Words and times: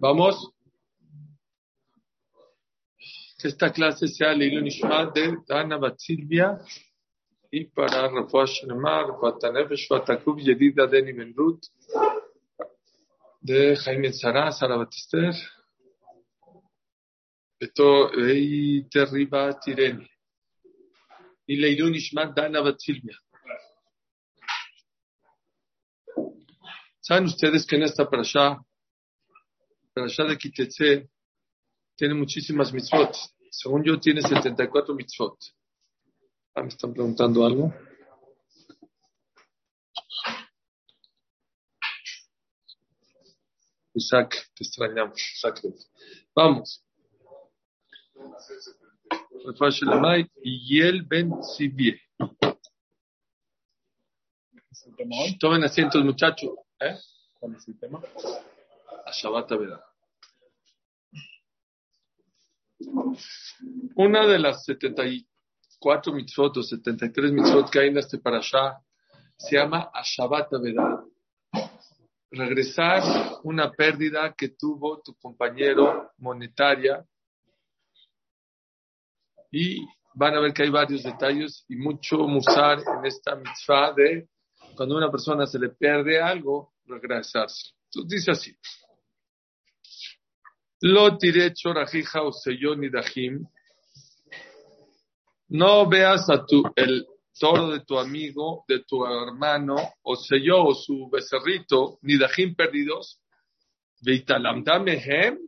Vamos. 0.00 0.52
Que 3.38 3.48
esta 3.48 3.72
clase 3.72 4.06
sea 4.06 4.32
Leilun 4.32 4.66
Ishma 4.66 5.06
de 5.06 5.38
Dana 5.46 5.76
Batsilvia 5.76 6.58
y 7.50 7.64
para 7.64 8.08
Rafa 8.08 8.44
Shemar, 8.46 9.18
Batanefesh, 9.20 9.88
Batakub, 9.88 10.38
Yedida 10.38 10.86
Deni 10.86 11.12
Benrut, 11.12 11.64
de 13.40 13.76
Jaime 13.76 14.12
Sara, 14.12 14.52
Sara 14.52 14.76
Batister, 14.76 15.34
Esto, 17.58 18.12
Ei 18.12 18.86
Terriba 18.88 19.58
Tireni. 19.58 20.08
Y 21.46 21.56
Leilun 21.56 21.94
Ishma 21.94 22.26
Dana 22.26 22.60
Batsilvia. 22.60 23.18
¿Saben 27.00 27.24
ustedes 27.24 27.66
que 27.66 27.76
en 27.76 27.82
esta 27.82 28.08
parasha, 28.08 28.60
parasha 29.98 30.24
de 30.24 30.38
Kitetse, 30.38 31.10
tiene 31.96 32.14
muchísimas 32.14 32.72
mitzvot? 32.72 33.14
Según 33.50 33.82
yo, 33.84 33.98
tiene 33.98 34.22
74 34.22 34.94
mitzvot. 34.94 35.36
Ah, 36.54 36.62
me 36.62 36.68
están 36.68 36.92
preguntando 36.92 37.44
algo. 37.44 37.74
Isaac, 43.94 44.50
te 44.54 44.64
extrañamos. 44.64 45.18
Isaac. 45.36 45.60
Vamos. 46.34 46.84
Y 50.44 50.80
el 50.80 51.02
Ben 51.02 51.42
Sibie. 51.42 52.00
Tomen 55.40 55.64
asientos, 55.64 56.04
muchachos. 56.04 56.50
¿Eh? 56.80 56.96
¿Cuál 57.40 57.56
es 57.56 57.68
el 57.68 57.78
tema? 57.78 58.00
A 59.04 59.10
Shabbat 59.10 59.52
Avedá. 59.52 59.87
Una 63.96 64.26
de 64.26 64.38
las 64.38 64.64
74 64.64 66.12
mitzvot 66.12 66.56
o 66.56 66.62
73 66.62 67.32
mitzvot 67.32 67.70
que 67.70 67.80
hay 67.80 67.88
en 67.88 67.98
este 67.98 68.18
parashá 68.18 68.80
se 69.36 69.56
llama 69.56 69.90
Ashabat 69.92 70.52
Avedá. 70.52 71.04
Regresar 72.30 73.02
una 73.44 73.72
pérdida 73.72 74.34
que 74.36 74.50
tuvo 74.50 75.00
tu 75.00 75.14
compañero 75.14 76.12
monetaria 76.18 77.04
y 79.50 79.86
van 80.14 80.34
a 80.34 80.40
ver 80.40 80.52
que 80.52 80.64
hay 80.64 80.70
varios 80.70 81.02
detalles 81.02 81.64
y 81.68 81.76
mucho 81.76 82.18
musar 82.18 82.80
en 82.80 83.06
esta 83.06 83.34
mitzvah 83.34 83.92
de 83.92 84.28
cuando 84.76 84.96
una 84.96 85.10
persona 85.10 85.46
se 85.46 85.58
le 85.58 85.70
pierde 85.70 86.20
algo, 86.20 86.74
regresarse. 86.84 87.72
Entonces 87.86 88.10
dice 88.10 88.30
así. 88.30 88.56
Lo 90.80 91.18
tiré 91.18 91.52
chorajija 91.54 92.22
o 92.22 92.30
ni 92.76 92.88
dajim. 92.88 93.44
No 95.48 95.88
veas 95.88 96.28
a 96.30 96.44
tu, 96.46 96.62
el 96.76 97.06
toro 97.38 97.70
de 97.70 97.80
tu 97.80 97.98
amigo, 97.98 98.64
de 98.68 98.84
tu 98.84 99.04
hermano, 99.04 99.76
o 100.02 100.14
selló 100.14 100.64
o 100.66 100.74
su 100.74 101.08
becerrito, 101.10 101.98
ni 102.02 102.16
dajim 102.16 102.54
perdidos. 102.54 103.20
mehem. 104.02 105.38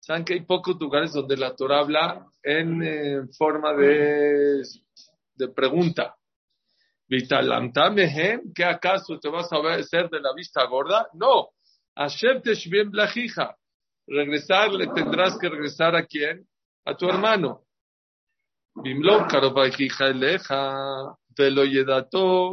Saben 0.00 0.24
que 0.24 0.34
hay 0.34 0.40
pocos 0.40 0.76
lugares 0.80 1.12
donde 1.12 1.36
la 1.36 1.54
Torah 1.54 1.80
habla 1.80 2.26
en 2.42 2.82
eh, 2.82 3.20
forma 3.36 3.74
de, 3.74 4.62
de 5.34 5.48
pregunta. 5.48 6.16
¿qué 8.54 8.64
acaso 8.64 9.18
te 9.18 9.28
vas 9.28 9.52
a 9.52 9.56
hacer 9.74 10.10
de 10.10 10.20
la 10.20 10.32
vista 10.34 10.64
gorda? 10.64 11.08
No. 11.14 11.50
Hashem 11.94 12.42
bien 12.70 12.90
blajija. 12.90 13.57
Regresar, 14.08 14.72
le 14.72 14.86
tendrás 14.88 15.38
que 15.38 15.48
regresar 15.48 15.94
a 15.94 16.04
quién? 16.06 16.46
A 16.84 16.96
tu 16.96 17.08
hermano. 17.08 17.62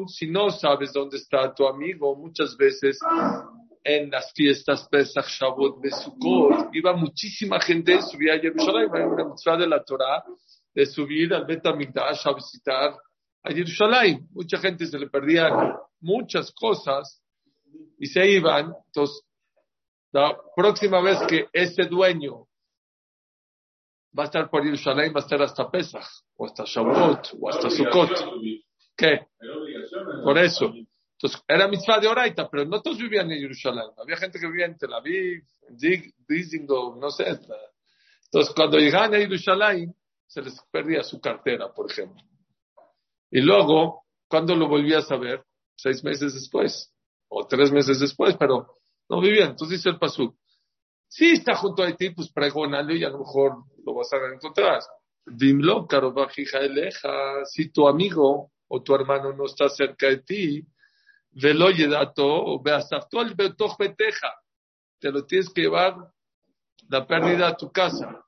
Si 0.08 0.28
no 0.28 0.50
sabes 0.50 0.94
dónde 0.94 1.18
está 1.18 1.54
tu 1.54 1.68
amigo, 1.68 2.16
muchas 2.16 2.58
veces 2.58 3.00
en 3.84 4.10
las 4.10 4.34
fiestas 4.34 4.88
Pesach, 4.90 5.28
Shavuot, 5.28 5.80
Besukot, 5.82 6.74
iba 6.74 6.94
muchísima 6.94 7.60
gente, 7.62 8.02
subía 8.02 8.34
a 8.34 8.40
Jerusalén, 8.40 8.90
hay 8.94 9.04
una 9.04 9.26
mitzvah 9.26 9.58
de 9.58 9.68
la 9.68 9.84
Torah, 9.84 10.24
de 10.74 10.86
subir 10.86 11.34
al 11.34 11.46
Bet 11.46 11.66
HaMikdash 11.66 12.28
a 12.28 12.34
visitar 12.34 12.98
a 13.44 13.52
Jerusalén. 13.52 14.28
Mucha 14.32 14.58
gente 14.58 14.86
se 14.88 15.00
le 15.00 15.08
perdían 15.08 15.74
muchas 16.02 16.52
cosas 16.52 17.22
y 17.98 18.08
se 18.08 18.28
iban. 18.30 18.74
Entonces, 18.88 19.25
la 20.16 20.34
próxima 20.56 21.02
vez 21.02 21.20
que 21.28 21.50
ese 21.52 21.84
dueño 21.84 22.48
va 24.18 24.24
a 24.24 24.26
estar 24.28 24.50
por 24.50 24.64
Jerusalén, 24.64 25.12
va 25.14 25.20
a 25.20 25.24
estar 25.24 25.42
hasta 25.42 25.70
Pesach, 25.70 26.08
o 26.38 26.46
hasta 26.46 26.64
Shavuot, 26.66 27.34
o 27.38 27.50
hasta 27.50 27.70
Sukkot. 27.70 28.12
¿Qué? 28.96 29.28
Por 30.24 30.38
eso. 30.38 30.74
Entonces, 31.18 31.44
era 31.46 31.68
mitzvah 31.68 32.00
de 32.00 32.08
Oraita, 32.08 32.50
pero 32.50 32.64
no 32.64 32.82
todos 32.82 32.98
vivían 32.98 33.30
en 33.30 33.42
Jerusalén. 33.42 33.90
Había 33.98 34.16
gente 34.16 34.40
que 34.40 34.48
vivía 34.48 34.68
en 34.68 34.78
Tel 34.78 34.94
Aviv, 34.94 35.44
en 35.68 36.14
Dizingo, 36.26 36.96
no 36.98 37.10
sé. 37.10 37.38
Entonces, 38.24 38.54
cuando 38.56 38.78
llegaban 38.78 39.14
a 39.16 39.18
Jerusalén, 39.18 39.94
se 40.26 40.42
les 40.42 40.58
perdía 40.72 41.04
su 41.04 41.20
cartera, 41.20 41.74
por 41.74 41.92
ejemplo. 41.92 42.24
Y 43.32 43.42
luego, 43.42 44.06
cuando 44.30 44.56
lo 44.56 44.70
volvías 44.70 45.12
a 45.12 45.18
ver? 45.18 45.44
Seis 45.76 46.02
meses 46.06 46.34
después, 46.34 46.90
o 47.28 47.46
tres 47.46 47.70
meses 47.70 48.00
después, 48.00 48.38
pero 48.38 48.75
no 49.10 49.22
vivían. 49.22 49.52
Entonces 49.52 49.80
dice 49.80 49.90
el 49.90 50.00
Pasuk, 50.00 50.36
si 51.08 51.32
está 51.32 51.56
junto 51.56 51.84
a 51.84 51.96
ti, 51.96 52.10
pues 52.10 52.32
pregónalo 52.32 52.94
y 52.94 53.04
a 53.04 53.10
lo 53.10 53.20
mejor 53.20 53.64
lo 53.86 53.94
vas 53.94 54.12
a 54.14 54.18
encontrar. 54.34 54.82
Dimlo, 55.26 55.88
carobajija 55.88 56.60
eleja, 56.60 57.46
si 57.46 57.72
tu 57.72 57.88
amigo 57.88 58.52
o 58.68 58.82
tu 58.82 58.94
hermano 58.94 59.34
no 59.34 59.46
está 59.46 59.70
cerca 59.70 60.08
de 60.08 60.18
ti, 60.18 60.66
velo 61.32 61.72
yedato, 61.72 62.60
beasaftual 62.62 63.36
betoch 63.36 63.78
beteja. 63.78 64.34
Te 65.00 65.12
lo 65.12 65.26
tienes 65.26 65.50
que 65.50 65.62
llevar 65.62 65.96
la 66.90 67.06
pérdida 67.06 67.50
a 67.50 67.56
tu 67.56 67.72
casa. 67.72 68.24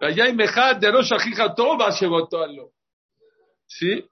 Allá 0.00 0.28
y 0.28 0.34
mejad 0.34 0.76
de 0.76 0.90
Rosh 0.92 1.12
Toba 1.56 1.90
¿Sí? 3.66 4.08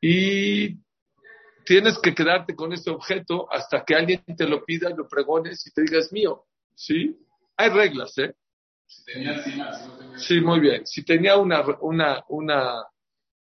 Y 0.00 0.83
tienes 1.64 1.98
que 1.98 2.14
quedarte 2.14 2.54
con 2.54 2.72
ese 2.72 2.90
objeto 2.90 3.50
hasta 3.52 3.84
que 3.84 3.94
alguien 3.94 4.22
te 4.36 4.46
lo 4.46 4.64
pida 4.64 4.90
lo 4.90 5.08
pregones 5.08 5.66
y 5.66 5.72
te 5.72 5.82
digas 5.82 6.12
mío. 6.12 6.44
¿Sí? 6.74 7.16
Hay 7.56 7.70
reglas, 7.70 8.16
¿eh? 8.18 8.34
Sí, 10.16 10.40
muy 10.40 10.60
bien. 10.60 10.86
Si 10.86 11.04
tenía 11.04 11.36
una, 11.36 11.64
una, 11.80 12.24
una 12.28 12.84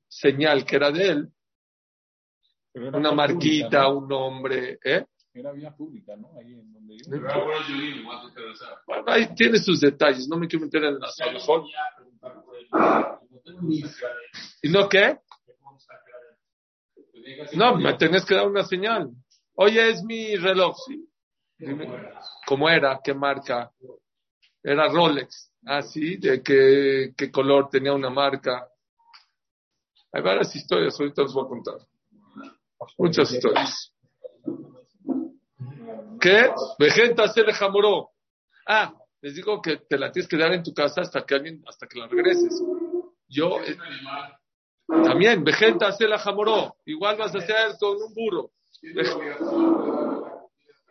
señal 0.09 0.65
que 0.65 0.77
era 0.77 0.91
de 0.91 1.09
él, 1.09 1.29
una 2.75 3.13
marquita, 3.13 3.89
un 3.89 4.09
nombre, 4.09 4.79
¿eh? 4.85 5.05
Era 5.33 5.53
vía 5.53 5.75
pública, 5.75 6.17
¿no? 6.17 6.37
Ahí 6.37 6.53
en 6.55 6.73
donde 6.73 6.99
yo. 6.99 7.05
Bueno, 8.87 9.05
ahí 9.07 9.33
tiene 9.35 9.59
sus 9.59 9.81
detalles, 9.81 10.27
no 10.29 10.37
me 10.37 10.49
quiero 10.49 10.65
meter 10.65 10.85
en 10.85 10.99
las 10.99 11.21
a 11.21 11.27
lo 11.27 11.33
mejor. 11.33 11.65
¿Y 14.63 14.69
no 14.69 14.89
qué? 14.89 15.19
No, 17.55 17.77
me 17.77 17.95
tenés 17.95 18.25
que 18.25 18.35
dar 18.35 18.49
una 18.49 18.65
señal. 18.65 19.11
Oye, 19.55 19.91
es 19.91 20.03
mi 20.03 20.37
reloj, 20.37 20.77
¿sí? 20.87 21.07
¿Cómo 22.47 22.69
era? 22.69 23.01
¿Qué 23.03 23.15
marca? 23.15 23.71
Era 24.63 24.89
Rolex. 24.89 25.53
Ah, 25.67 25.83
sí, 25.83 26.17
de 26.17 26.43
qué, 26.43 27.31
color 27.31 27.69
tenía 27.69 27.93
una 27.93 28.11
marca. 28.11 28.67
Hay 30.13 30.23
varias 30.23 30.55
historias, 30.57 30.99
ahorita 30.99 31.23
os 31.23 31.35
voy 31.35 31.45
a 31.45 31.49
contar. 31.49 31.75
Muchas 32.97 33.31
historias. 33.33 33.93
¿Qué? 36.21 36.51
Vejenta 36.79 37.29
se 37.29 37.43
le. 37.43 37.53
Ah, 38.67 38.95
les 39.21 39.35
digo 39.35 39.61
que 39.61 39.77
te 39.77 39.99
la 39.99 40.11
tienes 40.11 40.29
que 40.29 40.37
dar 40.37 40.53
en 40.53 40.63
tu 40.63 40.73
casa 40.73 41.03
hasta 41.03 41.25
que 41.25 41.35
alguien, 41.35 41.63
hasta 41.67 41.87
que 41.87 41.99
la 41.99 42.07
regreses. 42.09 42.63
Yo, 43.29 43.61
eh, 43.63 43.77
también, 45.05 45.45
vejenta 45.45 45.93
se 45.93 46.07
la 46.07 46.19
jamoró. 46.19 46.77
Igual 46.87 47.17
vas 47.17 47.35
a 47.35 47.39
hacer 47.39 47.77
con 47.79 47.97
un 48.03 48.15
burro. 48.15 48.51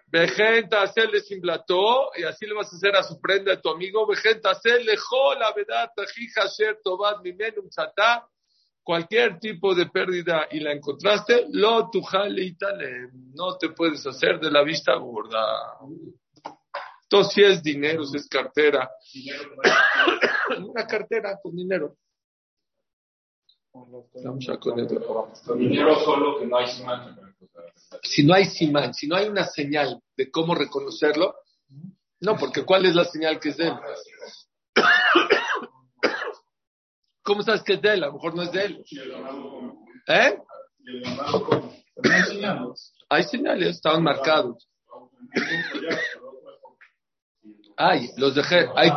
Vejenta 0.07 0.87
se 0.87 1.05
le 1.07 1.19
simblató 1.21 2.11
y 2.15 2.23
así 2.23 2.47
le 2.47 2.53
vas 2.53 2.71
a 2.73 2.75
hacer 2.75 2.95
a 2.95 3.03
su 3.03 3.19
prenda 3.19 3.51
de 3.51 3.61
tu 3.61 3.69
amigo. 3.69 4.07
Vejenta 4.07 4.55
se 4.55 4.83
lejó 4.83 5.35
la 5.35 5.53
verdad, 5.53 5.91
tajija, 5.95 6.47
sher, 6.47 6.79
tobat, 6.83 7.21
mimenum, 7.23 7.69
chatá 7.69 8.27
cualquier 8.89 9.39
tipo 9.39 9.75
de 9.75 9.85
pérdida 9.85 10.47
y 10.49 10.61
la 10.61 10.71
encontraste, 10.71 11.45
lo 11.51 11.91
tujale 11.91 12.55
no 13.35 13.55
te 13.55 13.69
puedes 13.69 14.03
hacer 14.07 14.39
de 14.39 14.49
la 14.49 14.63
vista 14.63 14.95
gorda. 14.95 15.77
Entonces, 17.03 17.33
si 17.33 17.43
es 17.43 17.61
dinero, 17.61 18.03
si 18.03 18.17
es 18.17 18.27
cartera, 18.27 18.89
una 20.57 20.87
cartera 20.87 21.37
con 21.39 21.55
dinero. 21.55 21.97
Dinero 25.57 25.99
solo 25.99 26.39
que 26.39 26.45
no 26.45 26.57
hay 26.57 26.67
Si 28.03 28.25
no 28.25 28.33
hay 28.33 28.45
simán, 28.45 28.93
si 28.93 29.07
no 29.07 29.15
hay 29.15 29.27
una 29.27 29.45
señal 29.45 30.01
de 30.15 30.29
cómo 30.31 30.55
reconocerlo, 30.55 31.35
no, 32.21 32.35
porque 32.37 32.63
¿cuál 32.65 32.85
es 32.85 32.95
la 32.95 33.05
señal 33.05 33.39
que 33.39 33.49
es 33.49 33.57
de 33.57 33.67
él? 33.67 33.73
¿Cómo 37.23 37.43
sabes 37.43 37.63
que 37.63 37.73
es 37.73 37.81
de 37.81 37.93
él? 37.93 38.03
A 38.03 38.07
lo 38.07 38.13
mejor 38.13 38.35
no 38.35 38.41
es 38.41 38.51
de 38.51 38.65
él. 38.65 38.83
¿Eh? 40.07 40.37
Hay 43.09 43.23
señales, 43.23 43.75
estaban 43.75 44.03
marcados. 44.03 44.67
Hay, 47.77 48.09
los 48.17 48.35
dejé. 48.35 48.67
Hay, 48.75 48.89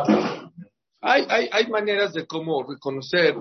hay, 1.01 1.25
hay, 1.29 1.49
hay 1.51 1.67
maneras 1.67 2.13
de 2.13 2.25
cómo 2.25 2.63
reconocer 2.63 3.35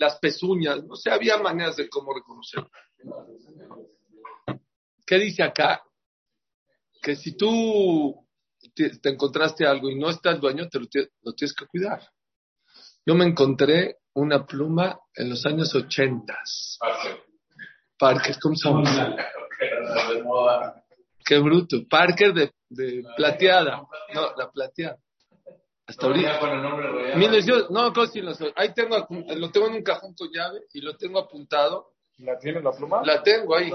las 0.00 0.18
pezuñas. 0.18 0.82
No 0.84 0.96
sé, 0.96 1.10
había 1.10 1.36
maneras 1.36 1.76
de 1.76 1.88
cómo 1.88 2.12
reconocer. 2.14 2.66
¿Qué 5.06 5.18
dice 5.18 5.42
acá? 5.42 5.82
Que 7.02 7.14
si 7.14 7.36
tú 7.36 8.26
te, 8.74 8.90
encontraste 9.04 9.66
algo 9.66 9.90
y 9.90 9.98
no 9.98 10.08
está 10.10 10.30
el 10.30 10.40
dueño, 10.40 10.68
te 10.68 10.80
lo, 10.80 10.86
lo, 11.22 11.32
tienes 11.34 11.54
que 11.54 11.66
cuidar. 11.66 12.00
Yo 13.04 13.14
me 13.14 13.26
encontré 13.26 13.98
una 14.14 14.46
pluma 14.46 14.98
en 15.14 15.30
los 15.30 15.44
años 15.44 15.74
ochentas. 15.74 16.78
Parker, 17.98 18.36
¿cómo 18.40 18.56
se 18.56 18.68
llama? 18.68 19.16
Qué 21.24 21.38
bruto. 21.38 21.76
Parker 21.88 22.32
de, 22.32 22.52
de 22.70 23.04
plateada. 23.16 23.82
No, 24.14 24.34
la 24.36 24.50
plateada. 24.50 24.96
Hasta 25.90 26.06
ahorita. 26.06 27.16
Mire, 27.16 27.42
yo, 27.42 27.68
no, 27.70 27.90
lo 27.90 28.52
Ahí 28.54 28.72
tengo, 28.72 29.08
lo 29.36 29.50
tengo 29.50 29.66
en 29.66 29.74
un 29.74 29.82
cajón 29.82 30.14
con 30.14 30.28
llave 30.32 30.60
y 30.72 30.80
lo 30.80 30.96
tengo 30.96 31.18
apuntado. 31.18 31.94
¿La 32.18 32.38
tiene 32.38 32.62
la 32.62 32.70
pluma? 32.70 33.02
La 33.04 33.20
tengo 33.22 33.56
ahí. 33.56 33.72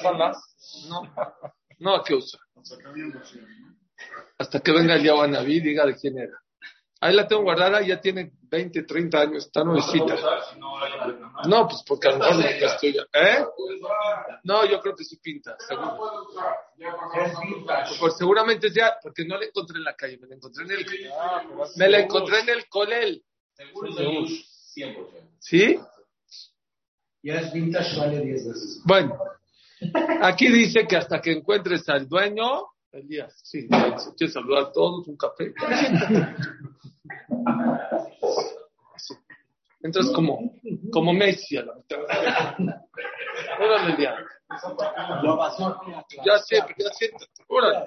¿Son 0.00 0.18
las? 0.18 0.38
No, 0.88 1.02
no, 1.80 2.02
¿qué 2.02 2.14
usa? 2.14 2.40
Hasta 4.38 4.60
que 4.60 4.72
venga 4.72 4.94
el 4.94 5.02
Yahuanabí 5.02 5.56
y 5.56 5.60
diga 5.60 5.84
de 5.84 5.96
quién 5.96 6.18
era. 6.18 6.40
Ahí 7.02 7.14
la 7.14 7.26
tengo 7.26 7.42
guardada, 7.42 7.82
ya 7.82 8.00
tiene 8.00 8.32
20, 8.42 8.82
30 8.84 9.20
años, 9.20 9.46
está 9.46 9.62
nuevecita. 9.62 10.16
No, 10.58 10.78
pues 11.68 11.82
porque 11.86 12.08
a 12.08 12.12
lo 12.12 12.18
mejor 12.18 12.36
no 12.36 12.42
es 12.42 12.80
tuya. 12.80 13.06
¿Eh? 13.12 13.44
No, 14.44 14.64
yo 14.66 14.80
creo 14.80 14.94
que 14.94 15.04
sí 15.04 15.16
pinta, 15.16 15.56
seguro. 15.58 15.98
Pues 17.98 18.16
seguramente 18.16 18.70
ya, 18.70 18.96
porque 19.02 19.24
no 19.24 19.38
la 19.38 19.46
encontré 19.46 19.78
en 19.78 19.84
la 19.84 19.94
calle, 19.94 20.18
me 20.18 20.28
la 20.28 20.36
encontré 20.36 20.64
en 20.64 20.70
el, 20.72 20.86
me 21.76 21.88
la 21.88 22.00
encontré 22.00 22.40
en 22.40 22.48
el 22.48 22.68
colel. 22.68 23.22
Seguro 23.54 23.92
¿Sí? 25.38 25.78
Ya 27.22 27.34
es 27.34 27.52
vintage, 27.52 27.98
vale 27.98 28.20
10 28.20 28.48
veces. 28.48 28.80
Bueno, 28.84 29.18
aquí 30.22 30.48
dice 30.48 30.86
que 30.86 30.96
hasta 30.96 31.20
que 31.20 31.32
encuentres 31.32 31.88
al 31.88 32.08
dueño, 32.08 32.66
Elías, 32.92 33.38
sí, 33.44 33.62
si 33.62 33.68
quieres 34.16 34.32
saludar 34.32 34.64
a 34.64 34.72
todos, 34.72 35.06
un 35.06 35.16
café. 35.16 35.52
Entras 39.82 40.10
como, 40.14 40.52
como 40.92 41.12
Messi 41.12 41.56
a 41.56 41.64
la 41.64 41.74
mitad. 41.74 41.98
Órale, 43.60 43.94
Elías. 43.94 44.14
Ya 46.24 46.38
siempre, 46.38 46.74
ya 46.78 46.90
siéntate. 46.90 47.44
Órale. 47.48 47.84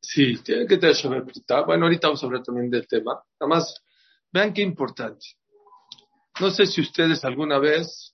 Sí, 0.00 0.42
tiene 0.42 0.66
que 0.66 0.78
tener 0.78 0.96
Bueno, 1.66 1.86
ahorita 1.86 2.08
vamos 2.08 2.22
a 2.22 2.26
hablar 2.26 2.42
también 2.42 2.70
del 2.70 2.86
tema. 2.86 3.22
Nada 3.40 3.48
más, 3.48 3.82
vean 4.32 4.52
qué 4.52 4.62
importante. 4.62 5.26
No 6.40 6.50
sé 6.50 6.66
si 6.66 6.80
ustedes 6.80 7.24
alguna 7.24 7.58
vez 7.58 8.12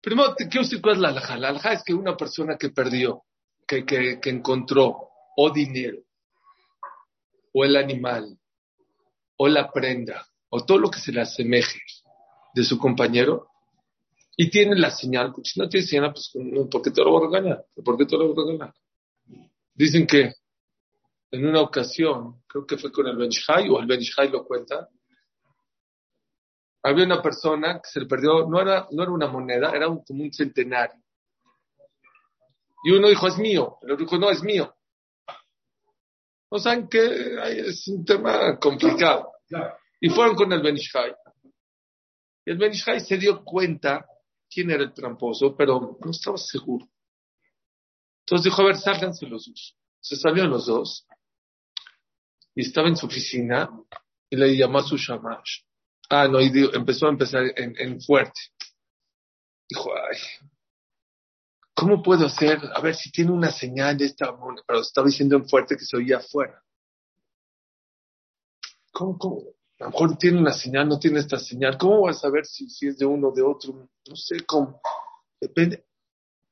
Primero, 0.00 0.34
¿qué 0.50 0.58
usted 0.58 0.80
cuál 0.80 0.94
es 0.94 1.00
la 1.00 1.08
alhaja? 1.08 1.36
La 1.36 1.48
alhaja 1.50 1.72
es 1.74 1.82
que 1.84 1.92
una 1.92 2.16
persona 2.16 2.56
que 2.56 2.70
perdió, 2.70 3.24
que, 3.66 3.84
que, 3.84 4.18
que 4.18 4.30
encontró 4.30 5.10
o 5.36 5.50
dinero, 5.50 5.98
o 7.52 7.64
el 7.64 7.76
animal, 7.76 8.38
o 9.36 9.48
la 9.48 9.70
prenda, 9.70 10.26
o 10.48 10.64
todo 10.64 10.78
lo 10.78 10.90
que 10.90 10.98
se 10.98 11.12
le 11.12 11.20
asemeje 11.20 11.80
de 12.54 12.64
su 12.64 12.78
compañero, 12.78 13.48
y 14.36 14.50
tiene 14.50 14.76
la 14.76 14.90
señal, 14.90 15.32
pues, 15.34 15.50
si 15.52 15.60
no 15.60 15.68
tiene 15.68 15.86
señal, 15.86 16.12
pues 16.12 16.32
¿por 16.70 16.82
qué 16.82 16.90
te 16.90 17.02
lo 17.02 17.10
voy 17.10 17.24
a 17.24 17.26
regañar? 17.26 17.64
¿Por 17.84 17.96
qué 17.96 18.06
te 18.06 18.16
lo 18.16 18.34
a? 18.62 18.74
Dicen 19.74 20.06
que 20.06 20.32
en 21.32 21.46
una 21.46 21.60
ocasión, 21.60 22.42
creo 22.46 22.66
que 22.66 22.76
fue 22.76 22.90
con 22.90 23.06
el 23.06 23.16
Benishai, 23.16 23.68
o 23.68 23.78
el 23.78 23.86
Benishai 23.86 24.30
lo 24.30 24.44
cuenta, 24.44 24.88
había 26.82 27.04
una 27.04 27.22
persona 27.22 27.80
que 27.80 27.88
se 27.90 28.00
le 28.00 28.06
perdió, 28.06 28.46
no 28.46 28.60
era, 28.60 28.88
no 28.90 29.02
era 29.02 29.12
una 29.12 29.28
moneda, 29.28 29.72
era 29.72 29.88
un, 29.88 30.02
como 30.02 30.24
un 30.24 30.32
centenario. 30.32 31.00
Y 32.82 32.92
uno 32.92 33.08
dijo, 33.08 33.28
es 33.28 33.36
mío. 33.36 33.78
El 33.82 33.92
otro 33.92 34.06
dijo, 34.06 34.18
no, 34.18 34.30
es 34.30 34.42
mío. 34.42 34.74
No 36.50 36.58
saben 36.58 36.88
que 36.88 37.00
es 37.68 37.86
un 37.88 38.04
tema 38.04 38.58
complicado. 38.58 39.32
Y 40.00 40.08
fueron 40.08 40.34
con 40.34 40.52
el 40.52 40.62
Benishai. 40.62 41.14
Y 42.44 42.50
el 42.50 42.58
Benishai 42.58 43.00
se 43.00 43.16
dio 43.16 43.44
cuenta 43.44 44.06
quién 44.48 44.70
era 44.70 44.82
el 44.82 44.92
tramposo, 44.92 45.56
pero 45.56 45.98
no 46.04 46.10
estaba 46.10 46.36
seguro. 46.36 46.88
Entonces 48.20 48.44
dijo, 48.44 48.62
a 48.62 48.66
ver, 48.66 48.76
sálganse 48.76 49.26
los 49.26 49.46
dos. 49.46 49.76
Se 50.00 50.16
salieron 50.16 50.50
los 50.50 50.66
dos. 50.66 51.06
Y 52.54 52.62
estaba 52.62 52.88
en 52.88 52.96
su 52.96 53.06
oficina 53.06 53.70
y 54.28 54.36
le 54.36 54.56
llamó 54.56 54.78
a 54.78 54.82
su 54.82 54.96
shamash. 54.96 55.62
Ah, 56.08 56.26
no, 56.26 56.40
y 56.40 56.50
empezó 56.72 57.06
a 57.06 57.10
empezar 57.10 57.44
en, 57.56 58.00
fuerte. 58.00 58.40
Dijo, 59.68 59.90
ay, 59.94 60.18
¿cómo 61.80 62.02
puedo 62.02 62.26
hacer? 62.26 62.60
A 62.74 62.80
ver 62.82 62.94
si 62.94 63.10
tiene 63.10 63.30
una 63.30 63.50
señal 63.50 63.96
de 63.96 64.04
esta 64.04 64.36
pero 64.66 64.80
estaba 64.80 65.06
diciendo 65.06 65.36
en 65.36 65.48
fuerte 65.48 65.76
que 65.78 65.84
se 65.86 65.96
oía 65.96 66.18
afuera. 66.18 66.62
¿Cómo, 68.92 69.16
cómo? 69.16 69.40
A 69.78 69.84
lo 69.84 69.90
mejor 69.90 70.18
tiene 70.18 70.38
una 70.38 70.52
señal, 70.52 70.86
no 70.86 70.98
tiene 70.98 71.20
esta 71.20 71.38
señal. 71.38 71.78
¿Cómo 71.78 72.02
vas 72.02 72.18
a 72.18 72.20
saber 72.20 72.44
si, 72.44 72.68
si 72.68 72.88
es 72.88 72.98
de 72.98 73.06
uno 73.06 73.28
o 73.28 73.32
de 73.32 73.40
otro? 73.40 73.88
No 74.06 74.14
sé 74.14 74.44
cómo. 74.44 74.78
Depende. 75.40 75.86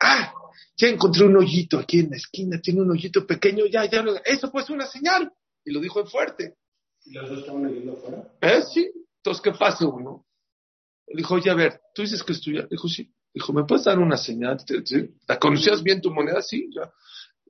¡Ah! 0.00 0.32
Ya 0.78 0.88
encontré 0.88 1.26
un 1.26 1.36
hoyito 1.36 1.78
aquí 1.78 2.00
en 2.00 2.10
la 2.10 2.16
esquina, 2.16 2.58
tiene 2.60 2.80
un 2.80 2.90
hoyito 2.90 3.26
pequeño, 3.26 3.66
ya, 3.66 3.84
ya, 3.84 4.02
eso 4.24 4.50
pues 4.50 4.70
una 4.70 4.86
señal. 4.86 5.30
Y 5.62 5.72
lo 5.72 5.80
dijo 5.80 6.00
en 6.00 6.06
fuerte. 6.06 6.56
¿Y 7.04 7.12
los 7.12 7.28
dos 7.28 7.40
estaban 7.40 7.66
oyendo 7.66 7.92
afuera? 7.92 8.32
¿Eh? 8.40 8.62
Sí. 8.62 8.90
Entonces, 9.16 9.42
¿qué 9.42 9.52
pasa 9.52 9.86
uno? 9.86 10.24
Dijo, 11.06 11.34
oye, 11.34 11.50
a 11.50 11.54
ver, 11.54 11.82
tú 11.94 12.00
dices 12.02 12.22
que 12.22 12.32
es 12.32 12.40
tuya. 12.40 12.66
Dijo, 12.70 12.88
sí. 12.88 13.12
Dijo, 13.32 13.52
¿me 13.52 13.64
puedes 13.64 13.84
dar 13.84 13.98
una 13.98 14.16
señal? 14.16 14.58
¿La 15.26 15.38
conocías 15.38 15.82
bien 15.82 16.00
tu 16.00 16.10
moneda? 16.10 16.42
Sí, 16.42 16.70
ya. 16.74 16.90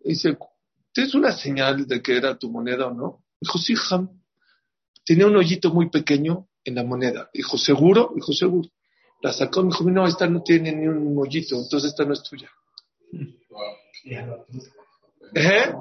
Dice, 0.05 0.37
¿tienes 0.93 1.15
una 1.15 1.33
señal 1.33 1.87
de 1.87 2.03
que 2.03 2.17
era 2.17 2.39
tu 2.39 2.51
moneda 2.51 2.87
o 2.87 2.95
no? 2.95 3.25
Dijo, 3.41 3.59
sí, 3.59 3.75
Ham. 3.91 4.11
Tenía 5.05 5.27
un 5.27 5.37
hoyito 5.37 5.73
muy 5.73 5.89
pequeño 5.89 6.49
en 6.65 6.75
la 6.75 6.85
moneda. 6.85 7.31
Dijo, 7.33 7.57
¿seguro? 7.57 8.13
Dijo, 8.15 8.33
seguro. 8.33 8.69
La 9.23 9.33
sacó, 9.33 9.63
me 9.63 9.71
dijo, 9.71 9.85
no, 9.91 10.07
esta 10.07 10.27
no 10.27 10.43
tiene 10.43 10.73
ni 10.73 10.87
un 10.87 11.17
hoyito, 11.19 11.57
entonces 11.57 11.91
esta 11.91 12.05
no 12.05 12.13
es 12.13 12.23
tuya. 12.23 12.51
¿Eh? 15.35 15.75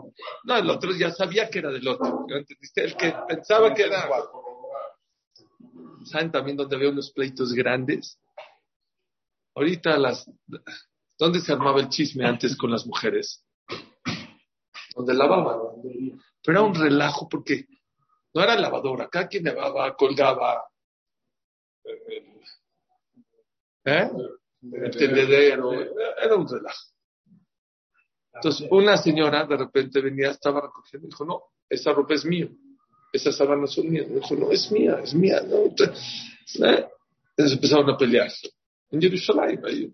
No, 0.44 0.58
el 0.58 0.70
otro 0.70 0.92
ya 0.94 1.12
sabía 1.12 1.50
que 1.50 1.60
era 1.60 1.72
del 1.72 1.88
otro. 1.88 2.26
¿Entendiste? 2.30 2.84
El 2.84 2.96
que 2.96 3.14
pensaba 3.28 3.74
que 3.74 3.84
era. 3.84 4.10
¿Saben 6.06 6.32
también 6.32 6.58
dónde 6.58 6.78
veo 6.78 6.92
unos 6.92 7.12
pleitos 7.12 7.54
grandes? 7.54 8.18
Ahorita 9.58 9.98
las... 9.98 10.30
¿Dónde 11.18 11.40
se 11.40 11.52
armaba 11.52 11.80
el 11.80 11.90
chisme 11.90 12.26
antes 12.26 12.56
con 12.56 12.70
las 12.70 12.86
mujeres? 12.86 13.44
Donde 14.96 15.14
lavaban. 15.16 15.58
Pero 16.44 16.60
era 16.60 16.62
un 16.62 16.76
relajo 16.76 17.28
porque 17.28 17.66
no 18.34 18.44
era 18.44 18.56
lavadora. 18.56 19.10
Cada 19.10 19.28
quien 19.28 19.46
lavaba, 19.46 19.96
colgaba. 19.96 20.64
¿Eh? 23.84 24.10
El 24.62 24.92
tendedero. 24.92 25.74
Era 25.74 26.36
un 26.36 26.48
relajo. 26.48 26.86
Entonces, 28.34 28.68
una 28.70 28.96
señora 28.98 29.46
de 29.46 29.58
repente 29.58 30.00
venía, 30.02 30.30
estaba 30.30 30.62
recogiendo 30.62 31.08
y 31.08 31.10
dijo, 31.10 31.26
no, 31.26 31.42
esa 31.68 31.92
ropa 31.94 32.14
es 32.14 32.24
mía 32.26 32.48
esas 33.12 33.36
sábanas 33.36 33.74
son 33.74 33.90
mías. 33.90 34.08
Dijo, 34.10 34.36
no, 34.36 34.52
es 34.52 34.72
mía, 34.72 35.00
es 35.04 35.14
mía. 35.14 35.42
¿no? 35.42 35.66
Entonces, 35.66 36.62
¿eh? 36.64 36.88
empezaron 37.38 37.90
a 37.90 37.98
pelear. 37.98 38.32
En 38.92 39.02
Jerusalén, 39.02 39.62
ahí. 39.66 39.92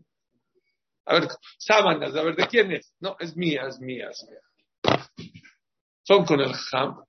A 1.06 1.16
ver, 1.16 1.30
sábanas, 1.58 2.16
a 2.16 2.24
ver, 2.24 2.36
¿de 2.36 2.48
quién 2.48 2.72
es? 2.72 2.94
No, 3.00 3.16
es 3.20 3.36
mía, 3.36 3.66
es 3.68 3.80
mía, 3.80 4.10
es 4.10 4.26
mía. 4.30 5.00
Son 6.04 6.26
con 6.26 6.40
el 6.40 6.54
Ham. 6.72 7.04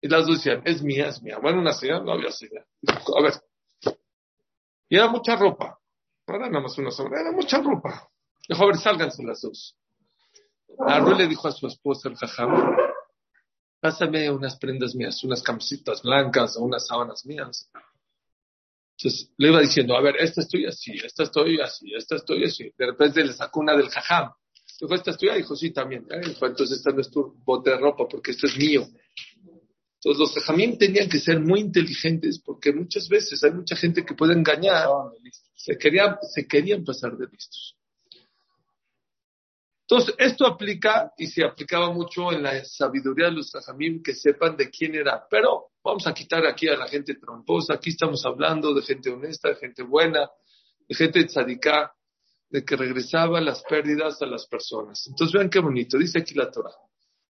Y 0.00 0.08
las 0.08 0.26
dos 0.26 0.36
decían, 0.36 0.62
es 0.64 0.82
mía, 0.82 1.08
es 1.08 1.22
mía. 1.22 1.38
Bueno, 1.40 1.60
una 1.60 1.72
señal, 1.72 2.04
no 2.04 2.12
había 2.12 2.30
señal. 2.30 2.64
A 2.86 3.22
ver. 3.22 3.34
Y 4.88 4.96
era 4.96 5.08
mucha 5.08 5.36
ropa. 5.36 5.78
No 6.26 6.34
era 6.34 6.48
nada 6.48 6.62
más 6.62 6.78
una 6.78 6.90
sombra, 6.90 7.20
era 7.20 7.32
mucha 7.32 7.60
ropa. 7.60 8.08
Dijo, 8.48 8.62
a 8.62 8.66
ver, 8.66 8.76
sálganse 8.76 9.22
las 9.22 9.40
dos. 9.40 9.76
Arru 10.78 11.14
le 11.14 11.26
dijo 11.26 11.48
a 11.48 11.52
su 11.52 11.66
esposa, 11.66 12.08
el 12.08 12.16
jajam, 12.16 12.76
pásame 13.80 14.30
unas 14.30 14.56
prendas 14.58 14.94
mías, 14.94 15.22
unas 15.24 15.42
camisetas 15.42 16.02
blancas 16.02 16.56
o 16.56 16.62
unas 16.62 16.86
sábanas 16.86 17.24
mías. 17.26 17.70
Entonces 18.98 19.30
le 19.36 19.48
iba 19.48 19.60
diciendo, 19.60 19.96
a 19.96 20.02
ver, 20.02 20.16
esta 20.18 20.40
estoy 20.40 20.66
así, 20.66 20.92
esta 21.04 21.22
estoy 21.22 21.60
así, 21.60 21.94
esta 21.94 22.16
estoy 22.16 22.44
así. 22.44 22.72
De 22.76 22.86
repente 22.86 23.24
le 23.24 23.32
sacó 23.32 23.60
una 23.60 23.76
del 23.76 23.88
jajam. 23.88 24.32
Dijo, 24.80 24.94
esta 24.94 25.12
es 25.12 25.16
tuya. 25.16 25.34
Dijo, 25.34 25.54
sí, 25.54 25.70
también. 25.70 26.04
Eh, 26.10 26.28
dijo, 26.28 26.46
entonces 26.46 26.78
esta 26.78 26.90
no 26.90 27.00
es 27.00 27.10
tu 27.10 27.34
bote 27.44 27.70
de 27.70 27.78
ropa 27.78 28.08
porque 28.08 28.32
esto 28.32 28.48
es 28.48 28.56
mío. 28.56 28.88
Entonces 29.94 30.18
los 30.18 30.34
jajamim 30.34 30.78
tenían 30.78 31.08
que 31.08 31.20
ser 31.20 31.40
muy 31.40 31.60
inteligentes 31.60 32.40
porque 32.44 32.72
muchas 32.72 33.08
veces 33.08 33.42
hay 33.44 33.52
mucha 33.52 33.76
gente 33.76 34.04
que 34.04 34.14
puede 34.14 34.32
engañar. 34.32 34.88
Se 35.54 35.78
querían, 35.78 36.16
se 36.34 36.46
querían 36.46 36.84
pasar 36.84 37.16
de 37.16 37.26
listos. 37.26 37.77
Entonces, 39.90 40.14
esto 40.18 40.46
aplica 40.46 41.12
y 41.16 41.28
se 41.28 41.42
aplicaba 41.42 41.90
mucho 41.90 42.30
en 42.30 42.42
la 42.42 42.62
sabiduría 42.62 43.26
de 43.26 43.32
los 43.32 43.50
jajamim 43.50 44.02
que 44.02 44.14
sepan 44.14 44.54
de 44.54 44.68
quién 44.68 44.94
era. 44.94 45.24
Pero 45.30 45.68
vamos 45.82 46.06
a 46.06 46.12
quitar 46.12 46.44
aquí 46.44 46.68
a 46.68 46.76
la 46.76 46.86
gente 46.86 47.14
tramposa. 47.14 47.74
Aquí 47.74 47.90
estamos 47.90 48.22
hablando 48.26 48.74
de 48.74 48.82
gente 48.82 49.08
honesta, 49.08 49.48
de 49.48 49.56
gente 49.56 49.82
buena, 49.82 50.28
de 50.86 50.94
gente 50.94 51.24
tzadiká, 51.24 51.90
de 52.50 52.66
que 52.66 52.76
regresaba 52.76 53.40
las 53.40 53.62
pérdidas 53.62 54.20
a 54.20 54.26
las 54.26 54.46
personas. 54.46 55.06
Entonces, 55.06 55.32
vean 55.32 55.48
qué 55.48 55.60
bonito. 55.60 55.96
Dice 55.96 56.18
aquí 56.18 56.34
la 56.34 56.50
Torah. 56.50 56.74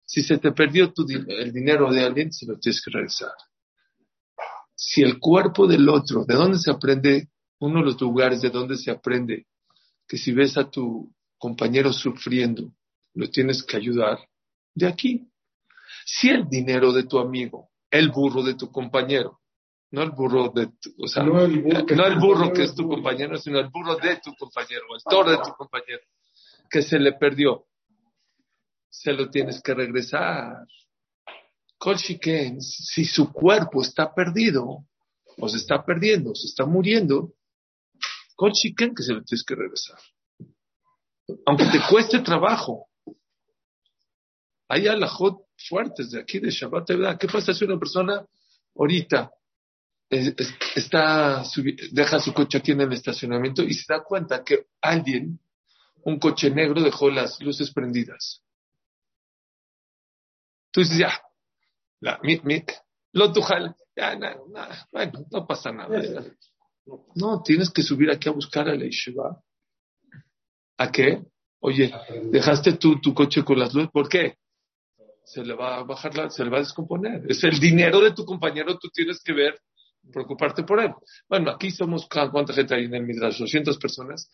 Si 0.05 0.21
se 0.21 0.37
te 0.37 0.51
perdió 0.51 0.93
el 1.27 1.51
dinero 1.51 1.91
de 1.91 2.03
alguien, 2.03 2.31
se 2.31 2.45
lo 2.45 2.59
tienes 2.59 2.83
que 2.83 2.91
regresar. 2.91 3.33
Si 4.75 5.01
el 5.01 5.17
cuerpo 5.17 5.65
del 5.65 5.89
otro, 5.89 6.23
¿de 6.23 6.35
dónde 6.35 6.59
se 6.59 6.69
aprende? 6.69 7.29
Uno 7.61 7.79
de 7.79 7.85
los 7.85 7.99
lugares 7.99 8.41
de 8.41 8.51
donde 8.51 8.77
se 8.77 8.91
aprende 8.91 9.47
que 10.07 10.17
si 10.17 10.33
ves 10.33 10.55
a 10.57 10.69
tu 10.69 11.11
compañero 11.43 11.91
sufriendo, 11.91 12.71
lo 13.15 13.29
tienes 13.29 13.63
que 13.63 13.75
ayudar 13.75 14.17
de 14.73 14.87
aquí. 14.87 15.27
Si 16.05 16.29
el 16.29 16.47
dinero 16.47 16.93
de 16.93 17.03
tu 17.03 17.19
amigo, 17.19 17.69
el 17.91 18.11
burro 18.11 18.41
de 18.43 18.53
tu 18.53 18.71
compañero, 18.71 19.41
no 19.91 20.03
el 20.03 20.11
burro 20.11 20.53
de 20.55 20.67
tu, 20.67 20.95
o 20.97 21.05
sea, 21.05 21.21
no 21.23 21.41
el 21.41 22.17
burro, 22.17 22.53
que, 22.53 22.63
es 22.63 22.73
tu 22.73 22.87
compañero, 22.87 23.37
sino 23.37 23.59
el 23.59 23.67
burro 23.67 23.97
de 23.97 24.21
tu 24.23 24.33
compañero, 24.35 24.85
el 24.95 25.03
toro 25.03 25.31
de 25.31 25.37
tu 25.39 25.51
compañero, 25.51 26.03
que 26.69 26.81
se 26.81 26.97
le 26.97 27.11
perdió, 27.11 27.65
se 28.89 29.11
lo 29.11 29.29
tienes 29.29 29.61
que 29.61 29.73
regresar. 29.73 30.65
Colchiquen, 31.77 32.61
si 32.61 33.03
su 33.03 33.33
cuerpo 33.33 33.81
está 33.81 34.13
perdido, 34.13 34.85
o 35.37 35.49
se 35.49 35.57
está 35.57 35.83
perdiendo, 35.83 36.33
se 36.35 36.47
está 36.47 36.65
muriendo, 36.65 37.33
Colchiquen 38.35 38.95
que 38.95 39.03
se 39.03 39.11
lo 39.11 39.23
tienes 39.23 39.43
que 39.43 39.55
regresar 39.55 39.99
aunque 41.45 41.65
te 41.65 41.79
cueste 41.89 42.19
trabajo. 42.19 42.87
Hay 44.67 44.87
alajot 44.87 45.45
fuertes 45.69 46.11
de 46.11 46.21
aquí 46.21 46.39
de 46.39 46.49
Shabbat, 46.49 46.89
¿verdad? 46.89 47.17
¿Qué 47.17 47.27
pasa 47.27 47.53
si 47.53 47.65
una 47.65 47.77
persona 47.77 48.25
ahorita 48.75 49.31
está, 50.75 51.43
deja 51.91 52.19
su 52.19 52.33
coche 52.33 52.57
aquí 52.57 52.71
en 52.71 52.81
el 52.81 52.93
estacionamiento 52.93 53.63
y 53.63 53.73
se 53.73 53.93
da 53.93 54.03
cuenta 54.03 54.43
que 54.43 54.67
alguien, 54.81 55.39
un 56.03 56.19
coche 56.19 56.49
negro, 56.49 56.81
dejó 56.81 57.09
las 57.09 57.39
luces 57.41 57.71
prendidas? 57.71 58.41
Tú 60.71 60.81
dices, 60.81 60.97
ya, 60.97 61.21
la, 61.99 62.19
lo 63.11 63.31
tujal, 63.31 63.75
ya, 63.95 64.17
bueno, 64.91 65.25
no 65.31 65.45
pasa 65.45 65.71
nada. 65.71 66.01
No, 67.15 67.41
tienes 67.43 67.69
que 67.69 67.83
subir 67.83 68.09
aquí 68.09 68.27
a 68.27 68.33
buscar 68.33 68.67
a 68.67 68.75
la 68.75 68.85
Yeshiva 68.85 69.41
¿A 70.77 70.91
qué? 70.91 71.21
Oye, 71.59 71.93
dejaste 72.31 72.73
tu, 72.73 72.99
tu 72.99 73.13
coche 73.13 73.43
con 73.43 73.57
las 73.57 73.73
luces, 73.73 73.89
¿por 73.91 74.09
qué? 74.09 74.35
Se 75.23 75.43
le 75.43 75.53
va 75.53 75.77
a 75.77 75.83
bajar, 75.83 76.15
la, 76.15 76.29
se 76.29 76.43
le 76.43 76.49
va 76.49 76.57
a 76.57 76.61
descomponer. 76.61 77.23
Es 77.29 77.43
el 77.43 77.59
dinero 77.59 78.01
de 78.01 78.11
tu 78.11 78.25
compañero, 78.25 78.77
tú 78.77 78.89
tienes 78.89 79.21
que 79.23 79.31
ver, 79.31 79.57
preocuparte 80.11 80.63
por 80.63 80.81
él. 80.81 80.93
Bueno, 81.29 81.51
aquí 81.51 81.71
somos, 81.71 82.07
¿cuánta 82.07 82.53
gente 82.53 82.75
hay 82.75 82.85
en 82.85 82.95
el 82.95 83.03
Midrash? 83.03 83.39
200 83.39 83.77
personas. 83.77 84.29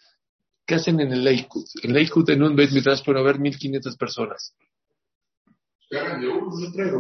¿Qué 0.65 0.75
hacen 0.75 1.00
en 1.00 1.12
el 1.12 1.24
Lakewood? 1.24 1.65
En 1.84 1.93
Lakewood, 1.93 2.29
en 2.31 2.43
un 2.43 2.55
Beit 2.55 2.72
Midrash, 2.72 3.03
pueden 3.03 3.22
haber 3.22 3.39
1500 3.39 3.96
personas. 3.96 4.55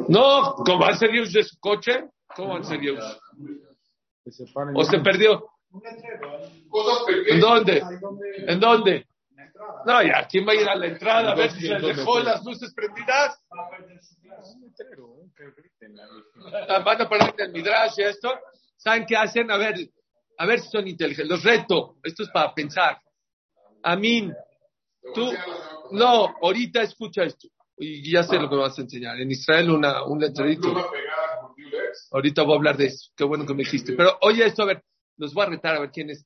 No, 0.07 0.55
¿cómo 0.65 0.79
va 0.79 0.89
a 0.89 0.97
ser 0.97 1.09
use 1.11 1.39
de 1.39 1.43
su 1.43 1.59
coche? 1.59 2.05
¿Cómo 2.35 2.53
va 2.53 2.59
a 2.59 2.63
ser 2.63 2.79
use? 2.79 3.19
¿O 4.75 4.83
se 4.83 4.99
perdió? 4.99 5.45
¿En 7.27 7.39
dónde? 7.39 7.83
¿En 8.47 8.59
dónde? 8.59 9.05
No, 9.85 10.01
ya, 10.03 10.27
¿quién 10.29 10.47
va 10.47 10.53
a 10.53 10.55
ir 10.55 10.67
a 10.67 10.75
la 10.75 10.87
entrada 10.87 11.31
a 11.31 11.35
ver 11.35 11.51
si 11.51 11.67
se 11.67 11.75
dejó 11.75 12.19
las 12.19 12.43
luces 12.43 12.73
prendidas? 12.73 13.37
Van 16.85 17.01
a 17.01 17.09
parar 17.09 17.33
en 17.37 17.45
el 17.45 17.51
Midrash 17.51 17.93
y 17.97 18.03
esto. 18.03 18.31
¿Saben 18.77 19.05
qué 19.05 19.17
hacen? 19.17 19.51
A 19.51 19.57
ver, 19.57 19.75
a 20.37 20.45
ver 20.45 20.59
si 20.59 20.69
son 20.69 20.87
inteligentes. 20.87 21.27
Los 21.27 21.43
reto. 21.43 21.97
Esto 22.03 22.23
es 22.23 22.29
para 22.29 22.53
pensar. 22.53 23.01
Amin, 23.83 24.33
tú, 25.13 25.31
no, 25.91 26.35
ahorita 26.41 26.81
escucha 26.81 27.23
esto. 27.23 27.47
Y 27.77 28.11
ya 28.11 28.23
sé 28.23 28.37
lo 28.37 28.49
que 28.49 28.55
me 28.55 28.61
vas 28.61 28.77
a 28.77 28.81
enseñar. 28.81 29.19
En 29.19 29.31
Israel 29.31 29.71
una, 29.71 30.03
un 30.03 30.19
letrerito. 30.19 30.73
Ahorita 32.11 32.43
voy 32.43 32.53
a 32.53 32.57
hablar 32.57 32.77
de 32.77 32.87
eso. 32.87 33.11
Qué 33.15 33.23
bueno 33.23 33.45
que 33.45 33.53
me 33.53 33.63
dijiste. 33.63 33.93
Pero 33.93 34.17
oye 34.21 34.45
esto, 34.45 34.63
a 34.63 34.67
ver, 34.67 34.83
los 35.17 35.33
voy 35.33 35.43
a 35.45 35.49
retar 35.49 35.75
a 35.75 35.79
ver 35.79 35.91
quién 35.91 36.09
es. 36.09 36.25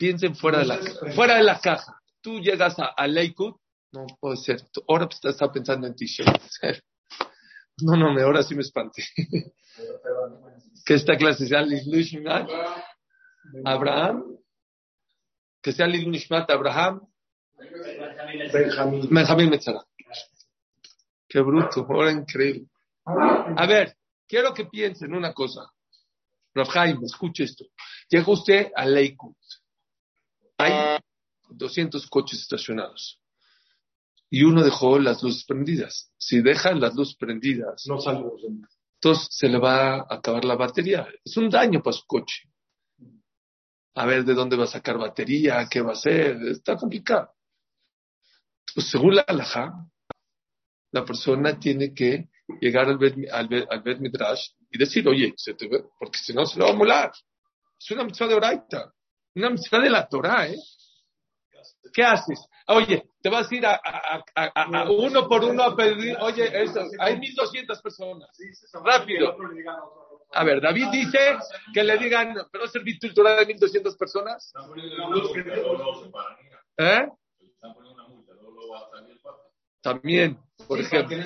Piensen 0.00 0.34
fuera 0.34 0.60
de 0.60 0.64
la, 0.64 0.78
fuera 1.14 1.36
de 1.36 1.42
la 1.42 1.60
caja. 1.60 2.00
Tú 2.22 2.40
llegas 2.40 2.78
a, 2.78 2.86
a 2.86 3.06
Lakewood, 3.06 3.56
no 3.92 4.06
puede 4.18 4.38
ser. 4.38 4.62
Ahora 4.88 5.06
estás 5.10 5.36
pensando 5.52 5.86
en 5.86 5.94
ti. 5.94 6.06
No, 7.82 7.96
no, 7.96 8.12
me, 8.12 8.20
ahora 8.20 8.42
sí 8.42 8.54
me 8.54 8.60
espanté. 8.60 9.02
que 10.84 10.94
esta 10.94 11.16
clase 11.16 11.46
sea 11.46 11.62
Lishmat 11.62 12.46
Abraham. 13.64 14.36
Que 15.62 15.72
sea 15.72 15.86
Lishmat 15.86 16.50
Abraham. 16.50 17.00
Benjamín 19.10 19.48
Metzara. 19.48 19.82
Qué 21.26 21.40
bruto, 21.40 21.86
ahora 21.88 22.12
increíble. 22.12 22.66
A 23.06 23.66
ver, 23.66 23.96
quiero 24.28 24.52
que 24.52 24.66
piensen 24.66 25.14
una 25.14 25.32
cosa. 25.32 25.62
Rafael, 26.54 26.98
escuche 27.02 27.44
esto. 27.44 27.64
Llega 28.10 28.30
usted 28.30 28.72
a 28.76 28.84
Lakewood 28.84 29.36
hay 30.60 30.98
200 31.48 32.06
coches 32.08 32.40
estacionados 32.40 33.20
y 34.30 34.44
uno 34.44 34.62
dejó 34.62 34.98
las 34.98 35.22
luces 35.22 35.44
prendidas. 35.44 36.12
Si 36.16 36.40
dejan 36.40 36.80
las 36.80 36.94
luces 36.94 37.16
prendidas, 37.16 37.84
no 37.86 37.98
entonces 39.02 39.28
se 39.30 39.48
le 39.48 39.58
va 39.58 39.94
a 39.94 40.06
acabar 40.08 40.44
la 40.44 40.56
batería. 40.56 41.08
Es 41.24 41.36
un 41.36 41.48
daño 41.48 41.82
para 41.82 41.96
su 41.96 42.06
coche. 42.06 42.42
A 43.94 44.06
ver 44.06 44.24
de 44.24 44.34
dónde 44.34 44.56
va 44.56 44.64
a 44.64 44.68
sacar 44.68 44.98
batería, 44.98 45.66
qué 45.70 45.80
va 45.80 45.90
a 45.90 45.94
hacer, 45.94 46.36
está 46.48 46.76
complicado. 46.76 47.32
Pues 48.74 48.88
según 48.88 49.16
la 49.16 49.22
alhaja, 49.22 49.72
la 50.92 51.04
persona 51.04 51.58
tiene 51.58 51.94
que 51.94 52.28
llegar 52.60 52.88
al 52.88 52.98
Bet, 52.98 53.16
al, 53.32 54.00
Midrash 54.00 54.50
y 54.70 54.78
decir, 54.78 55.08
oye, 55.08 55.32
se 55.36 55.54
te 55.54 55.68
porque 55.98 56.18
si 56.18 56.32
no 56.34 56.44
se 56.44 56.58
lo 56.58 56.66
va 56.66 56.72
a 56.72 56.76
molar. 56.76 57.12
Es 57.78 57.90
una 57.90 58.04
mitzvah 58.04 58.28
de 58.28 58.34
oraita. 58.34 58.94
Una 59.34 59.46
amistad 59.48 59.80
de 59.80 59.90
la 59.90 60.08
Torah, 60.08 60.48
¿eh? 60.48 60.56
¿Qué 61.92 62.02
haces? 62.02 62.46
Oye, 62.68 63.10
te 63.20 63.28
vas 63.28 63.50
a 63.50 63.54
ir 63.54 63.66
a, 63.66 63.80
uno 64.90 65.28
por 65.28 65.44
uno 65.44 65.62
a 65.64 65.76
pedir, 65.76 66.16
oye, 66.20 66.50
eso, 66.62 66.82
hay 66.98 67.18
1200 67.18 67.82
personas. 67.82 68.30
Rápido. 68.84 69.36
A 70.32 70.44
ver, 70.44 70.60
David 70.60 70.86
dice 70.92 71.36
que 71.74 71.82
le 71.82 71.98
digan, 71.98 72.34
¿pero 72.52 72.68
servir 72.68 72.98
Torah 73.14 73.36
de 73.36 73.46
1200 73.46 73.96
personas? 73.96 74.52
¿Eh? 76.78 77.08
También, 79.82 80.38
por 80.68 80.78
ejemplo. 80.78 81.16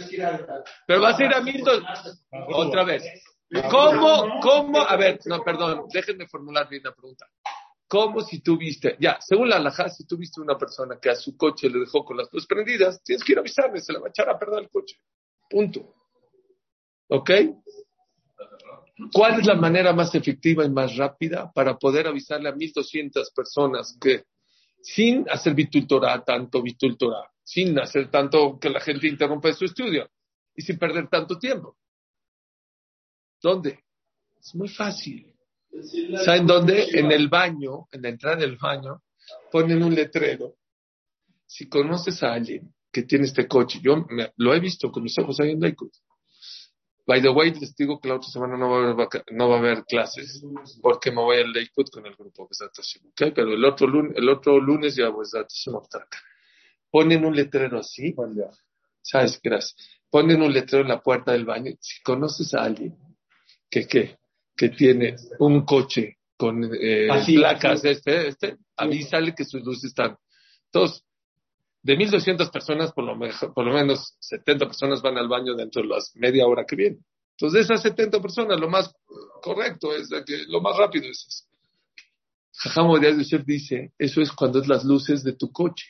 Pero 0.87 1.01
vas 1.01 1.21
a 1.21 1.25
ir 1.25 1.35
a 1.35 1.41
1200. 1.41 2.25
Otra 2.55 2.85
vez. 2.85 3.05
¿Cómo, 3.71 4.41
cómo? 4.41 4.81
A 4.81 4.97
ver, 4.97 5.21
no, 5.27 5.43
perdón, 5.43 5.87
déjenme 5.93 6.27
formular 6.27 6.69
bien 6.69 6.83
la 6.83 6.93
pregunta. 6.93 7.27
¿Cómo 7.87 8.23
si 8.23 8.41
tú 8.41 8.57
viste, 8.57 8.97
ya, 8.99 9.19
según 9.21 9.51
la 9.51 9.57
alhaja, 9.57 9.89
si 9.89 10.07
tú 10.07 10.17
viste 10.17 10.41
una 10.41 10.57
persona 10.57 10.99
que 11.01 11.11
a 11.11 11.17
su 11.17 11.37
coche 11.37 11.69
le 11.69 11.81
dejó 11.81 12.05
con 12.05 12.17
las 12.17 12.33
luces 12.33 12.47
prendidas, 12.47 13.03
tienes 13.03 13.23
que 13.23 13.33
ir 13.33 13.39
a 13.39 13.41
avisarle, 13.43 13.81
se 13.81 13.93
le 13.93 13.99
va 13.99 14.07
a 14.07 14.11
echar 14.11 14.29
a 14.29 14.39
perder 14.39 14.65
el 14.65 14.71
coche. 14.71 14.97
Punto. 15.49 15.95
¿Ok? 17.09 17.31
¿Cuál 19.13 19.41
es 19.41 19.47
la 19.47 19.55
manera 19.55 19.93
más 19.93 20.15
efectiva 20.15 20.65
y 20.65 20.71
más 20.71 20.97
rápida 20.97 21.51
para 21.53 21.77
poder 21.77 22.07
avisarle 22.07 22.49
a 22.49 22.55
1200 22.55 23.31
personas 23.33 23.97
que 24.01 24.25
sin 24.81 25.29
hacer 25.29 25.55
bitultora, 25.55 26.23
tanto 26.25 26.63
bitultora, 26.63 27.31
sin 27.43 27.79
hacer 27.79 28.11
tanto 28.11 28.59
que 28.59 28.71
la 28.71 28.81
gente 28.81 29.09
interrumpa 29.09 29.53
su 29.53 29.65
estudio 29.65 30.09
y 30.55 30.63
sin 30.63 30.79
perder 30.79 31.09
tanto 31.09 31.39
tiempo? 31.39 31.77
¿Dónde? 33.43 33.85
Es 34.41 34.55
muy 34.55 34.69
fácil. 34.69 35.34
¿Saben 36.25 36.47
dónde? 36.47 36.87
En 36.93 37.11
el 37.13 37.29
baño, 37.29 37.89
en 37.91 38.03
la 38.03 38.09
entrada 38.09 38.37
del 38.37 38.57
baño, 38.57 39.03
ponen 39.51 39.83
un 39.83 39.95
letrero. 39.95 40.57
Si 41.47 41.69
conoces 41.69 42.23
a 42.23 42.33
alguien 42.33 42.75
que 42.93 43.03
tiene 43.03 43.25
este 43.25 43.47
coche, 43.47 43.81
yo 43.83 44.07
lo 44.37 44.55
he 44.55 44.61
visto 44.61 44.91
con 44.91 45.03
mis 45.03 45.19
ojos 45.19 45.41
ahí 45.41 45.51
en 45.51 45.61
Lakewood, 45.61 45.93
By 47.07 47.21
the 47.21 47.29
way, 47.29 47.53
les 47.53 47.77
digo 47.77 48.01
que 48.01 48.09
la 48.09 48.15
otra 48.15 48.31
semana 48.31 48.57
no 48.57 48.71
va 48.71 48.89
a 48.89 48.91
haber, 48.93 49.25
no 49.31 49.49
va 49.49 49.57
a 49.57 49.59
haber 49.59 49.85
clases 49.85 50.43
porque 50.81 51.11
me 51.11 51.21
voy 51.21 51.37
al 51.37 51.53
Lakewood 51.53 51.91
con 51.93 52.07
el 52.07 52.17
grupo 52.17 52.49
Besat 52.49 52.75
Hashem, 52.75 53.09
¿ok? 53.09 53.35
Pero 53.35 53.53
el 53.53 53.65
otro 53.65 53.87
lunes, 53.87 54.17
el 54.17 54.29
otro 54.29 54.59
lunes 54.59 54.97
ya 54.97 55.11
vamos 55.11 55.35
a. 55.35 55.47
Ponen 56.91 57.25
un 57.27 57.37
letrero 57.37 57.79
así. 57.79 58.15
¿sabes? 59.03 59.39
Gracias. 59.43 59.77
Ponen 60.09 60.41
un 60.41 60.53
letrero 60.53 60.83
en 60.83 60.89
la 60.89 61.03
puerta 61.03 61.33
del 61.33 61.45
baño. 61.45 61.73
Si 61.79 62.03
conoces 62.03 62.55
a 62.55 62.63
alguien 62.63 62.97
que, 63.69 63.87
que, 63.87 64.17
que 64.57 64.69
tiene 64.71 65.17
un 65.39 65.65
coche 65.65 66.19
con 66.37 66.65
eh, 66.81 67.09
Así, 67.11 67.37
placas, 67.37 67.81
así. 67.81 67.89
este, 67.89 68.29
este, 68.29 68.57
avísale 68.77 69.35
que 69.35 69.45
sus 69.45 69.63
luces 69.63 69.85
están. 69.85 70.17
Entonces, 70.67 71.05
de 71.83 71.97
1.200 71.97 72.51
personas, 72.51 72.93
por 72.93 73.05
lo, 73.05 73.15
mej- 73.15 73.53
por 73.53 73.65
lo 73.67 73.73
menos 73.75 74.17
70 74.21 74.67
personas 74.67 75.03
van 75.03 75.19
al 75.19 75.29
baño 75.29 75.55
dentro 75.55 75.83
de 75.83 75.89
las 75.89 76.13
media 76.17 76.47
hora 76.47 76.65
que 76.67 76.77
viene. 76.77 76.99
Entonces, 77.37 77.53
de 77.67 77.75
esas 77.75 77.83
70 77.83 78.21
personas, 78.23 78.59
lo 78.61 78.69
más 78.71 78.93
correcto 79.43 79.95
es 79.95 80.09
de 80.09 80.25
que 80.25 80.45
lo 80.49 80.61
más 80.61 80.77
rápido 80.77 81.07
es 81.11 81.25
eso. 81.29 81.45
Jajam 82.57 82.89
Odiah 82.91 83.11
Yosef 83.17 83.45
dice, 83.45 83.93
eso 83.99 84.21
es 84.23 84.31
cuando 84.33 84.61
es 84.61 84.69
las 84.69 84.85
luces 84.85 85.25
de 85.25 85.33
tu 85.35 85.51
coche. 85.51 85.87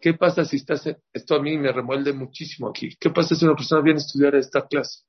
¿Qué 0.00 0.14
pasa 0.14 0.44
si 0.44 0.56
estás, 0.56 0.86
en- 0.86 0.98
esto 1.12 1.34
a 1.36 1.40
mí 1.42 1.56
me 1.56 1.72
remuelde 1.72 2.12
muchísimo 2.12 2.68
aquí. 2.68 2.94
¿Qué 3.00 3.10
pasa 3.10 3.34
si 3.34 3.44
una 3.44 3.54
persona 3.54 3.80
viene 3.82 3.98
a 4.00 4.04
estudiar 4.04 4.34
a 4.34 4.38
esta 4.40 4.66
clase? 4.66 5.04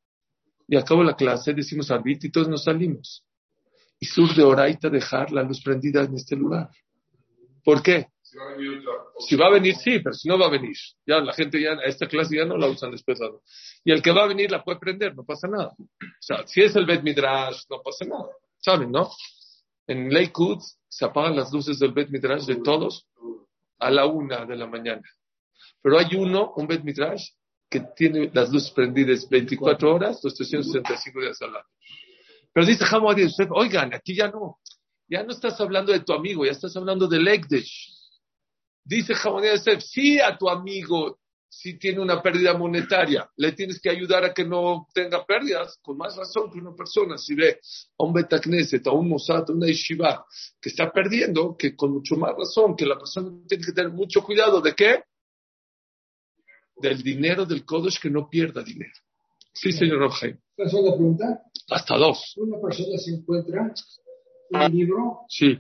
Y 0.67 0.75
acabo 0.75 1.03
la 1.03 1.15
clase, 1.15 1.53
decimos 1.53 1.89
arbit 1.91 2.25
y 2.25 2.31
todos 2.31 2.47
nos 2.47 2.63
salimos. 2.65 3.23
Y 3.99 4.05
sur 4.05 4.33
de 4.35 4.43
oraita 4.43 4.89
dejar 4.89 5.31
la 5.31 5.43
luz 5.43 5.61
prendida 5.63 6.03
en 6.03 6.15
este 6.15 6.35
lugar. 6.35 6.69
¿Por 7.63 7.81
qué? 7.81 8.07
Si 9.19 9.35
va 9.35 9.47
a 9.47 9.51
venir, 9.51 9.75
sí, 9.75 9.99
pero 9.99 10.13
si 10.13 10.27
no 10.27 10.37
va 10.37 10.47
a 10.47 10.51
venir. 10.51 10.75
Ya 11.05 11.19
la 11.19 11.33
gente 11.33 11.61
ya, 11.61 11.71
a 11.71 11.85
esta 11.85 12.07
clase 12.07 12.35
ya 12.35 12.45
no 12.45 12.57
la 12.57 12.67
usan 12.67 12.91
después. 12.91 13.19
¿no? 13.19 13.41
Y 13.83 13.91
el 13.91 14.01
que 14.01 14.11
va 14.11 14.23
a 14.23 14.27
venir 14.27 14.51
la 14.51 14.63
puede 14.63 14.79
prender, 14.79 15.15
no 15.15 15.23
pasa 15.23 15.47
nada. 15.47 15.73
O 15.79 16.21
sea, 16.21 16.45
si 16.45 16.61
es 16.61 16.75
el 16.75 16.85
Bet 16.85 17.01
Midrash, 17.03 17.63
no 17.69 17.81
pasa 17.81 18.05
nada. 18.05 18.29
¿Saben, 18.59 18.91
no? 18.91 19.09
En 19.87 20.13
Lakewood 20.13 20.61
se 20.89 21.05
apagan 21.05 21.35
las 21.35 21.51
luces 21.53 21.79
del 21.79 21.93
Bet 21.93 22.09
Midrash 22.09 22.45
de 22.45 22.57
todos 22.57 23.07
a 23.79 23.89
la 23.89 24.05
una 24.05 24.45
de 24.45 24.55
la 24.55 24.67
mañana. 24.67 25.03
Pero 25.81 25.97
hay 25.97 26.15
uno, 26.15 26.53
un 26.55 26.67
Bet 26.67 26.83
Midrash, 26.83 27.29
que 27.69 27.81
tiene 27.95 28.31
las 28.33 28.51
luces 28.51 28.71
prendidas 28.71 29.27
24 29.29 29.93
horas, 29.93 30.19
los 30.23 30.33
365 30.35 31.21
días 31.21 31.41
al 31.41 31.55
año. 31.55 31.65
Pero 32.53 32.65
dice 32.65 32.85
Hamo 32.89 33.13
Yosef, 33.15 33.49
oigan, 33.51 33.93
aquí 33.93 34.15
ya 34.15 34.29
no. 34.29 34.59
Ya 35.09 35.23
no 35.23 35.31
estás 35.31 35.59
hablando 35.61 35.91
de 35.91 36.01
tu 36.01 36.13
amigo, 36.13 36.45
ya 36.45 36.51
estás 36.51 36.75
hablando 36.75 37.07
del 37.07 37.27
Ekdesh. 37.27 37.93
Dice 38.83 39.13
Hamo 39.23 39.43
Yosef, 39.43 39.81
sí 39.81 40.19
a 40.19 40.37
tu 40.37 40.49
amigo, 40.49 41.19
si 41.49 41.77
tiene 41.77 41.99
una 41.99 42.21
pérdida 42.21 42.57
monetaria, 42.57 43.29
le 43.37 43.51
tienes 43.53 43.79
que 43.79 43.89
ayudar 43.89 44.23
a 44.25 44.33
que 44.33 44.43
no 44.43 44.87
tenga 44.93 45.25
pérdidas, 45.25 45.77
con 45.81 45.97
más 45.97 46.15
razón 46.15 46.51
que 46.51 46.59
una 46.59 46.75
persona, 46.75 47.17
si 47.17 47.35
ve 47.35 47.59
a 47.97 48.03
un 48.03 48.13
Betacneset, 48.13 48.85
a 48.87 48.91
un 48.91 49.09
Mossad, 49.09 49.49
a 49.49 49.53
una 49.53 49.67
Yeshiva, 49.67 50.25
que 50.61 50.69
está 50.69 50.91
perdiendo, 50.91 51.55
que 51.57 51.75
con 51.75 51.93
mucho 51.93 52.15
más 52.15 52.31
razón, 52.37 52.75
que 52.75 52.85
la 52.85 52.97
persona 52.97 53.31
tiene 53.47 53.65
que 53.65 53.71
tener 53.71 53.91
mucho 53.91 54.23
cuidado, 54.23 54.61
¿de 54.61 54.73
qué? 54.73 55.03
Del 56.79 57.01
dinero 57.01 57.45
del 57.45 57.65
Kodesh, 57.65 57.99
que 57.99 58.09
no 58.09 58.29
pierda 58.29 58.63
dinero. 58.63 58.93
Sí, 59.53 59.71
señor 59.71 59.99
Rabjaim. 59.99 60.37
¿Puedo 60.55 60.67
hacer 60.69 60.81
una 60.81 60.91
pregunta? 60.93 61.41
Hasta 61.69 61.97
dos. 61.97 62.33
Una 62.37 62.59
persona 62.61 62.97
se 62.97 63.11
encuentra 63.11 63.73
un 64.51 64.71
libro 64.71 65.21
Sí. 65.27 65.57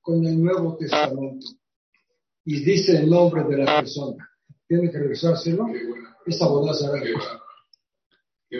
con 0.00 0.26
el 0.26 0.42
Nuevo 0.42 0.76
Testamento 0.76 1.46
y 2.44 2.64
dice 2.64 2.98
el 2.98 3.08
nombre 3.08 3.44
de 3.44 3.64
la 3.64 3.80
persona. 3.80 4.28
Tiene 4.66 4.90
que 4.90 4.98
regresárselo. 4.98 5.66
Esa 6.26 6.46
boda 6.48 6.74
será 6.74 7.00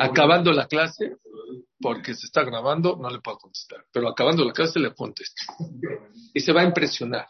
Acabando 0.01 0.53
la 0.53 0.67
clase, 0.67 1.17
porque 1.81 2.15
se 2.15 2.27
está 2.27 2.45
grabando, 2.45 2.97
no 2.97 3.11
le 3.11 3.21
puedo 3.21 3.39
contestar. 3.39 3.85
Pero 3.93 4.09
acabando 4.09 4.45
la 4.45 4.53
clase 4.53 4.79
le 4.79 4.95
contesto. 4.95 5.43
Y 6.33 6.41
se 6.41 6.53
va 6.53 6.63
a 6.63 6.65
impresionar. 6.65 7.27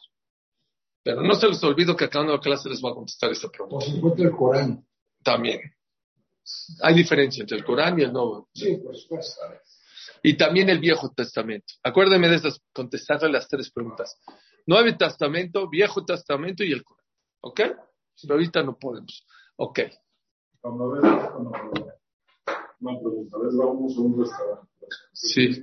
Pero 1.02 1.23
no 1.23 1.35
se 1.35 1.49
les 1.49 1.62
olvido 1.64 1.97
que 1.97 2.04
acabando 2.04 2.32
la 2.32 2.40
clase 2.40 2.68
les 2.68 2.80
voy 2.80 2.92
a 2.92 2.94
contestar 2.94 3.30
esta 3.30 3.49
pregunta. 3.49 3.86
encuentra 3.86 4.25
el 4.25 4.32
Corán. 4.32 4.86
También. 5.23 5.60
Hay 6.80 6.95
diferencia 6.95 7.43
entre 7.43 7.58
el 7.58 7.65
Corán 7.65 7.99
y 7.99 8.02
el 8.02 8.12
Nuevo. 8.12 8.49
Sí, 8.54 8.76
por 8.76 8.97
supuesto. 8.97 9.41
Y 10.23 10.36
también 10.36 10.69
el 10.69 10.78
Viejo 10.78 11.12
Testamento. 11.12 11.75
Acuérdenme 11.82 12.28
de 12.28 12.36
esas, 12.36 12.60
contestarle 12.73 13.30
las 13.30 13.49
tres 13.49 13.71
preguntas. 13.71 14.17
Nuevo 14.67 14.97
Testamento, 14.97 15.69
Viejo 15.69 16.04
Testamento 16.04 16.62
y 16.62 16.73
el 16.73 16.84
Corán. 16.84 17.04
¿Ok? 17.41 17.60
Pero 18.21 18.34
ahorita 18.34 18.62
no 18.62 18.78
podemos. 18.78 19.26
Ok. 19.56 19.80
Cuando 20.60 20.91
ves, 20.93 21.02
cuando, 21.02 21.50
una 22.80 23.00
pregunta, 23.00 23.36
ves, 23.38 23.56
vamos 23.56 23.97
a 23.97 24.00
un 24.00 24.21
restaurante. 24.21 24.69
Sí. 25.12 25.62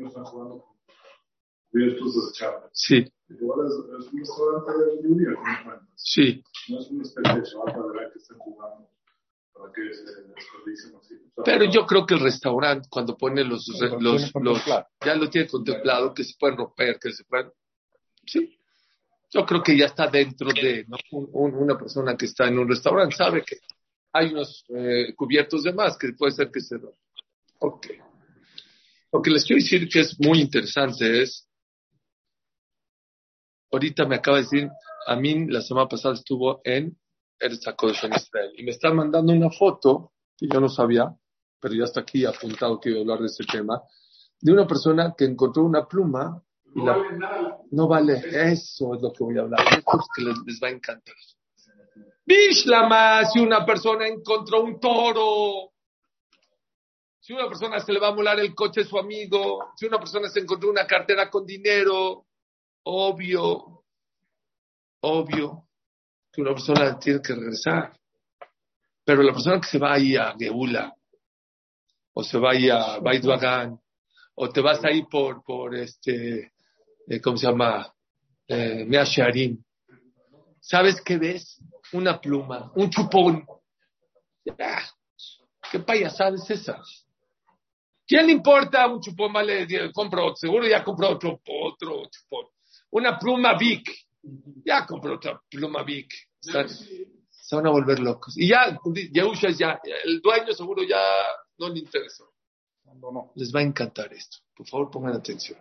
Sí, 2.74 3.12
Igual 3.50 3.68
es, 3.68 3.74
es 4.06 4.14
un 4.14 4.20
restaurante 4.20 4.72
de 4.86 5.02
lluvia, 5.04 5.34
como 5.36 5.64
cuentas. 5.64 5.90
sí. 5.96 6.44
No 6.70 6.80
es 6.80 6.88
una 6.92 7.02
especie 7.04 7.36
de 7.36 7.44
chaval 7.44 7.74
para 7.94 8.12
que 8.12 8.20
estén 8.20 8.38
jugando, 8.38 8.90
para 9.54 9.74
que 9.74 9.94
se 9.94 10.04
desperdicien 10.04 10.96
así. 11.02 11.16
O 11.36 11.44
sea, 11.44 11.44
Pero 11.46 11.66
yo 11.72 11.86
creo 11.88 12.06
que 12.06 12.14
el 12.14 12.20
restaurante, 12.20 12.88
cuando 12.92 13.18
pone 13.18 13.44
los, 13.44 13.68
los, 13.68 14.02
los, 14.02 14.32
contemplado. 14.32 14.88
ya 15.04 15.16
lo 15.16 15.30
tiene 15.32 15.48
contemplado, 15.48 16.14
que 16.14 16.24
se 16.24 16.36
pueden 16.40 16.58
romper, 16.58 17.00
que 17.00 17.12
se 17.12 17.24
pueden, 17.24 17.52
sí. 18.26 18.56
Yo 19.32 19.46
creo 19.46 19.62
que 19.64 19.78
ya 19.78 19.86
está 19.86 20.08
dentro 20.08 20.50
de, 20.52 20.86
¿no? 20.88 20.98
Un- 21.12 21.30
un- 21.34 21.56
una 21.56 21.78
persona 21.78 22.16
que 22.18 22.26
está 22.26 22.48
en 22.48 22.58
un 22.60 22.68
restaurante 22.68 23.16
sabe 23.16 23.44
que 23.44 23.58
hay 24.14 24.32
unos 24.32 24.64
eh, 24.70 25.14
cubiertos 25.16 25.64
de 25.64 25.74
más 25.74 25.98
que 25.98 26.14
puede 26.14 26.32
ser 26.34 26.50
que 26.52 26.60
se 26.62 26.78
rompan. 26.78 27.00
Ok. 27.60 27.88
Lo 29.12 29.22
que 29.22 29.30
les 29.32 29.44
quiero 29.46 29.62
decir 29.62 29.88
que 29.90 30.02
es 30.02 30.20
muy 30.20 30.40
interesante 30.40 31.22
es, 31.24 31.48
ahorita 33.72 34.06
me 34.06 34.16
acaba 34.16 34.38
de 34.38 34.44
decir, 34.44 34.70
a 35.08 35.16
mí 35.16 35.48
la 35.48 35.62
semana 35.62 35.88
pasada 35.88 36.16
estuvo 36.16 36.62
en 36.64 36.98
HaKodesh 37.40 38.06
en 38.06 38.14
Israel. 38.14 38.52
Y 38.58 38.64
me 38.64 38.72
está 38.72 38.94
mandando 38.94 39.34
una 39.34 39.50
foto 39.50 40.14
que 40.38 40.48
yo 40.48 40.60
no 40.60 40.70
sabía, 40.70 41.14
pero 41.60 41.74
ya 41.74 41.84
está 41.84 42.02
aquí 42.02 42.26
apuntado 42.26 42.80
que 42.80 42.90
iba 42.90 43.00
a 43.00 43.02
hablar 43.02 43.20
de 43.20 43.28
ese 43.28 43.44
tema, 43.44 43.82
de 44.42 44.52
una 44.52 44.68
persona 44.68 45.14
que 45.18 45.26
encontró 45.26 45.64
una 45.64 45.86
pluma 45.86 46.42
y 46.74 46.82
la, 46.84 47.58
no 47.72 47.88
vale, 47.88 48.22
eso 48.52 48.94
es 48.94 49.02
lo 49.02 49.12
que 49.12 49.24
voy 49.24 49.38
a 49.38 49.42
hablar, 49.42 49.60
eso 49.62 50.00
es 50.00 50.08
que 50.16 50.22
les, 50.22 50.38
les 50.46 50.60
va 50.62 50.68
a 50.68 50.72
encantar. 50.72 51.16
Bishlama, 52.26 53.26
si 53.26 53.40
una 53.40 53.66
persona 53.66 54.08
encontró 54.08 54.62
un 54.64 54.80
toro, 54.80 55.72
si 57.20 57.34
una 57.34 57.48
persona 57.48 57.80
se 57.80 57.92
le 57.92 58.00
va 58.00 58.10
a 58.10 58.16
molar 58.16 58.40
el 58.40 58.54
coche 58.54 58.82
a 58.82 58.86
su 58.86 59.00
amigo, 59.00 59.72
si 59.76 59.88
una 59.88 59.98
persona 59.98 60.30
se 60.30 60.40
encontró 60.40 60.70
una 60.70 60.86
cartera 60.86 61.30
con 61.30 61.46
dinero, 61.46 62.28
obvio, 62.84 63.84
obvio 65.02 65.66
que 66.32 66.42
una 66.42 66.52
persona 66.52 67.00
tiene 67.00 67.22
que 67.22 67.34
regresar. 67.34 67.98
Pero 69.04 69.24
la 69.24 69.34
persona 69.34 69.60
que 69.60 69.68
se 69.68 69.80
va 69.80 69.94
ahí 69.94 70.16
a 70.16 70.36
Geula, 70.38 70.94
o 72.14 72.24
se 72.24 72.38
va 72.38 72.52
ahí 72.52 72.70
a 72.70 73.00
Bait 73.00 73.24
Bagan, 73.24 73.80
o 74.36 74.50
te 74.50 74.62
vas 74.62 74.84
ahí 74.86 75.04
por, 75.04 75.44
por 75.44 75.76
este, 75.76 76.54
eh, 77.08 77.22
¿cómo 77.22 77.38
se 77.38 77.48
llama? 77.48 77.92
Eh, 78.48 78.86
Mea 78.86 79.04
Shearim. 79.04 79.62
¿Sabes 80.62 81.02
qué 81.02 81.18
ves? 81.18 81.62
Una 81.94 82.20
pluma, 82.22 82.72
un 82.76 82.90
chupón. 82.90 83.46
Ah, 84.60 84.88
¿Qué 85.72 85.80
payasada 85.80 86.36
es 86.36 86.50
esa? 86.50 86.82
¿Quién 88.08 88.28
le 88.28 88.34
importa 88.34 88.88
un 88.88 89.02
chupón? 89.02 89.34
Vale, 89.34 89.68
compro 89.94 90.36
seguro 90.36 90.68
ya 90.68 90.84
compró 90.84 91.10
otro, 91.10 91.40
otro 91.46 92.10
chupón. 92.10 92.48
Una 92.92 93.18
pluma 93.20 93.58
Vic. 93.58 93.90
Ya 94.66 94.86
compró 94.86 95.16
otra 95.16 95.42
pluma 95.50 95.84
Vic. 95.84 96.14
Están- 96.42 96.70
se 96.70 97.56
van 97.56 97.68
a 97.68 97.72
volver 97.72 98.00
locos. 98.00 98.38
Y 98.38 98.48
ya, 98.50 98.78
Yehusha 99.12 99.50
ya, 99.52 99.80
el 100.04 100.22
dueño 100.22 100.54
seguro 100.54 100.84
ya 100.84 101.02
no 101.58 101.70
le 101.70 101.80
interesa. 101.80 102.24
abandonó. 102.86 103.32
Les 103.36 103.54
va 103.54 103.60
a 103.60 103.64
encantar 103.64 104.12
esto. 104.14 104.38
Por 104.56 104.68
favor, 104.68 104.90
pongan 104.92 105.14
atención. 105.16 105.60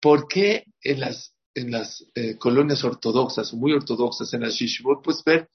¿Por 0.00 0.28
qué 0.28 0.64
en 0.82 1.00
las, 1.00 1.34
en 1.54 1.70
las 1.70 2.04
eh, 2.14 2.36
colonias 2.38 2.84
ortodoxas 2.84 3.52
muy 3.54 3.72
ortodoxas, 3.72 4.32
en 4.34 4.42
las 4.42 4.58
yeshivot, 4.58 5.02
puedes 5.02 5.24
ver, 5.24 5.48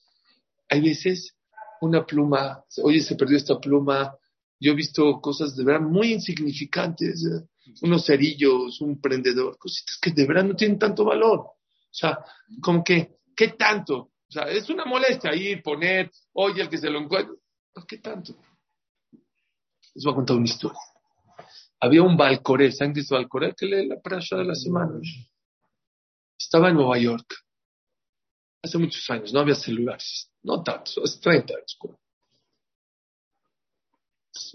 hay 0.70 0.82
veces 0.82 1.36
una 1.82 2.06
pluma, 2.06 2.64
oye, 2.82 3.02
se 3.02 3.16
perdió 3.16 3.38
esta 3.38 3.60
pluma. 3.60 4.16
Yo 4.60 4.72
he 4.72 4.76
visto 4.76 5.20
cosas 5.22 5.56
de 5.56 5.64
verdad 5.64 5.82
muy 5.88 6.14
insignificantes, 6.14 7.26
eh, 7.26 7.48
unos 7.82 8.06
cerillos, 8.06 8.82
un 8.82 9.00
prendedor, 9.00 9.58
cositas 9.58 9.98
que 10.02 10.12
de 10.12 10.26
verdad 10.26 10.44
no 10.44 10.56
tienen 10.56 10.80
tanto 10.80 11.06
valor. 11.06 11.40
O 11.40 11.96
sea, 11.96 12.20
como 12.62 12.84
que, 12.84 13.18
¿qué 13.36 13.50
tanto? 13.50 13.96
O 14.28 14.32
sea, 14.32 14.44
es 14.44 14.70
una 14.70 14.86
molestia 14.86 15.36
ir, 15.36 15.62
poner, 15.62 16.12
oye, 16.34 16.62
el 16.62 16.70
que 16.70 16.78
se 16.78 16.90
lo 16.90 17.00
encuentra. 17.00 17.36
¿Pero 17.74 17.86
¿Qué 17.88 17.98
tanto? 18.00 18.36
Les 19.94 20.04
voy 20.04 20.14
a 20.14 20.16
contar 20.16 20.38
una 20.38 20.46
historia. 20.46 20.80
Había 21.80 22.02
un 22.02 22.18
Balcoré, 22.18 22.72
¿saben 22.72 22.94
qué 22.94 23.02
es 23.02 23.10
Balcoré? 23.10 23.54
Que 23.56 23.66
lee 23.66 23.88
la 23.88 24.02
prasha 24.02 24.38
de 24.38 24.46
la 24.46 24.56
semana. 24.56 25.00
Estaba 26.38 26.70
en 26.70 26.76
Nueva 26.76 26.98
York. 26.98 27.36
Hace 28.64 28.78
muchos 28.78 29.08
años, 29.10 29.34
no 29.34 29.42
había 29.42 29.56
celulares. 29.56 30.32
No 30.42 30.64
tantos, 30.64 30.98
hace 31.04 31.20
30 31.20 31.54
años. 31.54 31.78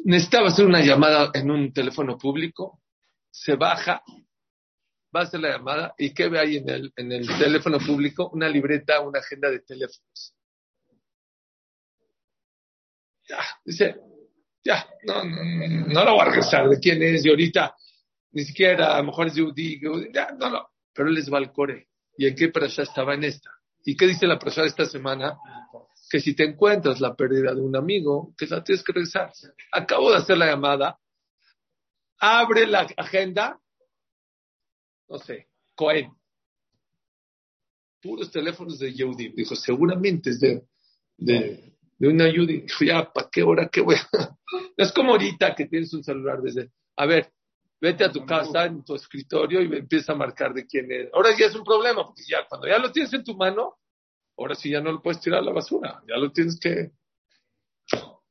necesitaba 0.04 0.48
hacer 0.48 0.66
una 0.66 0.80
llamada 0.80 1.30
en 1.34 1.50
un 1.50 1.72
teléfono 1.72 2.18
público, 2.18 2.80
se 3.38 3.54
baja, 3.54 4.02
va 5.14 5.20
a 5.20 5.22
hacer 5.24 5.40
la 5.40 5.50
llamada 5.50 5.94
y 5.96 6.12
¿qué 6.12 6.28
ve 6.28 6.38
ahí 6.38 6.56
en 6.56 6.68
el, 6.68 6.92
en 6.96 7.12
el 7.12 7.26
teléfono 7.38 7.78
público? 7.78 8.30
Una 8.32 8.48
libreta, 8.48 9.00
una 9.00 9.20
agenda 9.20 9.50
de 9.50 9.60
teléfonos. 9.60 10.34
Ya, 13.28 13.38
dice, 13.64 13.96
ya, 14.64 14.88
no, 15.04 15.22
no, 15.24 15.44
no, 15.44 15.86
no 15.86 16.04
lo 16.04 16.12
voy 16.12 16.22
a 16.22 16.24
regresar 16.24 16.68
de 16.68 16.78
quién 16.80 17.02
es 17.02 17.24
y 17.24 17.28
ahorita 17.28 17.74
ni 18.32 18.44
siquiera, 18.44 18.94
a 18.94 18.98
lo 18.98 19.04
mejor 19.04 19.28
es 19.28 19.34
Yehudi, 19.34 19.80
ya, 20.12 20.28
no, 20.38 20.50
no, 20.50 20.68
pero 20.92 21.08
él 21.08 21.14
les 21.14 21.32
va 21.32 21.38
al 21.38 21.52
core. 21.52 21.88
¿Y 22.16 22.26
en 22.26 22.34
qué 22.34 22.48
persona 22.48 22.86
estaba 22.88 23.14
en 23.14 23.24
esta? 23.24 23.50
¿Y 23.84 23.96
qué 23.96 24.06
dice 24.06 24.26
la 24.26 24.38
persona 24.38 24.66
esta 24.66 24.84
semana? 24.84 25.38
Que 26.10 26.20
si 26.20 26.34
te 26.34 26.44
encuentras 26.44 27.00
la 27.00 27.14
pérdida 27.14 27.54
de 27.54 27.60
un 27.60 27.76
amigo, 27.76 28.34
que 28.36 28.46
la 28.46 28.62
tienes 28.62 28.84
que 28.84 28.92
regresar. 28.92 29.32
Acabo 29.72 30.10
de 30.10 30.18
hacer 30.18 30.36
la 30.36 30.46
llamada, 30.46 30.98
abre 32.18 32.66
la 32.66 32.86
agenda, 32.96 33.60
no 35.08 35.18
sé, 35.18 35.48
Cohen. 35.74 36.12
Puros 38.00 38.30
teléfonos 38.30 38.78
de 38.78 38.92
Yehudi. 38.92 39.30
Dijo, 39.30 39.56
seguramente 39.56 40.30
es 40.30 40.40
de, 40.40 40.62
de, 41.16 41.74
de 41.98 42.08
una 42.08 42.28
Yehudi. 42.28 42.66
Ya, 42.80 43.10
¿para 43.12 43.28
qué 43.30 43.42
hora? 43.42 43.68
¿Qué 43.68 43.80
voy 43.80 43.96
a...? 43.96 44.08
Es 44.76 44.92
como 44.92 45.12
ahorita 45.12 45.54
que 45.54 45.66
tienes 45.66 45.92
un 45.92 46.02
celular 46.02 46.40
desde... 46.40 46.70
A 46.96 47.04
ver, 47.04 47.32
vete 47.80 48.04
a 48.04 48.12
tu 48.12 48.24
casa, 48.24 48.64
en 48.64 48.84
tu 48.84 48.94
escritorio 48.94 49.60
y 49.60 49.76
empieza 49.76 50.12
a 50.12 50.16
marcar 50.16 50.54
de 50.54 50.66
quién 50.66 50.90
es. 50.90 51.08
Ahora 51.12 51.36
ya 51.36 51.46
es 51.46 51.54
un 51.54 51.64
problema, 51.64 52.04
porque 52.06 52.22
ya 52.28 52.46
cuando 52.48 52.66
ya 52.66 52.78
lo 52.78 52.90
tienes 52.90 53.12
en 53.12 53.24
tu 53.24 53.36
mano, 53.36 53.76
ahora 54.36 54.54
sí 54.54 54.70
ya 54.70 54.80
no 54.80 54.92
lo 54.92 55.02
puedes 55.02 55.20
tirar 55.20 55.40
a 55.40 55.44
la 55.44 55.52
basura, 55.52 56.02
ya 56.08 56.16
lo 56.16 56.32
tienes 56.32 56.58
que... 56.58 56.92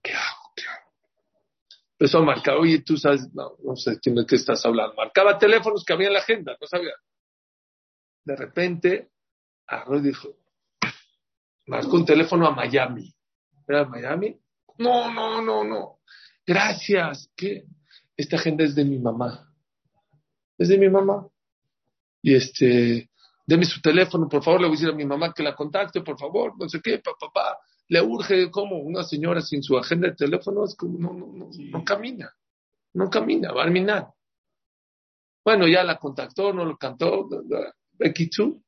¿Qué 0.01 0.13
hago? 0.13 0.51
¿Qué 0.55 0.63
hago? 0.63 0.91
Empezó 1.99 2.19
a 2.19 2.25
marcar, 2.25 2.57
oye, 2.57 2.83
tú 2.83 2.95
sabes, 2.97 3.33
no, 3.33 3.57
no 3.63 3.75
sé 3.75 3.99
quién 3.99 4.15
qué 4.27 4.35
estás 4.35 4.63
hablando. 4.65 4.93
Marcaba 4.95 5.39
teléfonos 5.39 5.83
que 5.83 5.93
había 5.93 6.07
en 6.07 6.13
la 6.13 6.19
agenda, 6.19 6.55
no 6.59 6.67
sabía. 6.67 6.93
De 8.23 8.35
repente, 8.35 9.09
agarró 9.65 9.97
y 9.97 10.01
dijo, 10.01 10.29
marcó 11.65 11.95
un 11.95 12.05
teléfono 12.05 12.47
a 12.47 12.51
Miami. 12.51 13.13
¿Era 13.67 13.85
Miami? 13.85 14.39
No, 14.77 15.11
no, 15.11 15.41
no, 15.41 15.63
no. 15.63 15.99
Gracias. 16.45 17.31
¿Qué? 17.35 17.65
esta 18.17 18.35
agenda 18.35 18.63
es 18.63 18.73
de 18.73 18.83
mi 18.83 18.97
mamá. 18.97 19.53
Es 20.57 20.69
de 20.69 20.77
mi 20.77 20.89
mamá. 20.89 21.27
Y 22.21 22.33
este, 22.33 23.09
deme 23.45 23.63
su 23.65 23.79
teléfono, 23.79 24.27
por 24.27 24.43
favor, 24.43 24.61
le 24.61 24.67
voy 24.67 24.75
a 24.75 24.79
decir 24.79 24.89
a 24.93 24.97
mi 24.97 25.05
mamá 25.05 25.31
que 25.33 25.43
la 25.43 25.55
contacte, 25.55 26.01
por 26.01 26.17
favor, 26.17 26.53
no 26.59 26.67
sé 26.67 26.81
qué, 26.81 26.97
papá, 26.97 27.27
papá. 27.27 27.59
Le 27.89 28.01
urge 28.01 28.51
como 28.51 28.77
una 28.77 29.03
señora 29.03 29.41
sin 29.41 29.63
su 29.63 29.77
agenda 29.77 30.09
de 30.09 30.15
teléfono, 30.15 30.65
es 30.65 30.75
como, 30.75 30.99
no, 30.99 31.13
no, 31.13 31.27
no, 31.27 31.49
no 31.57 31.83
camina. 31.83 32.33
No 32.93 33.09
camina, 33.09 33.51
va 33.51 33.61
a 33.61 33.65
terminar. 33.65 34.07
Bueno, 35.45 35.67
ya 35.67 35.83
la 35.83 35.97
contactó, 35.97 36.51
no 36.51 36.65
lo 36.65 36.77
cantó, 36.77 37.29
Becky 37.93 38.29
tú. 38.29 38.61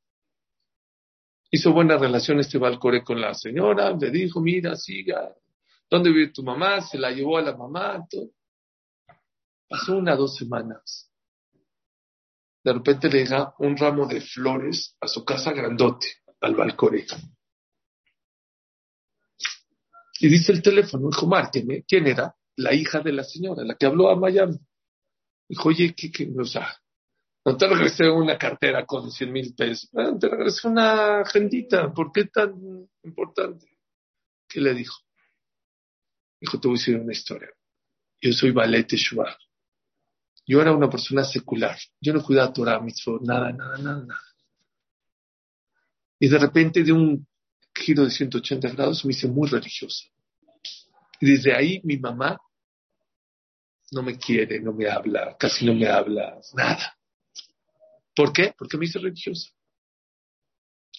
Hizo 1.51 1.73
buena 1.73 1.97
relación 1.97 2.39
este 2.39 2.57
Valcore 2.57 3.03
con 3.03 3.19
la 3.19 3.33
señora, 3.33 3.91
le 3.91 4.11
dijo, 4.11 4.39
mira, 4.39 4.75
siga, 4.75 5.33
¿dónde 5.89 6.11
vive 6.11 6.31
tu 6.31 6.43
mamá? 6.43 6.81
Se 6.81 6.97
la 6.97 7.11
llevó 7.11 7.37
a 7.37 7.41
la 7.41 7.57
mamá, 7.57 8.05
todo. 8.09 8.29
Pasó 9.67 9.97
una 9.97 10.15
dos 10.15 10.35
semanas. 10.35 11.11
De 12.63 12.73
repente 12.73 13.09
le 13.09 13.19
llega 13.19 13.53
un 13.59 13.75
ramo 13.75 14.07
de 14.07 14.21
flores 14.21 14.95
a 15.01 15.07
su 15.07 15.25
casa 15.25 15.51
grandote, 15.51 16.07
al 16.41 16.55
balcón. 16.55 17.01
Y 20.19 20.27
dice 20.27 20.51
el 20.51 20.61
teléfono, 20.61 21.09
dijo, 21.09 21.27
márqueme, 21.27 21.83
¿quién 21.87 22.07
era? 22.07 22.35
La 22.57 22.73
hija 22.73 22.99
de 22.99 23.13
la 23.13 23.23
señora, 23.23 23.63
la 23.63 23.75
que 23.75 23.85
habló 23.85 24.09
a 24.09 24.15
Miami. 24.15 24.57
Dijo, 25.47 25.69
oye, 25.69 25.93
¿qué, 25.95 26.11
qué? 26.11 26.29
O 26.37 26.45
sea, 26.45 26.67
no 27.45 27.55
te 27.55 27.67
regresé 27.67 28.09
una 28.09 28.37
cartera 28.37 28.85
con 28.85 29.09
100 29.09 29.31
mil 29.31 29.55
pesos, 29.55 29.89
no, 29.93 30.19
te 30.19 30.27
regresé 30.27 30.67
una 30.67 31.21
agendita, 31.21 31.93
¿por 31.93 32.11
qué 32.11 32.25
tan 32.25 32.53
importante? 33.03 33.65
¿Qué 34.47 34.59
le 34.59 34.73
dijo? 34.73 34.97
Dijo, 36.41 36.59
te 36.59 36.67
voy 36.67 36.77
a 36.77 36.79
decir 36.79 36.95
una 36.97 37.13
historia. 37.13 37.49
Yo 38.21 38.33
soy 38.33 38.51
Ballet 38.51 38.91
Shubá. 38.91 39.37
Yo 40.45 40.61
era 40.61 40.73
una 40.73 40.89
persona 40.89 41.23
secular. 41.23 41.77
Yo 42.01 42.13
no 42.13 42.23
cuidaba 42.23 42.51
Torah, 42.51 42.81
mitzvot, 42.81 43.21
nada, 43.21 43.51
nada, 43.51 43.77
nada, 43.77 44.03
nada. 44.03 44.21
Y 46.19 46.27
de 46.27 46.37
repente, 46.37 46.83
de 46.83 46.91
un 46.91 47.25
giro 47.79 48.03
de 48.03 48.11
180 48.11 48.69
grados, 48.69 49.05
me 49.05 49.11
hice 49.11 49.27
muy 49.27 49.49
religiosa. 49.49 50.05
Y 51.19 51.31
desde 51.31 51.53
ahí 51.53 51.81
mi 51.83 51.97
mamá 51.97 52.37
no 53.91 54.03
me 54.03 54.17
quiere, 54.17 54.59
no 54.59 54.73
me 54.73 54.89
habla, 54.89 55.35
casi 55.37 55.65
no 55.65 55.73
me 55.73 55.87
habla, 55.87 56.39
nada. 56.53 56.97
¿Por 58.15 58.31
qué? 58.33 58.53
Porque 58.57 58.77
me 58.77 58.85
hice 58.85 58.99
religiosa. 58.99 59.49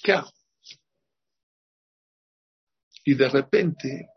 ¿Qué 0.02 0.12
hago? 0.12 0.30
Y 3.04 3.14
de 3.14 3.28
repente, 3.28 4.08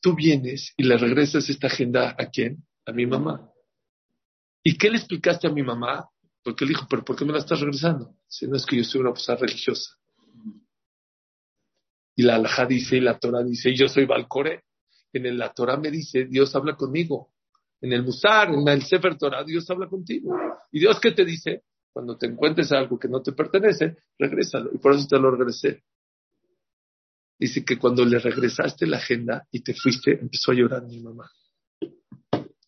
tú 0.00 0.14
vienes 0.14 0.72
y 0.76 0.84
le 0.84 0.96
regresas 0.96 1.48
esta 1.48 1.66
agenda 1.66 2.14
a 2.18 2.30
quién? 2.30 2.64
A 2.86 2.92
mi 2.92 3.06
mamá. 3.06 3.50
¿Y 4.62 4.76
qué 4.78 4.90
le 4.90 4.98
explicaste 4.98 5.46
a 5.46 5.50
mi 5.50 5.62
mamá? 5.62 6.08
Porque 6.42 6.64
él 6.64 6.70
dijo, 6.70 6.86
pero 6.88 7.04
¿por 7.04 7.16
qué 7.16 7.24
me 7.24 7.32
la 7.32 7.38
estás 7.38 7.60
regresando? 7.60 8.16
Si 8.28 8.46
no 8.46 8.56
es 8.56 8.66
que 8.66 8.76
yo 8.76 8.84
soy 8.84 9.00
una 9.00 9.12
persona 9.12 9.38
religiosa. 9.38 9.90
Y 12.16 12.22
la 12.22 12.36
alajá 12.36 12.66
dice, 12.66 12.96
y 12.96 13.00
la 13.00 13.18
Torah 13.18 13.42
dice, 13.42 13.70
y 13.70 13.76
yo 13.76 13.88
soy 13.88 14.06
Balcore. 14.06 14.64
En 15.12 15.26
el, 15.26 15.38
la 15.38 15.52
Torah 15.52 15.76
me 15.76 15.90
dice, 15.90 16.24
Dios 16.26 16.54
habla 16.54 16.76
conmigo. 16.76 17.32
En 17.80 17.92
el 17.92 18.02
Musar, 18.02 18.52
en 18.52 18.66
el 18.66 18.82
Sefer 18.82 19.18
Torah, 19.18 19.44
Dios 19.44 19.68
habla 19.70 19.88
contigo. 19.88 20.36
¿Y 20.72 20.80
Dios 20.80 20.98
qué 21.00 21.12
te 21.12 21.24
dice? 21.24 21.62
Cuando 21.92 22.16
te 22.16 22.26
encuentres 22.26 22.72
algo 22.72 22.98
que 22.98 23.08
no 23.08 23.22
te 23.22 23.32
pertenece, 23.32 23.98
regrésalo. 24.18 24.70
Y 24.72 24.78
por 24.78 24.94
eso 24.94 25.06
te 25.08 25.18
lo 25.18 25.30
regresé. 25.30 25.84
Dice 27.38 27.64
que 27.64 27.78
cuando 27.78 28.04
le 28.04 28.18
regresaste 28.18 28.86
la 28.86 28.98
agenda 28.98 29.46
y 29.50 29.60
te 29.60 29.74
fuiste, 29.74 30.12
empezó 30.12 30.52
a 30.52 30.54
llorar 30.54 30.84
mi 30.84 31.00
mamá. 31.00 31.30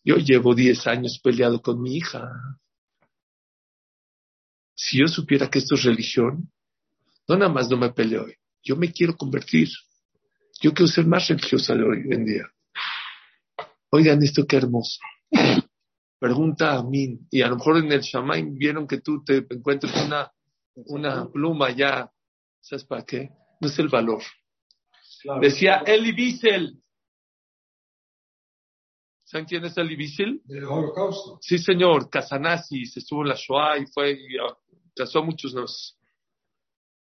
Yo 0.03 0.15
llevo 0.15 0.55
10 0.55 0.87
años 0.87 1.19
peleado 1.21 1.61
con 1.61 1.81
mi 1.81 1.97
hija. 1.97 2.31
Si 4.73 4.99
yo 4.99 5.07
supiera 5.07 5.49
que 5.49 5.59
esto 5.59 5.75
es 5.75 5.83
religión, 5.83 6.51
no 7.27 7.37
nada 7.37 7.51
más 7.51 7.69
no 7.69 7.77
me 7.77 7.91
peleo 7.91 8.25
hoy. 8.25 8.35
Yo 8.67 8.75
me 8.75 8.91
quiero 8.91 9.15
convertir. 9.15 9.69
Yo 10.61 10.73
quiero 10.73 10.87
ser 10.87 11.05
más 11.05 11.29
religiosa 11.29 11.73
hoy 11.73 12.03
en 12.11 12.25
día. 12.25 12.43
Oigan 13.91 14.21
esto 14.21 14.45
qué 14.45 14.57
hermoso. 14.57 14.99
Pregunta 16.19 16.73
a 16.73 16.83
mí, 16.83 17.17
y 17.31 17.41
a 17.43 17.47
lo 17.47 17.55
mejor 17.55 17.77
en 17.77 17.89
el 17.93 18.01
Shamaim 18.01 18.57
vieron 18.57 18.85
que 18.85 18.99
tú 18.99 19.23
te 19.23 19.45
encuentras 19.49 20.05
una, 20.05 20.29
una 20.75 21.29
pluma 21.29 21.71
ya. 21.71 22.11
¿Sabes 22.59 22.83
para 22.83 23.05
qué? 23.05 23.29
No 23.61 23.69
es 23.69 23.79
el 23.79 23.87
valor. 23.87 24.21
Decía 25.39 25.83
Eli 25.85 26.11
Wiesel, 26.11 26.77
¿Saben 29.23 29.45
quién 29.45 29.63
es 29.63 29.77
el 29.77 29.91
Ibisil? 29.91 30.41
Del 30.45 30.65
holocausto. 30.65 31.37
Sí, 31.41 31.57
señor, 31.57 32.09
Casanazis, 32.09 32.95
estuvo 32.97 33.23
en 33.23 33.29
la 33.29 33.35
Shoah 33.35 33.77
y 33.77 33.85
fue 33.87 34.11
y 34.11 34.39
uh, 34.39 34.55
casó 34.95 35.19
a 35.19 35.23
muchos 35.23 35.53
nos. 35.53 35.97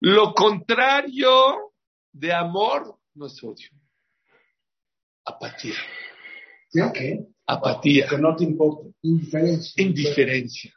Lo 0.08 0.34
contrario 0.34 1.72
de 2.12 2.32
amor 2.32 2.96
no 3.14 3.26
es 3.26 3.42
odio. 3.42 3.70
Apatía. 5.24 5.74
¿Ya 6.72 6.92
qué? 6.92 7.26
Apatía. 7.44 8.06
Que 8.06 8.16
no 8.16 8.36
te 8.36 8.44
importa. 8.44 8.88
Indiferencia. 9.02 9.82
Indiferencia. 9.82 10.72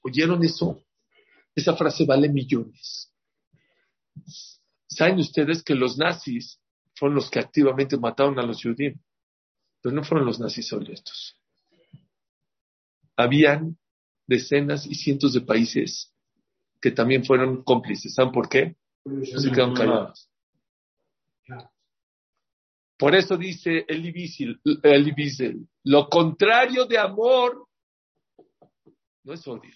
¿Oyeron 0.00 0.42
eso? 0.42 0.82
Esa 1.54 1.76
frase 1.76 2.06
vale 2.06 2.30
millones. 2.30 3.12
¿Saben 4.88 5.18
ustedes 5.18 5.62
que 5.62 5.74
los 5.74 5.98
nazis 5.98 6.58
fueron 6.94 7.16
los 7.16 7.28
que 7.28 7.40
activamente 7.40 7.98
mataron 7.98 8.38
a 8.38 8.46
los 8.46 8.62
judíos? 8.62 8.94
Pero 9.82 9.94
no 9.94 10.04
fueron 10.04 10.26
los 10.26 10.40
nazis 10.40 10.72
estos. 10.72 11.38
Habían 13.14 13.76
decenas 14.26 14.86
y 14.86 14.94
cientos 14.94 15.34
de 15.34 15.42
países 15.42 16.13
que 16.84 16.90
también 16.90 17.24
fueron 17.24 17.62
cómplices. 17.64 18.12
¿Saben 18.14 18.30
por 18.30 18.46
qué? 18.46 18.76
Se 19.24 19.50
quedaron 19.50 19.74
callados. 19.74 20.28
Por 22.98 23.14
eso 23.14 23.36
dice 23.38 23.84
Eli 23.88 24.12
Wiesel, 24.12 25.66
lo 25.84 26.08
contrario 26.08 26.84
de 26.86 26.98
amor 26.98 27.66
no 29.24 29.32
es 29.32 29.46
odio, 29.48 29.72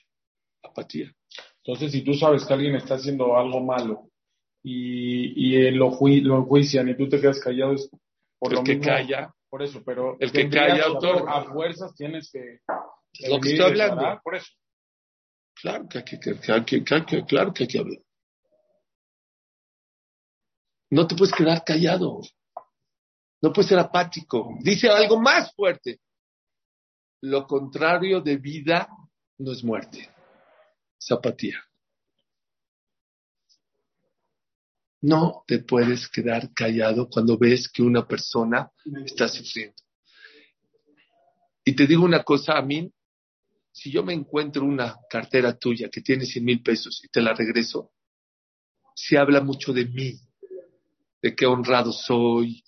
apatía. 0.62 1.12
Entonces, 1.64 1.92
si 1.92 2.02
tú 2.02 2.12
sabes 2.14 2.44
que 2.44 2.52
alguien 2.54 2.74
está 2.76 2.94
haciendo 2.94 3.36
algo 3.36 3.60
malo 3.60 4.10
y, 4.62 5.56
y 5.56 5.70
lo, 5.72 5.90
ju 5.90 6.08
lo 6.22 6.38
enjuician 6.38 6.88
y 6.90 6.96
tú 6.96 7.08
te 7.08 7.20
quedas 7.20 7.40
callado, 7.40 7.72
es 7.72 7.90
por 8.38 8.52
El 8.52 8.58
lo 8.58 8.64
que 8.64 8.76
mismo. 8.76 8.92
calla, 8.92 9.34
Por 9.50 9.62
eso, 9.62 9.82
pero 9.84 10.16
El 10.20 10.30
que 10.30 10.48
calla, 10.48 10.76
que- 10.76 10.82
autor. 10.82 11.24
A 11.28 11.44
fuerzas 11.52 11.94
tienes 11.94 12.30
que. 12.30 12.60
Es 13.14 13.28
lo 13.30 13.40
que 13.40 13.52
estoy 13.52 13.66
hablando. 13.66 14.20
Por 14.22 14.36
eso. 14.36 14.52
Claro 15.60 15.88
que 15.88 15.98
hay 15.98 16.04
que, 16.04 16.18
que- 16.20 16.38
que 16.66 17.24
claro 17.24 17.52
que 17.52 17.62
hay 17.64 17.68
que 17.68 17.78
hablar. 17.78 17.98
No 20.90 21.06
te 21.06 21.14
puedes 21.16 21.34
quedar 21.34 21.62
callado. 21.64 22.20
No 23.42 23.52
puedes 23.52 23.68
ser 23.68 23.78
apático. 23.78 24.56
Dice 24.60 24.88
algo 24.88 25.20
más 25.20 25.52
fuerte. 25.54 26.00
Lo 27.20 27.46
contrario 27.46 28.20
de 28.20 28.36
vida 28.36 28.88
no 29.38 29.52
es 29.52 29.62
muerte, 29.64 30.08
es 31.00 31.10
apatía. 31.12 31.58
No 35.00 35.44
te 35.46 35.60
puedes 35.60 36.08
quedar 36.08 36.52
callado 36.52 37.08
cuando 37.08 37.38
ves 37.38 37.68
que 37.68 37.82
una 37.82 38.06
persona 38.06 38.70
está 39.04 39.28
sufriendo. 39.28 39.76
Y 41.64 41.74
te 41.76 41.86
digo 41.86 42.04
una 42.04 42.24
cosa, 42.24 42.56
a 42.56 42.62
mí, 42.62 42.90
si 43.72 43.90
yo 43.90 44.02
me 44.02 44.12
encuentro 44.12 44.64
una 44.64 44.96
cartera 45.08 45.56
tuya 45.56 45.88
que 45.88 46.00
tiene 46.00 46.24
100 46.24 46.44
mil 46.44 46.62
pesos 46.62 47.00
y 47.04 47.08
te 47.08 47.20
la 47.20 47.34
regreso, 47.34 47.92
se 48.94 49.16
habla 49.16 49.40
mucho 49.40 49.72
de 49.72 49.84
mí, 49.84 50.18
de 51.22 51.34
qué 51.34 51.46
honrado 51.46 51.92
soy 51.92 52.64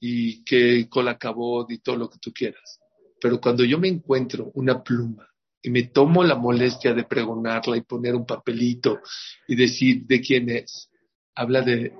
y 0.00 0.42
qué 0.44 0.88
cola 0.88 1.12
acabó 1.12 1.66
y 1.68 1.78
todo 1.78 1.96
lo 1.96 2.08
que 2.08 2.18
tú 2.18 2.32
quieras. 2.32 2.80
Pero 3.20 3.40
cuando 3.40 3.64
yo 3.64 3.78
me 3.78 3.88
encuentro 3.88 4.50
una 4.54 4.82
pluma 4.82 5.28
y 5.62 5.70
me 5.70 5.84
tomo 5.84 6.24
la 6.24 6.34
molestia 6.34 6.92
de 6.92 7.04
pregonarla 7.04 7.76
y 7.76 7.82
poner 7.82 8.14
un 8.14 8.26
papelito 8.26 9.00
y 9.46 9.54
decir 9.54 10.06
de 10.06 10.20
quién 10.20 10.50
es, 10.50 10.90
habla 11.34 11.62
de 11.62 11.92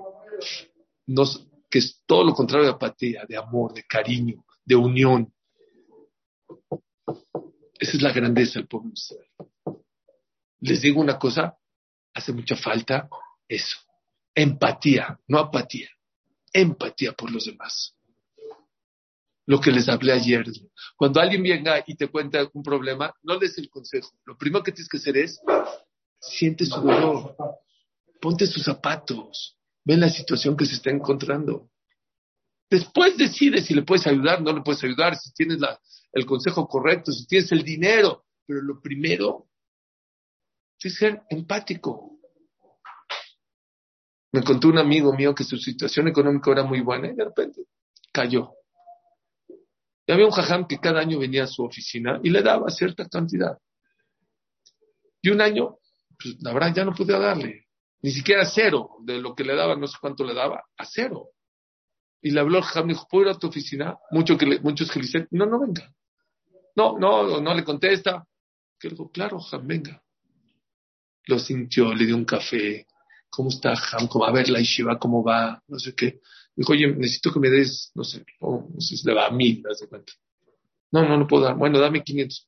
que 1.69 1.79
es 1.79 2.01
todo 2.05 2.23
lo 2.23 2.33
contrario 2.33 2.67
de 2.67 2.73
apatía, 2.73 3.25
de 3.27 3.37
amor, 3.37 3.73
de 3.73 3.83
cariño, 3.83 4.45
de 4.63 4.75
unión. 4.75 5.33
Esa 7.83 7.97
es 7.97 8.01
la 8.01 8.13
grandeza 8.13 8.59
del 8.59 8.67
pueblo 8.69 8.93
Les 10.61 10.81
digo 10.81 11.01
una 11.01 11.19
cosa, 11.19 11.57
hace 12.13 12.31
mucha 12.31 12.55
falta 12.55 13.09
eso. 13.45 13.77
Empatía, 14.33 15.19
no 15.27 15.39
apatía. 15.39 15.89
Empatía 16.53 17.11
por 17.11 17.29
los 17.29 17.43
demás. 17.43 17.93
Lo 19.45 19.59
que 19.59 19.71
les 19.71 19.89
hablé 19.89 20.13
ayer. 20.13 20.45
Cuando 20.95 21.19
alguien 21.19 21.43
venga 21.43 21.83
y 21.85 21.95
te 21.95 22.07
cuenta 22.07 22.49
un 22.53 22.63
problema, 22.63 23.13
no 23.21 23.37
des 23.37 23.57
el 23.57 23.69
consejo. 23.69 24.13
Lo 24.23 24.37
primero 24.37 24.63
que 24.63 24.71
tienes 24.71 24.87
que 24.87 24.95
hacer 24.95 25.17
es, 25.17 25.41
siente 26.21 26.65
su 26.65 26.79
dolor 26.79 27.35
ponte 28.21 28.47
sus 28.47 28.63
zapatos, 28.63 29.57
ve 29.83 29.97
la 29.97 30.07
situación 30.07 30.55
que 30.55 30.65
se 30.65 30.75
está 30.75 30.89
encontrando. 30.89 31.69
Después 32.69 33.17
decide 33.17 33.61
si 33.61 33.73
le 33.73 33.81
puedes 33.81 34.07
ayudar, 34.07 34.41
no 34.41 34.53
le 34.53 34.61
puedes 34.61 34.81
ayudar, 34.85 35.17
si 35.17 35.33
tienes 35.33 35.59
el 36.13 36.25
consejo 36.25 36.67
correcto, 36.67 37.11
si 37.11 37.25
tienes 37.27 37.51
el 37.51 37.63
dinero. 37.63 38.25
Pero 38.45 38.61
lo 38.61 38.79
primero 38.81 39.47
es 40.79 40.95
ser 40.95 41.23
empático. 41.29 42.19
Me 44.31 44.43
contó 44.43 44.67
un 44.67 44.77
amigo 44.77 45.13
mío 45.13 45.35
que 45.35 45.43
su 45.43 45.57
situación 45.57 46.07
económica 46.07 46.51
era 46.51 46.63
muy 46.63 46.81
buena 46.81 47.07
y 47.07 47.15
de 47.15 47.25
repente 47.25 47.65
cayó. 48.11 48.53
Y 50.05 50.11
había 50.11 50.25
un 50.25 50.31
jajam 50.31 50.67
que 50.67 50.79
cada 50.79 50.99
año 50.99 51.19
venía 51.19 51.43
a 51.43 51.47
su 51.47 51.63
oficina 51.63 52.19
y 52.23 52.29
le 52.29 52.41
daba 52.41 52.69
cierta 52.69 53.07
cantidad. 53.07 53.57
Y 55.21 55.29
un 55.29 55.39
año, 55.39 55.77
pues 56.21 56.35
la 56.41 56.53
verdad 56.53 56.73
ya 56.75 56.85
no 56.85 56.93
podía 56.93 57.19
darle 57.19 57.63
ni 58.03 58.11
siquiera 58.11 58.45
cero 58.45 58.97
de 59.01 59.19
lo 59.19 59.33
que 59.33 59.45
le 59.45 59.55
daba, 59.55 59.75
no 59.77 59.87
sé 59.87 59.97
cuánto 59.99 60.25
le 60.25 60.33
daba, 60.33 60.65
a 60.77 60.85
cero. 60.85 61.29
Y 62.21 62.31
le 62.31 62.41
habló 62.41 62.59
el 62.59 62.87
dijo, 62.87 63.07
¿puedo 63.09 63.29
ir 63.29 63.35
a 63.35 63.39
tu 63.39 63.47
oficina? 63.47 63.97
Mucho 64.11 64.37
que 64.37 64.59
muchos 64.59 64.91
que 64.91 64.99
le 64.99 65.05
dicen, 65.05 65.27
no, 65.31 65.45
no 65.45 65.59
venga. 65.59 65.89
No, 66.75 66.97
no, 66.97 67.39
no 67.39 67.53
le 67.53 67.63
contesta. 67.63 68.25
Que 68.79 68.89
le 68.89 68.95
dijo, 68.95 69.11
claro, 69.11 69.39
Ham, 69.51 69.67
venga. 69.67 70.03
Lo 71.25 71.39
sintió, 71.39 71.93
le 71.93 72.05
dio 72.05 72.15
un 72.15 72.25
café. 72.25 72.87
¿Cómo 73.29 73.49
está 73.49 73.73
Ham? 73.73 74.07
¿Cómo, 74.07 74.25
a 74.25 74.31
ver 74.31 74.49
la 74.49 74.59
Ishiva, 74.59 74.99
¿cómo 74.99 75.23
va? 75.23 75.61
No 75.67 75.79
sé 75.79 75.95
qué. 75.95 76.19
Dijo, 76.55 76.73
oye, 76.73 76.87
necesito 76.87 77.31
que 77.31 77.39
me 77.39 77.49
des, 77.49 77.91
no 77.95 78.03
sé, 78.03 78.23
no 78.39 78.67
sé 78.79 78.97
si 78.97 79.07
le 79.07 79.15
va 79.15 79.27
a 79.27 79.31
mil, 79.31 79.61
das 79.63 79.79
de 79.79 79.87
cuenta. 79.87 80.13
No, 80.91 81.07
no, 81.07 81.17
no 81.17 81.27
puedo 81.27 81.45
dar. 81.45 81.57
Bueno, 81.57 81.79
dame 81.79 82.03
500. 82.03 82.47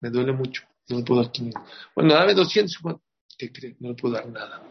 Me 0.00 0.10
duele 0.10 0.32
mucho. 0.32 0.62
No 0.88 0.98
le 0.98 1.04
puedo 1.04 1.22
dar 1.22 1.32
500. 1.32 1.62
Bueno, 1.96 2.14
dame 2.14 2.34
200. 2.34 2.78
¿Qué 3.36 3.52
cree? 3.52 3.76
No 3.80 3.88
le 3.88 3.94
puedo 3.94 4.14
dar 4.14 4.28
nada. 4.28 4.62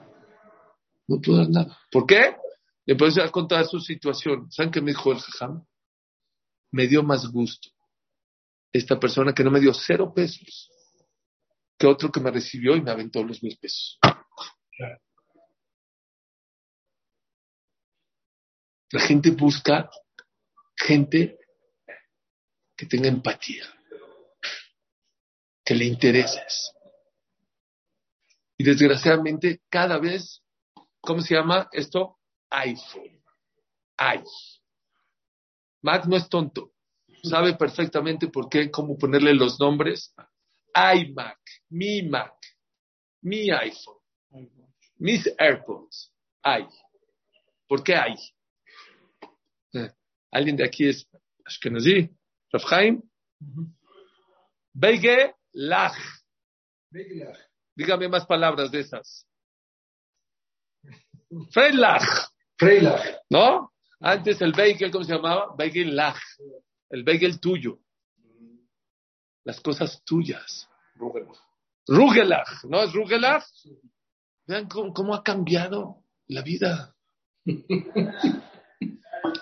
No 1.07 1.19
puedo 1.19 1.39
dar 1.39 1.49
nada. 1.49 1.77
¿Por 1.91 2.05
qué? 2.05 2.38
Le 2.85 2.95
puedo 2.95 3.31
contar 3.31 3.65
su 3.65 3.79
situación. 3.79 4.49
¿Saben 4.51 4.71
qué 4.71 4.81
me 4.81 4.91
dijo 4.91 5.12
el 5.12 5.19
jajam? 5.19 5.65
Me 6.71 6.88
dio 6.88 7.03
más 7.03 7.27
gusto 7.29 7.69
esta 8.71 8.99
persona 8.99 9.34
que 9.34 9.43
no 9.43 9.51
me 9.51 9.60
dio 9.60 9.73
cero 9.73 10.13
pesos 10.13 10.69
que 11.77 11.88
otro 11.88 12.12
que 12.12 12.19
me 12.19 12.29
recibió 12.29 12.75
y 12.75 12.82
me 12.82 12.91
aventó 12.91 13.23
los 13.23 13.41
mil 13.41 13.58
pesos. 13.58 13.97
La 18.91 18.99
gente 18.99 19.32
busca 19.32 19.89
gente 20.75 21.39
que 22.75 22.86
tenga 22.86 23.08
empatía, 23.08 23.63
que 25.63 25.75
le 25.75 25.86
intereses. 25.86 26.73
Y 28.58 28.65
desgraciadamente 28.65 29.62
cada 29.69 29.99
vez 29.99 30.43
¿Cómo 31.01 31.21
se 31.21 31.34
llama 31.34 31.69
esto? 31.71 32.17
iPhone. 32.49 33.23
Ay. 33.97 34.23
Mac 35.82 36.05
no 36.05 36.17
es 36.17 36.27
tonto. 36.29 36.73
Sabe 37.23 37.55
perfectamente 37.55 38.27
por 38.27 38.49
qué, 38.49 38.71
cómo 38.71 38.97
ponerle 38.97 39.34
los 39.34 39.60
nombres. 39.60 40.13
iMac, 40.75 41.39
mi 41.69 42.03
Mac, 42.03 42.34
mi 43.21 43.49
iPhone, 43.51 43.97
mis 44.97 45.29
AirPods. 45.38 46.13
Ay. 46.41 46.67
¿Por 47.67 47.84
qué 47.84 47.95
hay? 47.95 48.15
Eh, 49.73 49.91
¿Alguien 50.32 50.55
de 50.55 50.65
aquí 50.65 50.88
es 50.89 51.08
Ashkenazi? 51.45 52.10
Rafhaim? 52.51 53.01
Beige 54.73 55.36
Lach. 55.53 55.97
Dígame 57.75 58.08
más 58.08 58.25
palabras 58.25 58.71
de 58.71 58.79
esas. 58.79 59.27
Freilach. 61.51 62.32
Freilach. 62.58 63.17
¿No? 63.29 63.71
Antes 63.99 64.41
el 64.41 64.53
Beigel, 64.53 64.91
¿cómo 64.91 65.03
se 65.03 65.13
llamaba? 65.13 65.53
Beigel 65.58 65.95
Lach. 65.95 66.19
El 66.89 67.04
Beigel 67.04 67.39
tuyo. 67.39 67.80
Las 69.43 69.60
cosas 69.62 70.04
tuyas. 70.04 70.67
Rugelach. 71.88 72.63
¿No 72.65 72.84
es 72.84 72.93
Rugelach? 72.93 73.43
Vean 74.45 74.67
cómo, 74.67 75.13
ha 75.13 75.23
cambiado 75.23 76.04
la 76.28 76.41
vida. 76.41 76.95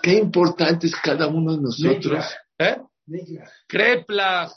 Qué 0.02 0.14
importante 0.14 0.86
es 0.86 0.94
cada 0.96 1.26
uno 1.28 1.56
de 1.56 1.62
nosotros. 1.62 2.24
¿Eh? 2.58 2.76
Kreplach. 3.66 4.52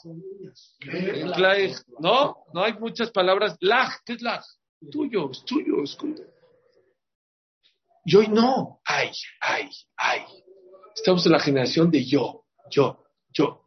No, 1.98 2.44
no 2.52 2.64
hay 2.64 2.74
muchas 2.74 3.10
palabras. 3.10 3.56
Lach, 3.60 4.00
¿qué 4.04 4.14
es 4.14 4.22
lach? 4.22 4.44
Tuyo, 4.90 5.30
es 5.30 5.44
tuyo, 5.44 5.82
es. 5.82 5.96
Y 8.04 8.16
hoy 8.16 8.28
no. 8.28 8.80
Ay, 8.84 9.10
ay, 9.40 9.70
ay. 9.96 10.22
Estamos 10.94 11.24
en 11.26 11.32
la 11.32 11.40
generación 11.40 11.90
de 11.90 12.04
yo, 12.04 12.41
yo, 12.72 13.04
yo. 13.32 13.66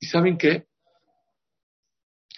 ¿Y 0.00 0.06
saben 0.06 0.36
qué? 0.36 0.66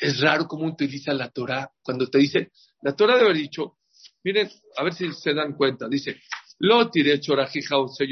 Es 0.00 0.20
raro 0.20 0.46
cómo 0.46 0.66
utiliza 0.66 1.12
la 1.14 1.30
Torah 1.30 1.70
cuando 1.82 2.08
te 2.08 2.18
dice, 2.18 2.50
la 2.82 2.94
Torah 2.94 3.14
debe 3.14 3.26
haber 3.30 3.36
dicho, 3.38 3.78
miren, 4.24 4.50
a 4.76 4.82
ver 4.84 4.94
si 4.94 5.12
se 5.12 5.32
dan 5.32 5.54
cuenta, 5.54 5.88
dice, 5.88 6.20
lo 6.58 6.78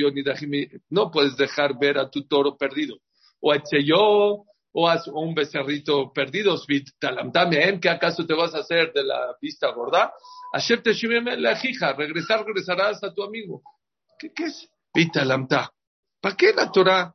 o 0.06 0.10
ni 0.10 0.22
no 0.88 1.10
puedes 1.10 1.36
dejar 1.36 1.78
ver 1.78 1.98
a 1.98 2.08
tu 2.10 2.26
toro 2.26 2.56
perdido, 2.56 2.96
o 3.40 3.52
a 3.52 3.56
yo, 3.84 4.44
o 4.72 4.88
a 4.88 5.02
un 5.14 5.34
becerrito 5.34 6.12
perdido, 6.12 6.56
¿qué 7.80 7.88
acaso 7.88 8.24
te 8.24 8.34
vas 8.34 8.54
a 8.54 8.58
hacer 8.58 8.92
de 8.92 9.04
la 9.04 9.36
vista 9.40 9.72
gorda? 9.72 10.12
La 10.52 10.60
regresar, 11.92 12.44
regresarás 12.44 13.02
a 13.02 13.12
tu 13.12 13.24
amigo. 13.24 13.62
¿Qué, 14.18 14.32
qué 14.32 14.44
es? 14.44 14.68
Vitalamta. 14.94 15.72
¿Para 16.20 16.36
qué 16.36 16.52
la 16.52 16.70
Torah? 16.70 17.14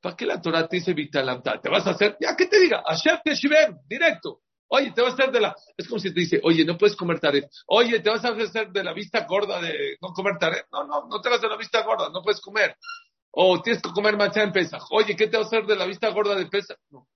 ¿Para 0.00 0.16
qué 0.16 0.26
la 0.26 0.40
Torah 0.40 0.68
te 0.68 0.76
dice 0.76 0.92
Vitalamta? 0.92 1.60
¿Te 1.60 1.68
vas 1.68 1.86
a 1.86 1.90
hacer? 1.90 2.16
Ya, 2.20 2.36
¿qué 2.36 2.46
te 2.46 2.60
diga? 2.60 2.82
Asher 2.86 3.20
Teshivem, 3.24 3.78
directo. 3.86 4.42
Oye, 4.70 4.92
te 4.92 5.00
vas 5.00 5.12
a 5.12 5.14
hacer 5.14 5.32
de 5.32 5.40
la. 5.40 5.56
Es 5.76 5.88
como 5.88 5.98
si 5.98 6.12
te 6.12 6.20
dice, 6.20 6.40
oye, 6.44 6.64
no 6.64 6.76
puedes 6.76 6.94
comer 6.94 7.18
taret. 7.18 7.48
Oye, 7.66 8.00
te 8.00 8.10
vas 8.10 8.24
a 8.24 8.28
hacer 8.28 8.70
de 8.70 8.84
la 8.84 8.92
vista 8.92 9.24
gorda 9.26 9.60
de 9.60 9.96
no 10.00 10.08
comer 10.12 10.36
taret. 10.38 10.66
No, 10.70 10.84
no, 10.84 11.06
no 11.08 11.20
te 11.20 11.30
vas 11.30 11.40
de 11.40 11.48
la 11.48 11.56
vista 11.56 11.82
gorda, 11.82 12.10
no 12.10 12.22
puedes 12.22 12.40
comer. 12.40 12.76
O 13.30 13.60
tienes 13.62 13.82
que 13.82 13.90
comer 13.90 14.16
macha 14.16 14.42
en 14.42 14.52
pesa. 14.52 14.78
Oye, 14.90 15.16
¿qué 15.16 15.26
te 15.26 15.38
vas 15.38 15.46
a 15.46 15.48
hacer 15.48 15.66
de 15.66 15.76
la 15.76 15.86
vista 15.86 16.08
gorda 16.10 16.34
de 16.34 16.46
pesa? 16.46 16.76
No. 16.90 17.08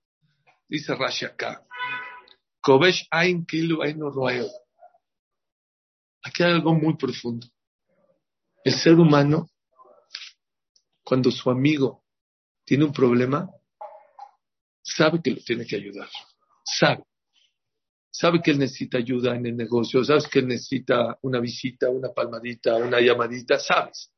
Dice 0.67 0.95
Rashi 0.95 1.25
acá. 1.25 1.63
Kobesh 2.61 3.07
Ain 3.11 3.45
Kilu 3.45 3.83
Ain 3.83 3.99
Aquí 6.23 6.43
hay 6.43 6.51
algo 6.51 6.73
muy 6.73 6.95
profundo. 6.95 7.45
El 8.63 8.73
ser 8.73 8.93
humano, 8.93 9.47
cuando 11.13 11.29
su 11.29 11.51
amigo 11.51 12.03
tiene 12.65 12.85
un 12.85 12.91
problema, 12.91 13.47
sabe 14.81 15.21
que 15.21 15.29
lo 15.29 15.41
tiene 15.43 15.63
que 15.63 15.75
ayudar. 15.75 16.09
Sabe. 16.65 17.03
Sabe 18.09 18.41
que 18.41 18.49
él 18.49 18.57
necesita 18.57 18.97
ayuda 18.97 19.35
en 19.35 19.45
el 19.45 19.55
negocio, 19.55 20.03
sabes 20.03 20.27
que 20.27 20.39
él 20.39 20.47
necesita 20.47 21.19
una 21.21 21.39
visita, 21.39 21.87
una 21.91 22.11
palmadita, 22.11 22.77
una 22.77 22.99
llamadita, 22.99 23.59
sabes. 23.59 24.11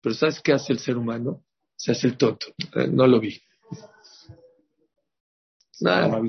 Pero 0.00 0.14
¿sabes 0.14 0.40
qué 0.40 0.52
hace 0.52 0.72
el 0.74 0.78
ser 0.78 0.96
humano? 0.96 1.44
Se 1.74 1.90
hace 1.90 2.06
el 2.06 2.16
tonto. 2.16 2.46
Eh, 2.76 2.86
no 2.86 3.08
lo 3.08 3.18
vi. 3.18 3.42
Nada. 5.80 6.22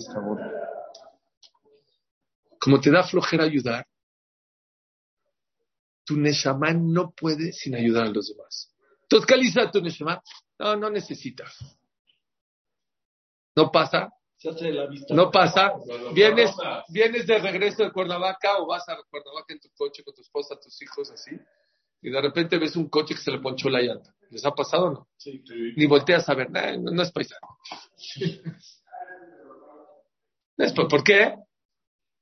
Como 2.60 2.82
te 2.82 2.89
da 2.89 3.04
flojera 3.04 3.43
ayudar, 3.43 3.86
tu 6.04 6.17
Neshama 6.17 6.74
no 6.74 7.12
puede 7.12 7.54
sin 7.54 7.76
ayudar 7.76 8.08
a 8.08 8.10
los 8.10 8.28
demás. 8.28 8.70
Entonces, 9.12 9.54
¿qué 9.54 9.67
tu 9.74 9.82
Neshama? 9.82 10.21
No, 10.58 10.76
no 10.78 10.89
necesitas. 10.89 11.58
No 13.56 13.69
pasa. 13.69 14.10
No 15.10 15.30
pasa. 15.30 15.74
Vienes, 16.13 16.56
vienes 16.88 17.28
de 17.28 17.38
regreso 17.39 17.84
de 17.84 17.91
Cuernavaca 17.91 18.58
o 18.60 18.67
vas 18.67 18.88
a 18.88 18.97
Cuernavaca 19.10 19.54
en 19.54 19.60
tu 19.60 19.69
coche 19.76 20.04
con 20.04 20.15
tu 20.15 20.21
esposa, 20.21 20.56
tus 20.60 20.82
hijos, 20.82 21.12
así, 21.12 21.32
y 22.02 22.10
de 22.10 22.21
repente 22.21 22.58
ves 22.58 22.76
un 22.78 22.89
coche 22.89 23.13
que 23.13 23.21
se 23.21 23.32
le 23.32 23.39
ponchó 23.39 23.69
la 23.69 23.82
llanta. 23.82 24.15
¿Les 24.30 24.45
ha 24.45 24.52
pasado 24.52 24.86
o 24.86 24.91
no? 24.91 25.10
Sí, 25.17 25.43
Ni 25.76 25.86
volteas 25.86 26.28
a 26.30 26.34
ver, 26.34 26.50
no, 26.50 26.91
no 26.91 27.04
es 27.04 27.12
paisano. 27.12 27.47
¿Por 30.89 31.04
qué? 31.04 31.36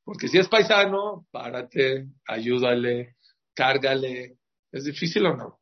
Porque 0.03 0.27
si 0.27 0.39
es 0.39 0.47
paisano, 0.47 1.27
párate, 1.29 2.07
ayúdale, 2.25 3.15
cárgale. 3.53 4.39
¿Es 4.71 4.85
difícil 4.85 5.25
o 5.27 5.35
no? 5.35 5.59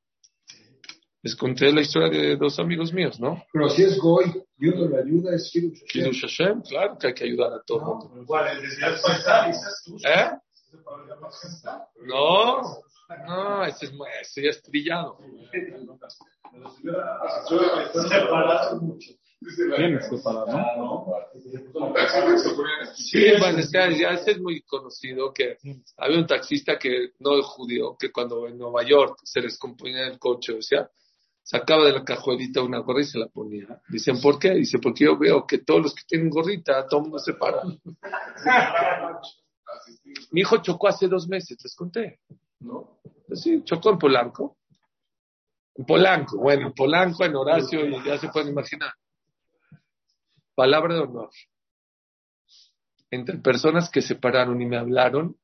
Les 1.23 1.36
conté 1.36 1.71
la 1.71 1.82
historia 1.82 2.10
de 2.10 2.36
dos 2.36 2.60
amigos 2.60 2.93
míos, 2.93 3.19
¿no? 3.19 3.43
Pero 3.51 3.69
si 3.69 3.84
es 3.84 3.97
Goy 3.97 4.43
y 4.60 4.67
uno 4.67 4.88
le 4.88 4.99
ayuda, 4.99 5.36
es 5.36 5.51
Kiddush 5.51 6.21
Hashem. 6.21 6.62
claro 6.62 6.97
que 6.97 7.08
hay 7.08 7.13
que 7.13 7.23
ayudar 7.23 7.53
a 7.53 7.62
todo 7.65 7.80
el 7.80 7.86
mundo. 7.86 8.36
¿Eh? 10.06 10.30
No, 12.06 12.62
no, 13.25 13.65
ese, 13.65 13.86
es, 13.86 13.91
ese 14.21 14.43
ya 14.43 14.49
es 14.49 14.62
trillado. 14.62 15.17
Tienes 19.75 20.10
que 20.10 20.17
parar, 20.23 20.77
¿no? 20.77 21.06
Sí, 22.95 23.23
bueno, 23.39 23.60
es 23.60 23.71
que 23.71 23.99
ya 23.99 24.13
es 24.13 24.39
muy 24.39 24.62
conocido 24.62 25.32
que 25.32 25.58
había 25.97 26.17
un 26.17 26.25
taxista 26.27 26.80
que 26.80 27.12
no 27.19 27.38
es 27.39 27.45
judío, 27.45 27.95
que 27.99 28.12
cuando 28.12 28.47
en 28.47 28.58
Nueva 28.58 28.84
York 28.84 29.19
se 29.23 29.41
les 29.41 29.58
componía 29.60 30.08
el 30.08 30.17
coche, 30.17 30.53
o 30.53 30.62
sea, 30.62 30.89
sacaba 31.47 31.86
de 31.86 31.93
la 31.93 32.03
cajuelita 32.03 32.62
una 32.62 32.79
gorra 32.79 32.99
y 32.99 33.05
se 33.05 33.17
la 33.17 33.27
ponía. 33.27 33.81
Dicen, 33.88 34.19
¿por 34.19 34.38
qué? 34.38 34.53
Dice, 34.53 34.79
porque 34.79 35.05
yo 35.05 35.17
veo 35.17 35.47
que 35.47 35.60
todos 35.60 35.81
los 35.81 35.95
que 35.95 36.03
tienen 36.05 36.29
gorrita, 36.29 36.86
todo 36.88 36.99
el 36.99 37.03
mundo 37.03 37.19
se 37.19 37.36
para. 37.36 37.62
Mi 40.31 40.41
hijo 40.41 40.57
chocó 40.57 40.89
hace 40.89 41.07
dos 41.07 41.29
meses, 41.29 41.57
les 41.63 41.73
conté. 41.73 42.19
¿No? 42.60 42.99
Sí, 43.31 43.62
chocó 43.63 43.91
en 43.91 43.97
Polanco. 43.97 44.57
En 45.75 45.86
Polanco, 45.86 46.38
bueno, 46.38 46.67
en 46.67 46.73
Polanco, 46.73 47.23
en 47.23 47.33
Horacio, 47.38 47.86
y 47.86 48.03
ya 48.03 48.17
se 48.17 48.27
pueden 48.27 48.49
imaginar. 48.49 48.91
Palabra 50.53 50.95
de 50.95 51.01
honor. 51.01 51.29
Entre 53.10 53.38
personas 53.38 53.89
que 53.89 54.01
se 54.01 54.15
pararon 54.15 54.62
y 54.62 54.65
me 54.65 54.75
hablaron, 54.75 55.38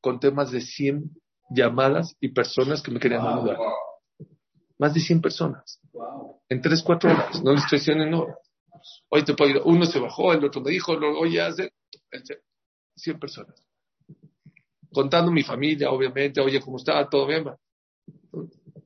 conté 0.00 0.32
más 0.32 0.50
de 0.50 0.60
100 0.60 1.08
llamadas 1.50 2.16
y 2.20 2.30
personas 2.30 2.82
que 2.82 2.90
me 2.90 2.98
querían 2.98 3.24
ayudar. 3.24 3.58
Más 4.80 4.94
de 4.94 5.00
100 5.00 5.20
personas. 5.20 5.78
En 6.48 6.62
3, 6.62 6.82
4 6.82 7.10
horas. 7.10 7.42
No 7.44 7.52
les 7.52 7.64
estoy 7.64 7.78
diciendo 7.80 8.02
en 8.02 8.14
hora. 8.14 8.34
Hoy 9.10 9.22
te 9.24 9.34
puedo 9.34 9.62
Uno 9.64 9.84
se 9.84 10.00
bajó, 10.00 10.32
el 10.32 10.42
otro 10.42 10.62
me 10.62 10.70
dijo, 10.70 10.92
oye, 10.92 11.38
hace. 11.38 11.74
100 12.96 13.20
personas. 13.20 13.62
Contando 14.90 15.30
mi 15.30 15.42
familia, 15.42 15.90
obviamente, 15.90 16.40
oye, 16.40 16.60
¿cómo 16.62 16.78
está? 16.78 17.06
¿Todo 17.10 17.26
bien? 17.26 17.44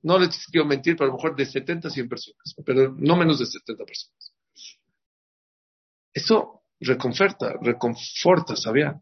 No 0.02 0.18
les 0.18 0.44
quiero 0.46 0.66
mentir, 0.66 0.96
pero 0.96 1.04
a 1.04 1.12
lo 1.12 1.16
mejor 1.16 1.36
de 1.36 1.46
70 1.46 1.86
a 1.86 1.90
100 1.92 2.08
personas, 2.08 2.54
pero 2.66 2.92
no 2.98 3.16
menos 3.16 3.38
de 3.38 3.46
70 3.46 3.84
personas. 3.84 4.34
Eso 6.12 6.64
reconforta, 6.80 7.54
reconforta, 7.62 8.56
¿sabía? 8.56 9.00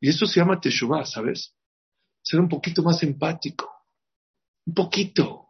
Y 0.00 0.08
eso 0.08 0.26
se 0.26 0.40
llama 0.40 0.58
Teshuvah, 0.58 1.04
¿sabes? 1.04 1.54
Ser 2.22 2.40
un 2.40 2.48
poquito 2.48 2.82
más 2.82 3.02
empático. 3.02 3.71
Un 4.66 4.74
poquito. 4.74 5.48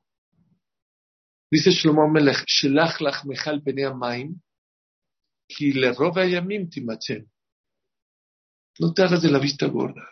Dice 1.50 1.70
Shlomo 1.70 2.08
Melech, 2.08 2.44
Shelach 2.46 3.00
lach 3.00 3.24
mechal 3.24 3.60
maim, 3.94 4.40
ki 5.48 5.72
le 5.72 5.92
roba 5.92 6.24
yamim 6.24 6.68
timachen. 6.70 7.28
No 8.80 8.92
te 8.94 9.02
hagas 9.02 9.22
de 9.22 9.30
la 9.30 9.38
vista 9.38 9.66
gorda. 9.66 10.08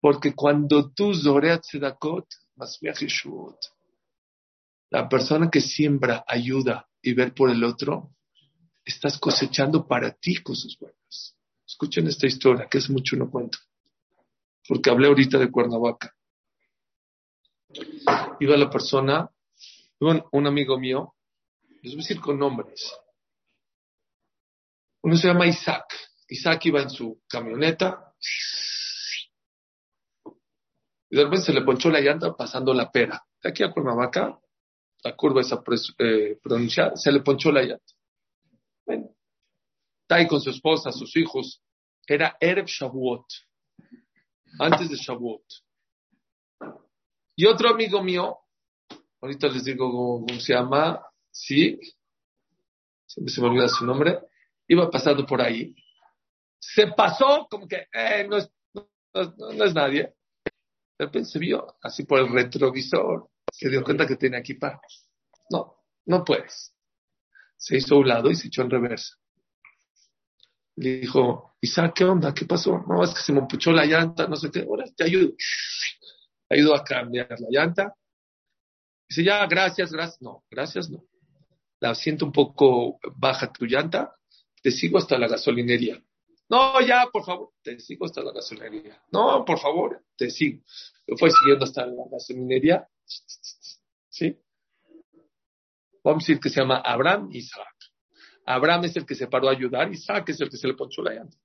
Porque 0.00 0.34
cuando 0.34 0.90
tú 0.92 1.14
zoreat 1.14 1.62
tzedakot, 1.62 2.26
masmiach 2.56 3.00
yeshuot, 3.00 3.58
la 4.90 5.08
persona 5.08 5.50
que 5.50 5.60
siembra 5.60 6.24
ayuda 6.26 6.88
y 7.02 7.14
ver 7.14 7.32
por 7.32 7.50
el 7.50 7.62
otro, 7.62 8.14
estás 8.84 9.18
cosechando 9.18 9.86
para 9.86 10.12
ti 10.12 10.42
cosas 10.42 10.76
buenas. 10.80 11.36
Escuchen 11.66 12.06
esta 12.08 12.26
historia, 12.26 12.66
que 12.68 12.78
es 12.78 12.88
mucho 12.90 13.16
no 13.16 13.30
cuento. 13.30 13.58
Porque 14.66 14.90
hablé 14.90 15.08
ahorita 15.08 15.38
de 15.38 15.50
Cuernavaca. 15.50 16.14
Iba 18.40 18.56
la 18.56 18.70
persona, 18.70 19.30
iba 20.00 20.28
un 20.32 20.46
amigo 20.46 20.78
mío, 20.78 21.14
les 21.82 21.92
voy 21.92 22.00
a 22.00 22.04
decir 22.04 22.20
con 22.20 22.38
nombres. 22.38 22.92
Uno 25.02 25.16
se 25.16 25.28
llama 25.28 25.46
Isaac. 25.46 25.94
Isaac 26.28 26.66
iba 26.66 26.82
en 26.82 26.90
su 26.90 27.22
camioneta 27.28 28.14
y 31.10 31.16
de 31.16 31.24
repente 31.24 31.46
se 31.46 31.52
le 31.52 31.62
ponchó 31.62 31.90
la 31.90 32.00
llanta 32.00 32.36
pasando 32.36 32.74
la 32.74 32.90
pera. 32.90 33.24
De 33.42 33.50
aquí 33.50 33.62
a 33.62 33.70
Cuernavaca, 33.70 34.38
la 35.04 35.16
curva 35.16 35.40
esa 35.40 35.62
eh, 35.98 36.38
pronunciada, 36.42 36.96
se 36.96 37.12
le 37.12 37.20
ponchó 37.20 37.50
la 37.50 37.62
llanta. 37.62 37.92
Bueno, 38.84 39.14
está 40.02 40.26
con 40.26 40.40
su 40.40 40.50
esposa, 40.50 40.92
sus 40.92 41.16
hijos. 41.16 41.62
Era 42.06 42.36
Erev 42.40 42.66
Shavuot, 42.66 43.26
antes 44.58 44.88
de 44.88 44.96
Shavuot. 44.96 45.44
Y 47.38 47.46
otro 47.46 47.68
amigo 47.68 48.02
mío, 48.02 48.36
ahorita 49.20 49.46
les 49.46 49.62
digo 49.62 49.88
cómo, 49.92 50.40
se 50.40 50.54
llama, 50.54 51.00
sí, 51.30 51.78
se 53.06 53.40
me 53.40 53.46
olvida 53.46 53.68
su 53.68 53.86
nombre, 53.86 54.18
iba 54.66 54.90
pasando 54.90 55.24
por 55.24 55.40
ahí. 55.40 55.72
Se 56.58 56.88
pasó 56.88 57.46
como 57.48 57.68
que 57.68 57.86
eh, 57.92 58.26
no, 58.28 58.38
es, 58.38 59.72
nadie. 59.72 60.14
De 60.98 61.04
repente 61.04 61.28
se 61.28 61.38
vio 61.38 61.76
así 61.80 62.02
por 62.02 62.18
el 62.18 62.28
retrovisor 62.28 63.30
se 63.52 63.70
dio 63.70 63.84
cuenta 63.84 64.04
que 64.04 64.16
tenía 64.16 64.40
equipaje. 64.40 64.80
No, 65.48 65.76
no 66.06 66.24
puedes. 66.24 66.74
Se 67.56 67.76
hizo 67.76 67.94
a 67.94 67.98
un 67.98 68.08
lado 68.08 68.32
y 68.32 68.34
se 68.34 68.48
echó 68.48 68.62
en 68.62 68.70
reversa. 68.70 69.14
Le 70.74 70.98
dijo, 70.98 71.56
Isaac, 71.60 71.92
¿qué 71.98 72.04
onda? 72.04 72.34
¿Qué 72.34 72.46
pasó? 72.46 72.84
No, 72.88 73.04
es 73.04 73.14
que 73.14 73.20
se 73.20 73.32
me 73.32 73.38
empuchó 73.38 73.70
la 73.70 73.86
llanta, 73.86 74.26
no 74.26 74.34
sé 74.34 74.50
qué. 74.50 74.62
Ahora 74.62 74.86
te 74.96 75.04
ayudo. 75.04 75.34
Ayudo 76.48 76.74
a 76.74 76.84
cambiar 76.84 77.28
la 77.40 77.48
llanta. 77.50 77.94
Dice, 79.08 79.24
ya, 79.24 79.46
gracias, 79.46 79.92
gracias. 79.92 80.20
No, 80.20 80.44
gracias 80.50 80.90
no. 80.90 81.04
La 81.80 81.94
siento 81.94 82.26
un 82.26 82.32
poco 82.32 82.98
baja 83.16 83.52
tu 83.52 83.64
llanta. 83.64 84.14
Te 84.62 84.70
sigo 84.70 84.98
hasta 84.98 85.18
la 85.18 85.28
gasolinería. 85.28 86.02
No, 86.50 86.80
ya, 86.80 87.08
por 87.12 87.24
favor, 87.24 87.52
te 87.62 87.78
sigo 87.78 88.06
hasta 88.06 88.22
la 88.22 88.32
gasolinería. 88.32 89.02
No, 89.12 89.44
por 89.44 89.58
favor, 89.58 90.04
te 90.16 90.30
sigo. 90.30 90.64
Lo 91.06 91.16
fue 91.16 91.30
siguiendo 91.30 91.64
hasta 91.64 91.86
la 91.86 92.04
gasolinería 92.10 92.88
¿Sí? 94.08 94.36
Vamos 96.02 96.24
a 96.24 96.26
decir 96.26 96.40
que 96.40 96.48
se 96.48 96.60
llama 96.60 96.78
Abraham 96.78 97.28
Isaac. 97.32 97.74
Abraham 98.44 98.84
es 98.84 98.96
el 98.96 99.06
que 99.06 99.14
se 99.14 99.26
paró 99.26 99.48
a 99.48 99.52
ayudar, 99.52 99.92
Isaac 99.92 100.30
es 100.30 100.40
el 100.40 100.48
que 100.48 100.56
se 100.56 100.66
le 100.66 100.74
ponchó 100.74 101.02
la 101.02 101.14
llanta. 101.14 101.36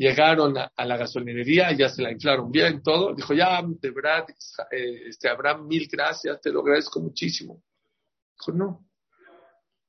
Llegaron 0.00 0.56
a, 0.56 0.72
la 0.86 0.96
gasolinería, 0.96 1.72
ya 1.76 1.90
se 1.90 2.00
la 2.00 2.10
inflaron 2.10 2.50
bien, 2.50 2.82
todo. 2.82 3.14
Dijo, 3.14 3.34
ya, 3.34 3.60
de 3.62 3.90
verdad, 3.90 4.24
eh, 4.70 5.08
este, 5.08 5.28
Abraham, 5.28 5.66
mil 5.66 5.86
gracias, 5.92 6.40
te 6.40 6.50
lo 6.50 6.60
agradezco 6.62 7.00
muchísimo. 7.00 7.62
Dijo, 8.32 8.52
no, 8.52 8.88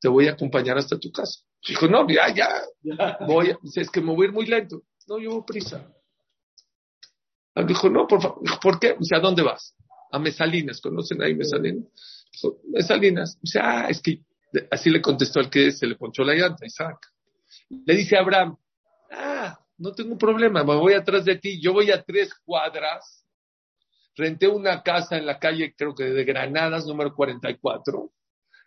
te 0.02 0.10
voy 0.10 0.28
a 0.28 0.34
acompañar 0.34 0.78
hasta 0.78 1.00
tu 1.00 1.14
casa. 1.14 1.40
Dijo, 1.66 1.88
no, 1.88 2.06
ya, 2.10 2.28
ya, 2.36 2.50
voy, 3.26 3.56
es 3.74 3.90
que 3.90 4.02
me 4.02 4.14
voy 4.14 4.26
a 4.26 4.28
ir 4.28 4.34
muy 4.34 4.46
lento. 4.48 4.84
No, 5.08 5.18
llevo 5.18 5.46
prisa. 5.46 5.90
Dijo, 7.66 7.90
no, 7.90 8.06
por 8.06 8.22
favor. 8.22 8.42
¿por 8.62 8.80
qué? 8.82 8.98
Dice, 9.00 9.16
¿a 9.16 9.22
dónde 9.22 9.44
vas? 9.44 9.78
A 10.12 10.20
Mesalinas. 10.20 10.82
¿Conocen 10.82 11.22
ahí 11.22 11.36
Mesalinas? 11.36 11.86
Dijo, 12.34 12.60
Mesalinas. 12.68 13.40
Dice, 13.42 13.60
ah, 13.62 13.88
es 13.90 14.02
que 14.02 14.26
así 14.72 14.90
le 14.90 15.02
contestó 15.02 15.40
al 15.40 15.50
que 15.50 15.72
se 15.72 15.88
le 15.88 15.96
ponchó 15.96 16.26
la 16.26 16.34
llanta, 16.34 16.66
Isaac. 16.66 16.98
Le 17.70 17.96
dice 17.96 18.18
a 18.18 18.20
Abraham, 18.20 18.58
ah, 18.58 18.71
no 19.82 19.94
tengo 19.94 20.16
problema, 20.16 20.64
me 20.64 20.76
voy 20.76 20.94
atrás 20.94 21.26
de 21.26 21.38
ti. 21.38 21.60
Yo 21.60 21.74
voy 21.74 21.90
a 21.90 22.04
tres 22.04 22.34
cuadras. 22.46 23.26
Renté 24.16 24.48
una 24.48 24.84
casa 24.84 25.18
en 25.18 25.26
la 25.26 25.40
calle, 25.40 25.74
creo 25.76 25.96
que 25.96 26.04
de 26.04 26.24
Granadas, 26.24 26.86
número 26.86 27.16
44, 27.16 28.12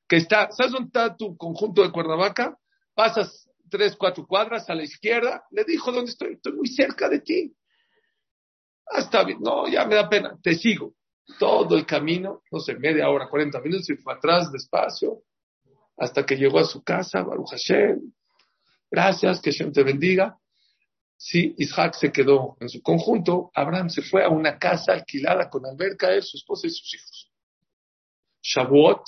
que 0.08 0.16
está, 0.16 0.50
¿sabes 0.50 0.72
dónde 0.72 0.86
está 0.86 1.16
tu 1.16 1.36
conjunto 1.36 1.82
de 1.82 1.92
Cuernavaca? 1.92 2.58
Pasas 2.94 3.48
tres, 3.70 3.94
cuatro 3.96 4.26
cuadras 4.26 4.68
a 4.68 4.74
la 4.74 4.82
izquierda. 4.82 5.44
Le 5.50 5.64
dijo, 5.64 5.92
¿dónde 5.92 6.10
estoy? 6.10 6.32
Estoy 6.32 6.52
muy 6.54 6.66
cerca 6.66 7.08
de 7.08 7.20
ti. 7.20 7.54
Ah, 8.86 9.00
está 9.00 9.22
bien, 9.22 9.38
no, 9.40 9.68
ya 9.68 9.84
me 9.86 9.94
da 9.94 10.08
pena, 10.08 10.36
te 10.42 10.54
sigo. 10.54 10.94
Todo 11.38 11.76
el 11.76 11.86
camino, 11.86 12.42
no 12.50 12.58
sé, 12.58 12.74
media 12.74 13.08
hora, 13.08 13.28
40 13.28 13.60
minutos, 13.60 13.88
y 13.88 13.96
fue 13.96 14.14
atrás 14.14 14.50
despacio, 14.50 15.22
hasta 15.96 16.26
que 16.26 16.36
llegó 16.36 16.58
a 16.58 16.64
su 16.64 16.82
casa, 16.82 17.22
Baruch 17.22 17.50
Hashem. 17.50 18.12
Gracias, 18.90 19.40
que 19.40 19.52
Hashem 19.52 19.72
te 19.72 19.84
bendiga. 19.84 20.38
Sí, 21.26 21.54
Isaac 21.56 21.94
se 21.94 22.12
quedó 22.12 22.54
en 22.60 22.68
su 22.68 22.82
conjunto, 22.82 23.50
Abraham 23.54 23.88
se 23.88 24.02
fue 24.02 24.22
a 24.22 24.28
una 24.28 24.58
casa 24.58 24.92
alquilada 24.92 25.48
con 25.48 25.64
alberca, 25.64 26.12
él, 26.12 26.22
su 26.22 26.36
esposa 26.36 26.66
y 26.66 26.70
sus 26.70 26.94
hijos. 26.94 27.32
Shavuot, 28.42 29.00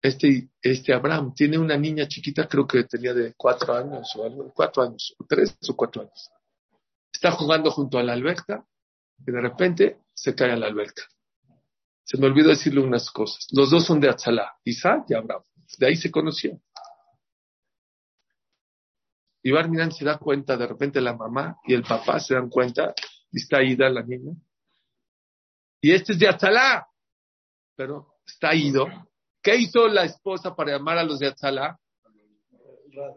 este, 0.00 0.48
este 0.62 0.94
Abraham 0.94 1.34
tiene 1.34 1.58
una 1.58 1.76
niña 1.76 2.08
chiquita, 2.08 2.48
creo 2.48 2.66
que 2.66 2.84
tenía 2.84 3.12
de 3.12 3.34
cuatro 3.36 3.74
años 3.74 4.16
o 4.16 4.24
algo, 4.24 4.50
cuatro 4.54 4.84
años, 4.84 5.14
o 5.18 5.26
tres 5.28 5.58
o 5.68 5.76
cuatro 5.76 6.00
años. 6.00 6.30
Está 7.12 7.30
jugando 7.32 7.70
junto 7.70 7.98
a 7.98 8.02
la 8.02 8.14
alberca 8.14 8.64
y 9.26 9.30
de 9.30 9.40
repente 9.42 9.98
se 10.14 10.34
cae 10.34 10.52
a 10.52 10.56
la 10.56 10.68
alberca. 10.68 11.02
Se 12.02 12.16
me 12.16 12.28
olvidó 12.28 12.48
decirle 12.48 12.80
unas 12.80 13.10
cosas. 13.10 13.46
Los 13.50 13.68
dos 13.68 13.84
son 13.84 14.00
de 14.00 14.08
Atzalá, 14.08 14.56
Isaac 14.64 15.04
y 15.10 15.14
Abraham. 15.14 15.42
De 15.76 15.86
ahí 15.86 15.96
se 15.96 16.10
conocían. 16.10 16.62
Y 19.46 19.52
Barminan 19.52 19.92
se 19.92 20.04
da 20.04 20.18
cuenta, 20.18 20.56
de 20.56 20.66
repente 20.66 21.00
la 21.00 21.14
mamá 21.14 21.58
y 21.66 21.74
el 21.74 21.82
papá 21.82 22.18
se 22.18 22.34
dan 22.34 22.48
cuenta, 22.48 22.94
y 23.30 23.38
está 23.38 23.62
ida 23.62 23.90
la 23.90 24.02
niña. 24.02 24.32
Y 25.82 25.92
este 25.92 26.14
es 26.14 26.18
de 26.18 26.28
Atzalá, 26.28 26.88
pero 27.76 28.14
está 28.26 28.54
ido 28.54 28.86
¿Qué 29.44 29.56
hizo 29.56 29.86
la 29.88 30.04
esposa 30.04 30.56
para 30.56 30.72
llamar 30.72 30.96
a 30.96 31.04
los 31.04 31.18
de 31.18 31.26
Atzalá? 31.26 31.78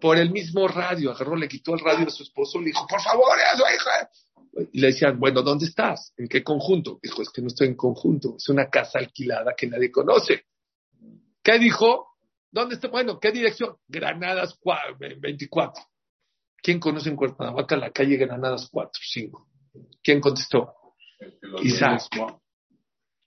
Por 0.02 0.18
el 0.18 0.30
mismo 0.30 0.68
radio, 0.68 1.12
agarró, 1.12 1.38
le 1.38 1.48
quitó 1.48 1.74
el 1.76 1.80
radio 1.80 2.06
a 2.06 2.10
su 2.10 2.24
esposo, 2.24 2.60
le 2.60 2.66
dijo, 2.66 2.86
por 2.86 3.02
favor, 3.02 3.40
a 3.40 3.56
su 3.56 3.64
hija. 3.64 4.10
Y 4.74 4.82
le 4.82 4.88
decían, 4.88 5.18
bueno, 5.18 5.42
¿dónde 5.42 5.66
estás? 5.66 6.12
¿En 6.18 6.28
qué 6.28 6.44
conjunto? 6.44 7.00
Dijo, 7.02 7.22
es 7.22 7.30
que 7.30 7.42
no 7.42 7.48
estoy 7.48 7.68
en 7.68 7.76
conjunto, 7.76 8.36
es 8.36 8.50
una 8.50 8.70
casa 8.70 9.00
alquilada 9.00 9.54
que 9.56 9.68
nadie 9.68 9.90
conoce. 9.90 10.48
¿Qué 11.42 11.58
dijo? 11.60 12.18
¿Dónde 12.52 12.76
está? 12.76 12.90
Bueno, 12.90 13.18
¿qué 13.22 13.32
dirección? 13.32 13.78
Granadas 13.88 14.60
24. 15.20 15.82
¿Quién 16.62 16.80
conoce 16.80 17.10
en 17.10 17.16
Cuernavaca 17.16 17.78
la 17.78 17.92
calle 17.92 18.18
Granadas 18.18 18.70
4, 18.72 18.92
5? 19.02 19.48
¿Quién 20.04 20.20
contestó? 20.20 20.74
Isaac. 21.64 22.02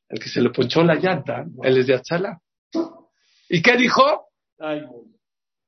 El 0.08 0.18
que 0.18 0.28
se 0.28 0.40
le 0.40 0.50
ponchó 0.50 0.82
la 0.82 0.96
llanta, 0.96 1.46
él 1.62 1.78
es 1.78 1.86
de 1.86 1.94
Atzala. 1.94 2.40
¿Y 3.48 3.62
qué 3.62 3.76
dijo? 3.76 4.28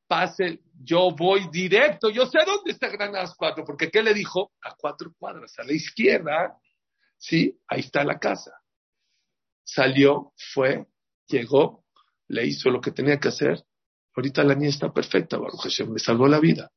Pase, 0.06 0.60
yo 0.84 1.10
voy 1.16 1.48
directo, 1.50 2.10
yo 2.10 2.26
sé 2.26 2.38
dónde 2.44 2.72
está 2.72 2.88
Granadas 2.88 3.34
4, 3.36 3.64
porque 3.64 3.88
¿qué 3.90 4.02
le 4.02 4.12
dijo? 4.12 4.52
A 4.62 4.74
cuatro 4.74 5.12
cuadras, 5.18 5.58
a 5.58 5.64
la 5.64 5.72
izquierda, 5.72 6.58
¿sí? 7.16 7.58
Ahí 7.68 7.80
está 7.80 8.04
la 8.04 8.18
casa. 8.18 8.52
Salió, 9.64 10.32
fue, 10.52 10.86
llegó, 11.28 11.84
le 12.28 12.46
hizo 12.46 12.68
lo 12.68 12.80
que 12.80 12.90
tenía 12.90 13.18
que 13.18 13.28
hacer. 13.28 13.64
Ahorita 14.14 14.44
la 14.44 14.54
niña 14.54 14.70
está 14.70 14.92
perfecta, 14.92 15.38
Baruch 15.38 15.62
Hashem, 15.62 15.92
me 15.92 15.98
salvó 15.98 16.26
la 16.26 16.40
vida. 16.40 16.70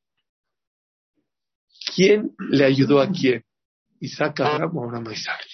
¿Quién 1.95 2.35
le 2.37 2.65
ayudó 2.65 2.99
a 2.99 3.09
quién? 3.09 3.45
Isaac 4.01 4.41
Abraham 4.41 4.77
o 4.77 4.83
Abraham 4.83 5.11
Isaac. 5.11 5.45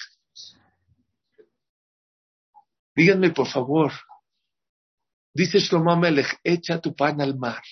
Díganme, 2.96 3.30
por 3.30 3.48
favor, 3.48 3.92
Dice 5.34 5.60
Shlomo 5.60 5.96
Melech, 5.96 6.40
echa 6.44 6.82
tu 6.82 6.94
pan 6.94 7.22
al 7.22 7.38
mar, 7.38 7.64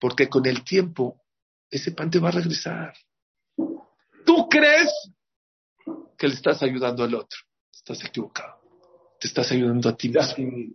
porque 0.00 0.28
con 0.28 0.44
el 0.46 0.64
tiempo 0.64 1.22
ese 1.70 1.92
pan 1.92 2.10
te 2.10 2.18
va 2.18 2.30
a 2.30 2.32
regresar. 2.32 2.92
Tú 4.26 4.48
crees 4.50 4.90
que 6.18 6.28
le 6.28 6.34
estás 6.34 6.62
ayudando 6.62 7.04
al 7.04 7.14
otro. 7.14 7.38
Estás 7.72 8.04
equivocado. 8.04 8.60
Te 9.20 9.28
estás 9.28 9.50
ayudando 9.52 9.88
a 9.88 9.96
ti 9.96 10.08
mismo. 10.08 10.74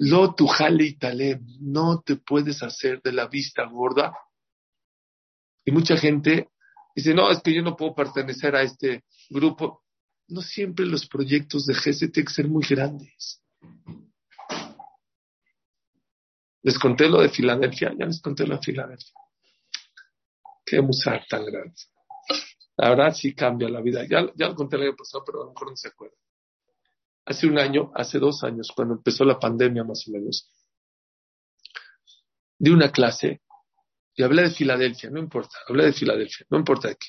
Lo 0.00 0.34
tu 0.34 0.48
y 0.78 0.96
talem, 0.96 1.44
no 1.60 2.02
te 2.04 2.16
puedes 2.16 2.62
hacer 2.62 3.00
de 3.02 3.12
la 3.12 3.28
vista 3.28 3.64
gorda. 3.64 4.12
Y 5.64 5.70
mucha 5.70 5.96
gente 5.96 6.48
dice, 6.94 7.14
no, 7.14 7.30
es 7.30 7.40
que 7.40 7.54
yo 7.54 7.62
no 7.62 7.76
puedo 7.76 7.94
pertenecer 7.94 8.56
a 8.56 8.62
este 8.62 9.04
grupo 9.30 9.82
no 10.28 10.42
siempre 10.42 10.84
los 10.84 11.08
proyectos 11.08 11.66
de 11.66 11.74
GESE 11.74 12.08
tienen 12.08 12.26
que 12.26 12.34
ser 12.34 12.48
muy 12.48 12.64
grandes. 12.68 13.42
Les 16.62 16.78
conté 16.78 17.08
lo 17.08 17.20
de 17.20 17.30
Filadelfia, 17.30 17.94
ya 17.98 18.04
les 18.04 18.20
conté 18.20 18.46
lo 18.46 18.56
de 18.56 18.62
Filadelfia. 18.62 19.14
Qué 20.66 20.82
musar 20.82 21.24
tan 21.28 21.46
grande. 21.46 21.74
La 22.76 22.90
verdad 22.90 23.14
sí 23.14 23.34
cambia 23.34 23.68
la 23.68 23.80
vida. 23.80 24.06
Ya, 24.06 24.30
ya 24.34 24.48
lo 24.48 24.54
conté 24.54 24.76
el 24.76 24.82
año 24.82 24.96
pasado, 24.96 25.24
pero 25.24 25.42
a 25.42 25.44
lo 25.46 25.52
mejor 25.52 25.70
no 25.70 25.76
se 25.76 25.88
acuerda. 25.88 26.16
Hace 27.28 27.46
un 27.46 27.58
año, 27.58 27.92
hace 27.94 28.18
dos 28.18 28.42
años, 28.42 28.72
cuando 28.74 28.94
empezó 28.94 29.22
la 29.22 29.38
pandemia 29.38 29.84
más 29.84 30.08
o 30.08 30.12
menos, 30.12 30.50
di 32.58 32.70
una 32.70 32.90
clase 32.90 33.42
y 34.14 34.22
hablé 34.22 34.44
de 34.44 34.50
Filadelfia, 34.50 35.10
no 35.10 35.18
importa, 35.18 35.58
hablé 35.68 35.84
de 35.84 35.92
Filadelfia, 35.92 36.46
no 36.48 36.56
importa 36.56 36.88
de 36.88 36.96
qué. 36.96 37.08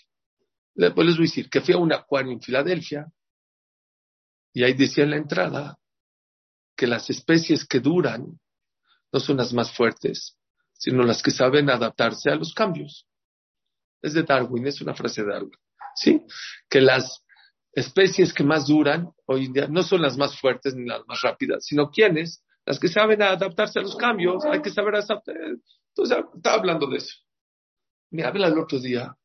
Después 0.75 1.07
les 1.07 1.15
voy 1.15 1.23
a 1.23 1.29
decir 1.29 1.49
que 1.49 1.61
fui 1.61 1.73
a 1.73 1.77
un 1.77 1.93
acuario 1.93 2.33
en 2.33 2.41
Filadelfia 2.41 3.07
y 4.51 4.61
ahí 4.65 4.73
decía 4.73 5.05
en 5.05 5.11
la 5.11 5.15
entrada 5.15 5.79
que 6.75 6.85
las 6.85 7.09
especies 7.09 7.65
que 7.65 7.79
duran 7.79 8.41
no 9.13 9.19
son 9.21 9.37
las 9.37 9.53
más 9.53 9.71
fuertes, 9.71 10.37
sino 10.73 11.03
las 11.03 11.23
que 11.23 11.31
saben 11.31 11.69
adaptarse 11.69 12.29
a 12.29 12.35
los 12.35 12.53
cambios. 12.53 13.07
Es 14.01 14.11
de 14.11 14.23
Darwin, 14.23 14.67
es 14.67 14.81
una 14.81 14.93
frase 14.93 15.23
de 15.23 15.31
Darwin. 15.31 15.57
¿Sí? 15.95 16.21
Que 16.69 16.81
las 16.81 17.23
especies 17.73 18.33
que 18.33 18.43
más 18.43 18.67
duran 18.67 19.09
hoy 19.25 19.45
en 19.45 19.53
día 19.53 19.67
no 19.67 19.83
son 19.83 20.01
las 20.01 20.17
más 20.17 20.39
fuertes 20.39 20.75
ni 20.75 20.85
las 20.85 21.05
más 21.07 21.21
rápidas, 21.21 21.65
sino 21.65 21.89
quienes, 21.89 22.43
las 22.65 22.79
que 22.79 22.87
saben 22.87 23.21
adaptarse 23.21 23.79
a 23.79 23.81
los 23.81 23.95
cambios, 23.95 24.43
hay 24.45 24.61
que 24.61 24.69
saber 24.69 24.95
adaptar. 24.95 25.35
Entonces, 25.35 26.25
estaba 26.35 26.57
hablando 26.57 26.87
de 26.87 26.97
eso. 26.97 27.15
Me 28.11 28.23
habla 28.23 28.47
el 28.47 28.57
otro 28.57 28.79
día 28.79 29.15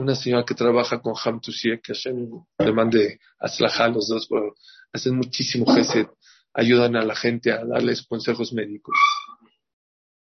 una 0.00 0.14
señora 0.14 0.44
que 0.44 0.54
trabaja 0.54 1.00
con 1.00 1.14
Ham 1.24 1.40
que 1.40 1.92
hacen, 1.92 2.30
le 2.58 2.72
mande 2.72 3.20
a 3.38 3.88
los 3.88 4.08
dos, 4.08 4.28
hacen 4.92 5.16
muchísimo 5.16 5.66
gesed, 5.74 6.06
ayudan 6.54 6.96
a 6.96 7.04
la 7.04 7.14
gente 7.14 7.52
a 7.52 7.64
darles 7.64 8.06
consejos 8.06 8.52
médicos. 8.52 8.96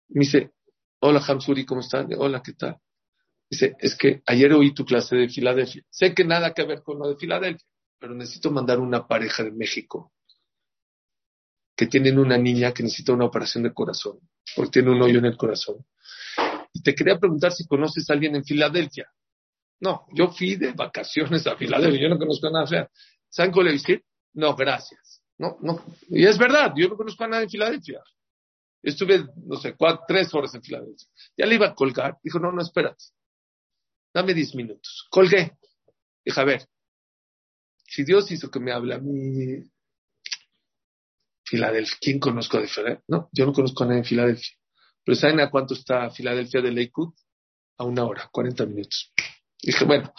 Me 0.09 0.21
dice, 0.21 0.51
hola 0.99 1.23
Hamsuri, 1.25 1.65
¿cómo 1.65 1.81
están? 1.81 2.09
Hola, 2.17 2.41
¿qué 2.43 2.53
tal? 2.53 2.77
Dice, 3.51 3.75
es 3.79 3.95
que 3.95 4.23
ayer 4.25 4.53
oí 4.53 4.73
tu 4.73 4.85
clase 4.85 5.13
de 5.17 5.27
Filadelfia. 5.27 5.83
Sé 5.89 6.13
que 6.15 6.23
nada 6.23 6.53
que 6.53 6.63
ver 6.63 6.81
con 6.83 6.97
lo 6.99 7.09
de 7.09 7.17
Filadelfia, 7.17 7.67
pero 7.99 8.15
necesito 8.15 8.49
mandar 8.49 8.79
una 8.79 9.05
pareja 9.05 9.43
de 9.43 9.51
México 9.51 10.13
que 11.75 11.87
tienen 11.87 12.17
una 12.17 12.37
niña 12.37 12.73
que 12.73 12.83
necesita 12.83 13.11
una 13.11 13.25
operación 13.25 13.63
de 13.63 13.73
corazón, 13.73 14.19
porque 14.55 14.71
tiene 14.71 14.91
un 14.91 15.01
hoyo 15.01 15.19
en 15.19 15.25
el 15.25 15.35
corazón. 15.35 15.85
Y 16.71 16.81
te 16.81 16.95
quería 16.95 17.19
preguntar 17.19 17.51
si 17.51 17.67
conoces 17.67 18.09
a 18.09 18.13
alguien 18.13 18.35
en 18.37 18.45
Filadelfia. 18.45 19.11
No, 19.81 20.05
yo 20.13 20.31
fui 20.31 20.55
de 20.55 20.71
vacaciones 20.71 21.45
a 21.45 21.57
Filadelfia, 21.57 22.03
yo 22.03 22.09
no 22.09 22.17
conozco 22.17 22.47
a 22.47 22.51
nadie. 22.51 22.87
¿Saben 23.27 23.51
cómo 23.51 23.63
le 23.63 23.73
dije? 23.73 24.05
No, 24.33 24.55
gracias. 24.55 25.23
No, 25.37 25.57
no. 25.61 25.83
Y 26.07 26.25
es 26.25 26.37
verdad, 26.37 26.71
yo 26.77 26.87
no 26.87 26.95
conozco 26.95 27.25
a 27.25 27.27
nadie 27.27 27.45
en 27.45 27.49
Filadelfia. 27.49 28.01
Estuve, 28.81 29.25
no 29.43 29.57
sé, 29.57 29.75
cuatro, 29.75 30.05
tres 30.07 30.33
horas 30.33 30.55
en 30.55 30.61
Filadelfia. 30.61 31.07
Ya 31.35 31.45
le 31.45 31.55
iba 31.55 31.67
a 31.67 31.75
colgar. 31.75 32.17
Dijo, 32.23 32.39
no, 32.39 32.51
no, 32.51 32.61
espérate. 32.61 33.03
Dame 34.13 34.33
diez 34.33 34.53
minutos. 34.55 35.07
Colgué. 35.09 35.57
Dije, 36.23 36.39
a 36.39 36.43
ver, 36.43 36.67
si 37.85 38.03
Dios 38.03 38.29
hizo 38.31 38.49
que 38.51 38.59
me 38.59 38.71
hable 38.71 38.95
a 38.95 38.99
mí, 38.99 39.63
Filadelfia, 41.45 41.97
¿quién 41.99 42.19
conozco 42.19 42.59
de 42.59 42.67
Filadelfia? 42.67 43.03
No, 43.07 43.29
yo 43.31 43.45
no 43.45 43.53
conozco 43.53 43.83
a 43.83 43.87
nadie 43.87 43.99
en 43.99 44.05
Filadelfia. 44.05 44.57
Pero 45.03 45.15
¿saben 45.15 45.39
a 45.39 45.49
cuánto 45.49 45.73
está 45.73 46.09
Filadelfia 46.11 46.61
de 46.61 46.71
Lakewood? 46.71 47.13
A 47.77 47.83
una 47.83 48.05
hora, 48.05 48.29
cuarenta 48.31 48.65
minutos. 48.65 49.11
Dije, 49.61 49.85
bueno, 49.85 50.13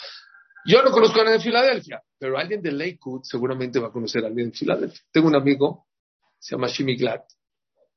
yo 0.66 0.82
no 0.82 0.90
conozco 0.90 1.20
a 1.20 1.24
nadie 1.24 1.38
de 1.38 1.44
Filadelfia, 1.44 2.02
pero 2.18 2.36
alguien 2.36 2.60
de 2.60 2.72
Lakewood 2.72 3.22
seguramente 3.22 3.78
va 3.78 3.88
a 3.88 3.92
conocer 3.92 4.24
a 4.24 4.28
alguien 4.28 4.50
de 4.50 4.58
Filadelfia. 4.58 5.00
Tengo 5.10 5.28
un 5.28 5.36
amigo, 5.36 5.86
se 6.38 6.54
llama 6.54 6.68
Shimi 6.68 6.96
Glad, 6.96 7.22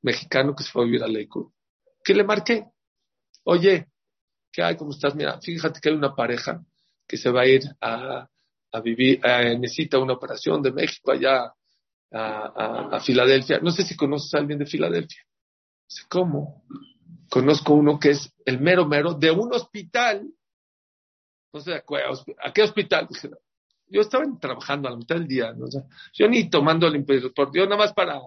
mexicano 0.02 0.54
que 0.54 0.62
se 0.62 0.70
fue 0.70 0.82
a 0.82 0.84
vivir 0.86 1.02
a 1.02 1.08
Lakewood, 1.08 1.52
que 2.04 2.14
le 2.14 2.24
marqué. 2.24 2.66
Oye, 3.44 3.88
¿qué 4.56 4.62
hay? 4.62 4.76
¿Cómo 4.76 4.92
estás? 4.92 5.14
Mira, 5.14 5.38
fíjate 5.38 5.80
que 5.80 5.90
hay 5.90 5.94
una 5.94 6.14
pareja 6.14 6.64
que 7.06 7.18
se 7.18 7.30
va 7.30 7.42
a 7.42 7.46
ir 7.46 7.60
a, 7.78 8.26
vivir, 8.82 9.20
necesita 9.58 9.98
una 9.98 10.14
operación 10.14 10.62
de 10.62 10.72
México 10.72 11.12
allá 11.12 11.52
a, 12.12 12.88
a, 12.96 13.00
Filadelfia. 13.00 13.58
No 13.60 13.70
sé 13.70 13.84
si 13.84 13.96
conoces 13.96 14.32
a 14.34 14.38
alguien 14.38 14.58
de 14.58 14.66
Filadelfia. 14.66 15.22
¿Cómo? 16.08 16.62
Conozco 17.30 17.74
uno 17.74 17.98
que 17.98 18.10
es 18.10 18.32
el 18.44 18.60
mero 18.60 18.86
mero 18.86 19.14
de 19.14 19.30
un 19.30 19.52
hospital 19.52 20.26
no 21.56 21.60
sé, 21.62 21.74
¿a 21.74 22.52
qué 22.52 22.62
hospital? 22.62 23.08
yo 23.88 24.00
estaba 24.02 24.24
trabajando 24.38 24.88
a 24.88 24.90
la 24.90 24.96
mitad 24.98 25.16
del 25.16 25.26
día, 25.26 25.52
¿no? 25.52 25.66
yo 26.12 26.28
ni 26.28 26.50
tomando 26.50 26.86
el 26.86 27.04
por 27.34 27.54
yo 27.54 27.64
nada 27.64 27.78
más 27.78 27.94
para, 27.94 28.20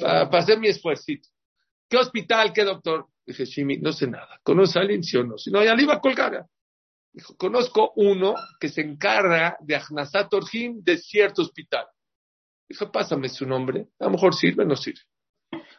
para, 0.00 0.38
hacer 0.38 0.58
mi 0.58 0.68
esfuerzo. 0.68 1.12
¿Qué 1.88 1.96
hospital? 1.96 2.52
¿Qué 2.52 2.64
doctor? 2.64 3.06
Dije, 3.26 3.44
Shimi, 3.44 3.78
no 3.78 3.92
sé 3.92 4.06
nada. 4.06 4.40
¿Conoce 4.42 4.78
a 4.78 4.82
alguien, 4.82 5.02
sí 5.02 5.16
o 5.16 5.24
no? 5.24 5.36
Si 5.36 5.50
no, 5.50 5.62
ya 5.62 5.74
le 5.74 5.82
iba 5.82 5.94
a 5.94 6.00
colgar. 6.00 6.46
Dijo, 7.12 7.36
conozco 7.36 7.92
uno 7.96 8.34
que 8.60 8.68
se 8.68 8.82
encarga 8.82 9.56
de 9.60 9.74
Ahnasat 9.74 10.32
Orjim 10.32 10.82
de 10.82 10.98
cierto 10.98 11.42
hospital. 11.42 11.86
Dijo, 12.68 12.92
pásame 12.92 13.28
su 13.28 13.46
nombre. 13.46 13.88
A 13.98 14.04
lo 14.04 14.10
mejor 14.10 14.34
sirve, 14.34 14.64
no 14.64 14.76
sirve. 14.76 15.00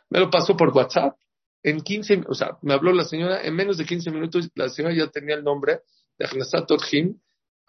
Me 0.10 0.20
lo 0.20 0.30
pasó 0.30 0.58
por 0.58 0.76
WhatsApp. 0.76 1.16
En 1.64 1.82
15, 1.82 2.24
o 2.28 2.34
sea, 2.34 2.58
me 2.62 2.74
habló 2.74 2.92
la 2.92 3.04
señora, 3.04 3.42
en 3.42 3.56
menos 3.56 3.78
de 3.78 3.86
15 3.86 4.12
minutos 4.12 4.50
la 4.56 4.70
señora 4.70 4.96
ya 4.96 5.08
tenía 5.08 5.36
el 5.36 5.44
nombre 5.44 5.82
de 6.18 6.26
Ahnasat 6.26 6.70
Orjim, 6.72 7.20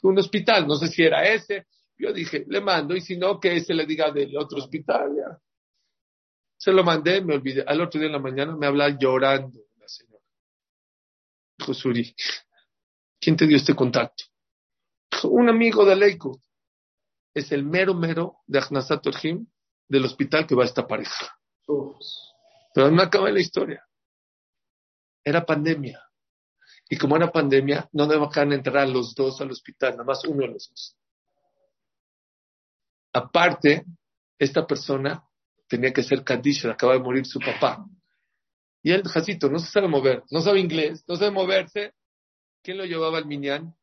un 0.03 0.19
hospital. 0.19 0.67
No 0.67 0.75
sé 0.77 0.89
si 0.89 1.03
era 1.03 1.29
ese. 1.29 1.67
Yo 1.97 2.13
dije, 2.13 2.45
le 2.49 2.61
mando, 2.61 2.97
y 2.97 3.01
si 3.01 3.17
no, 3.17 3.39
que 3.39 3.57
ese 3.57 3.75
le 3.75 3.87
diga 3.87 4.11
del 4.11 4.37
otro 4.37 4.59
hospital, 4.59 5.15
ya. 5.17 5.39
Se 6.57 6.73
lo 6.73 6.83
mandé, 6.83 7.21
me 7.21 7.35
olvidé. 7.35 7.65
Al 7.67 7.81
otro 7.81 8.01
día 8.01 8.07
en 8.07 8.15
la 8.15 8.19
mañana 8.19 8.57
me 8.57 8.67
habla 8.67 8.97
llorando. 8.99 9.68
Dijo, 11.59 11.75
Suri, 11.75 12.15
¿quién 13.21 13.37
te 13.37 13.47
dio 13.47 13.57
este 13.57 13.75
contacto? 13.75 14.25
Un 15.25 15.49
amigo 15.49 15.85
de 15.85 15.97
Leico. 15.97 16.41
Es 17.35 17.53
el 17.53 17.65
mero 17.65 17.95
mero 17.95 18.39
de 18.47 18.59
Ahnasat 18.61 19.07
Orjim 19.07 19.47
del 19.89 20.05
hospital 20.05 20.47
que 20.47 20.55
va 20.55 20.63
a 20.63 20.67
esta 20.67 20.87
pareja. 20.87 21.37
Pero 22.75 22.91
no 22.91 23.03
acaba 23.03 23.31
la 23.31 23.41
historia. 23.41 23.85
Era 25.25 25.45
pandemia. 25.45 26.03
Y 26.89 26.97
como 26.97 27.17
era 27.17 27.31
pandemia, 27.31 27.89
no 27.93 28.07
dejaban 28.07 28.53
entrar 28.53 28.89
los 28.89 29.15
dos 29.15 29.41
al 29.41 29.51
hospital, 29.51 29.93
nada 29.93 30.05
más 30.05 30.25
uno 30.25 30.43
de 30.43 30.49
los 30.49 30.69
dos. 30.71 30.97
Aparte, 33.13 33.85
esta 34.39 34.67
persona 34.67 35.23
tenía 35.69 35.93
que 35.93 36.03
ser 36.03 36.25
Kaddish, 36.25 36.67
acaba 36.67 36.95
de 36.95 37.01
morir 37.01 37.27
su 37.27 37.41
papá. 37.41 37.85
Y 38.83 38.93
el 38.93 39.03
jacito 39.03 39.49
no 39.49 39.59
se 39.59 39.71
sabe 39.71 39.89
mover, 39.89 40.23
no 40.31 40.41
sabe 40.41 40.61
inglés, 40.61 41.05
no 41.07 41.17
sabe 41.17 41.31
moverse. 41.31 41.95
¿Quién 42.63 42.79
lo 42.79 42.85
llevaba 42.85 43.19
al 43.19 43.27
Minyan? 43.27 43.75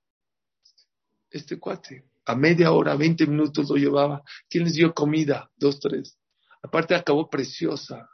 Este 1.30 1.60
cuate. 1.60 2.06
A 2.26 2.36
media 2.36 2.72
hora, 2.72 2.96
20 2.96 3.28
minutos 3.28 3.70
lo 3.70 3.76
llevaba. 3.76 4.24
¿Quién 4.50 4.64
les 4.64 4.74
dio 4.74 4.94
comida? 4.94 5.52
Dos, 5.56 5.80
tres. 5.80 6.18
Aparte 6.64 6.96
acabó 6.96 7.30
preciosa 7.30 8.10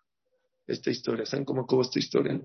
esta 0.67 0.89
historia. 0.89 1.25
¿Saben 1.25 1.45
cómo 1.45 1.61
acabó 1.61 1.81
esta 1.81 1.99
historia? 1.99 2.41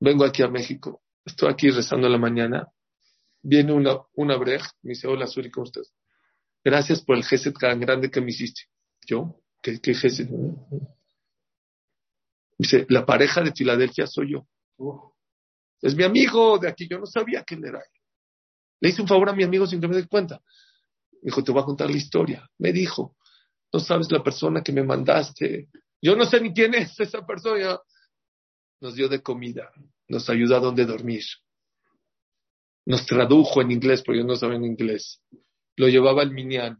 Vengo 0.00 0.24
aquí 0.24 0.42
a 0.42 0.48
México. 0.48 1.02
Estoy 1.24 1.50
aquí 1.50 1.70
rezando 1.70 2.08
la 2.08 2.18
mañana. 2.18 2.68
Viene 3.42 3.72
una, 3.72 3.98
una 4.14 4.36
brej. 4.36 4.62
Me 4.82 4.90
dice, 4.90 5.06
hola, 5.08 5.26
Suri, 5.26 5.50
¿cómo 5.50 5.64
estás? 5.64 5.92
Gracias 6.64 7.02
por 7.02 7.16
el 7.16 7.24
geset 7.24 7.56
tan 7.58 7.80
grande 7.80 8.10
que 8.10 8.20
me 8.20 8.30
hiciste. 8.30 8.62
¿Yo? 9.06 9.40
¿Qué, 9.62 9.80
qué 9.80 9.94
geset? 9.94 10.30
Dice, 12.58 12.86
la 12.88 13.04
pareja 13.04 13.42
de 13.42 13.52
Filadelfia 13.52 14.06
soy 14.06 14.32
yo. 14.32 14.46
Es 15.80 15.94
mi 15.94 16.04
amigo 16.04 16.58
de 16.58 16.68
aquí. 16.68 16.88
Yo 16.88 16.98
no 16.98 17.06
sabía 17.06 17.44
quién 17.44 17.64
era 17.64 17.78
él. 17.78 18.00
Le 18.80 18.88
hice 18.90 19.02
un 19.02 19.08
favor 19.08 19.28
a 19.28 19.34
mi 19.34 19.44
amigo 19.44 19.66
sin 19.66 19.80
que 19.80 19.88
me 19.88 19.96
dé 19.96 20.06
cuenta. 20.06 20.40
Me 21.22 21.30
dijo, 21.30 21.42
te 21.42 21.52
voy 21.52 21.62
a 21.62 21.64
contar 21.64 21.90
la 21.90 21.96
historia. 21.96 22.48
Me 22.58 22.72
dijo, 22.72 23.16
no 23.72 23.80
sabes 23.80 24.10
la 24.10 24.22
persona 24.22 24.62
que 24.62 24.72
me 24.72 24.82
mandaste. 24.82 25.68
Yo 26.00 26.16
no 26.16 26.24
sé 26.24 26.40
ni 26.40 26.52
quién 26.52 26.74
es 26.74 26.98
esa 27.00 27.26
persona. 27.26 27.78
Nos 28.80 28.94
dio 28.94 29.08
de 29.08 29.22
comida, 29.22 29.70
nos 30.08 30.28
ayudó 30.28 30.56
a 30.56 30.60
dónde 30.60 30.84
dormir. 30.84 31.24
Nos 32.84 33.06
tradujo 33.06 33.62
en 33.62 33.70
inglés, 33.70 34.02
porque 34.04 34.20
yo 34.20 34.26
no 34.26 34.36
sabía 34.36 34.56
en 34.56 34.64
inglés. 34.64 35.22
Lo 35.76 35.88
llevaba 35.88 36.22
al 36.22 36.30
Minyan. 36.30 36.78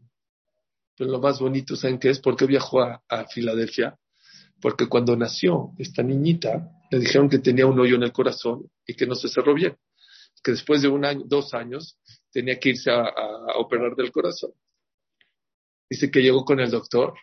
Pero 0.95 1.11
lo 1.11 1.19
más 1.19 1.39
bonito, 1.39 1.75
¿saben 1.75 1.99
qué 1.99 2.11
es? 2.11 2.19
¿Por 2.19 2.35
qué 2.35 2.45
viajó 2.45 2.81
a, 2.81 3.03
a 3.07 3.25
Filadelfia? 3.25 3.97
Porque 4.61 4.87
cuando 4.87 5.15
nació 5.15 5.73
esta 5.77 6.01
niñita, 6.03 6.71
le 6.89 6.99
dijeron 6.99 7.29
que 7.29 7.39
tenía 7.39 7.67
un 7.67 7.79
hoyo 7.79 7.95
en 7.95 8.03
el 8.03 8.11
corazón 8.11 8.69
y 8.85 8.95
que 8.95 9.05
no 9.05 9.15
se 9.15 9.27
cerró 9.27 9.53
bien. 9.53 9.77
Que 10.43 10.51
después 10.51 10.81
de 10.81 10.87
un 10.87 11.05
año, 11.05 11.23
dos 11.25 11.53
años, 11.53 11.99
tenía 12.31 12.59
que 12.59 12.69
irse 12.69 12.91
a, 12.91 13.03
operar 13.57 13.95
del 13.95 14.11
corazón. 14.11 14.51
Dice 15.89 16.11
que 16.11 16.21
llegó 16.21 16.43
con 16.43 16.59
el 16.59 16.69
doctor, 16.69 17.13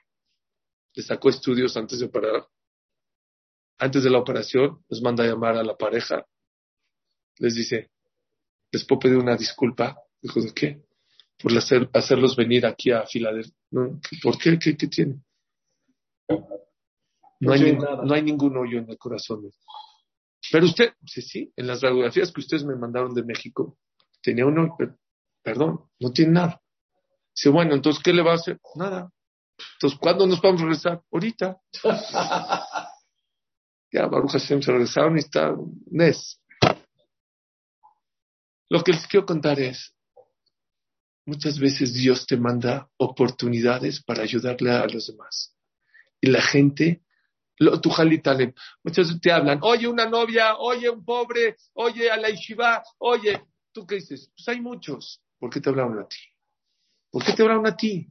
le 0.95 1.03
sacó 1.03 1.29
estudios 1.29 1.77
antes 1.77 1.99
de 1.99 2.07
operar. 2.07 2.47
Antes 3.79 4.05
de 4.05 4.11
la 4.11 4.19
operación, 4.19 4.85
los 4.89 5.03
manda 5.03 5.25
a 5.25 5.27
llamar 5.27 5.57
a 5.57 5.65
la 5.65 5.77
pareja. 5.77 6.25
Les 7.39 7.55
dice, 7.55 7.91
¿les 8.71 8.85
puedo 8.85 9.01
pedir 9.01 9.17
una 9.17 9.37
disculpa? 9.37 9.97
Dijo, 10.21 10.41
¿de 10.41 10.55
qué? 10.55 10.83
Por 11.43 11.57
hacer, 11.59 11.91
hacerlos 11.93 12.37
venir 12.37 12.65
aquí 12.65 12.93
a 12.93 13.05
Filadelfia. 13.07 13.55
¿Por? 14.23 14.39
¿Qué, 14.39 14.59
qué 14.59 14.87
tiene? 14.87 15.21
No 17.41 17.53
hay, 17.53 17.61
ning- 17.61 18.03
no 18.05 18.15
hay 18.15 18.23
ningún 18.23 18.57
hoyo 18.57 18.79
en 18.79 18.89
el 18.91 18.99
corazón. 18.99 19.51
Pero 20.53 20.67
usted, 20.67 20.93
sí, 21.07 21.23
sí, 21.23 21.53
en 21.57 21.67
las 21.67 21.81
radiografías 21.81 22.31
que 22.33 22.41
ustedes 22.41 22.65
me 22.65 22.77
mandaron 22.77 23.15
de 23.15 23.23
México, 23.25 23.79
tenía 24.23 24.47
uno, 24.47 24.75
pero, 24.79 24.97
perdón, 25.43 25.81
no 26.01 26.11
tiene 26.13 26.33
nada. 26.33 26.61
Dice, 27.35 27.49
bueno, 27.51 27.75
entonces, 27.75 28.03
¿qué 28.03 28.13
le 28.13 28.23
va 28.23 28.33
a 28.33 28.37
hacer? 28.37 28.59
Nada. 28.77 29.11
Entonces, 29.75 29.99
¿cuándo 29.99 30.27
nos 30.27 30.41
vamos 30.41 30.61
a 30.61 30.65
regresar? 30.65 31.03
Ahorita. 31.13 31.57
ya, 33.93 34.09
Hashem 34.09 34.63
se 34.63 34.73
regresaron 34.73 35.17
y 35.17 35.21
está 35.21 35.55
Nes. 35.91 36.41
Lo 38.71 38.83
que 38.83 38.93
les 38.93 39.07
quiero 39.07 39.27
contar 39.27 39.61
es, 39.61 39.95
muchas 41.27 41.59
veces 41.59 41.95
Dios 41.95 42.27
te 42.27 42.37
manda 42.37 42.89
oportunidades 42.97 44.03
para 44.03 44.23
ayudarle 44.23 44.73
a 44.73 44.87
los 44.87 45.07
demás. 45.07 45.55
Y 46.21 46.29
la 46.29 46.41
gente, 46.43 47.04
lo, 47.59 47.81
tu 47.81 47.91
Taleb, 48.23 48.55
muchas 48.83 49.07
veces 49.07 49.21
te 49.21 49.33
hablan, 49.33 49.61
oye, 49.63 49.87
una 49.87 50.07
novia, 50.07 50.57
oye, 50.57 50.91
un 50.91 51.05
pobre, 51.05 51.57
oye, 51.75 52.11
a 52.11 52.17
la 52.17 52.31
Ishiva, 52.31 52.83
oye, 52.99 53.43
¿tú 53.73 53.87
qué 53.87 53.97
dices? 53.97 54.31
Pues 54.35 54.49
hay 54.49 54.61
muchos. 54.61 55.21
¿Por 55.39 55.51
qué 55.51 55.61
te 55.61 55.69
hablaron 55.69 55.99
a 55.99 56.09
ti? 56.09 56.17
¿Por 57.11 57.25
qué 57.25 57.33
te 57.33 57.43
hablaron 57.43 57.67
a 57.67 57.77
ti? 57.77 58.11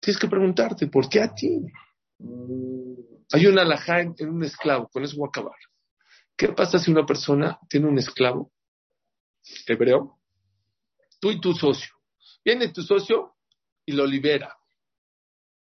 Tienes 0.00 0.20
que 0.20 0.28
preguntarte, 0.28 0.86
¿por 0.86 1.08
qué 1.08 1.20
a 1.20 1.34
ti? 1.34 1.66
Hay 3.32 3.46
una 3.46 3.62
alajá 3.62 4.00
en, 4.00 4.14
en 4.18 4.28
un 4.28 4.44
esclavo, 4.44 4.88
con 4.88 5.02
eso 5.02 5.16
voy 5.16 5.26
a 5.26 5.28
acabar. 5.28 5.56
¿Qué 6.36 6.48
pasa 6.48 6.78
si 6.78 6.90
una 6.90 7.04
persona 7.04 7.58
tiene 7.68 7.86
un 7.86 7.98
esclavo 7.98 8.52
hebreo? 9.66 10.18
Tú 11.20 11.30
y 11.30 11.40
tu 11.40 11.52
socio. 11.52 11.94
Viene 12.44 12.68
tu 12.68 12.82
socio 12.82 13.34
y 13.84 13.92
lo 13.92 14.06
libera. 14.06 14.56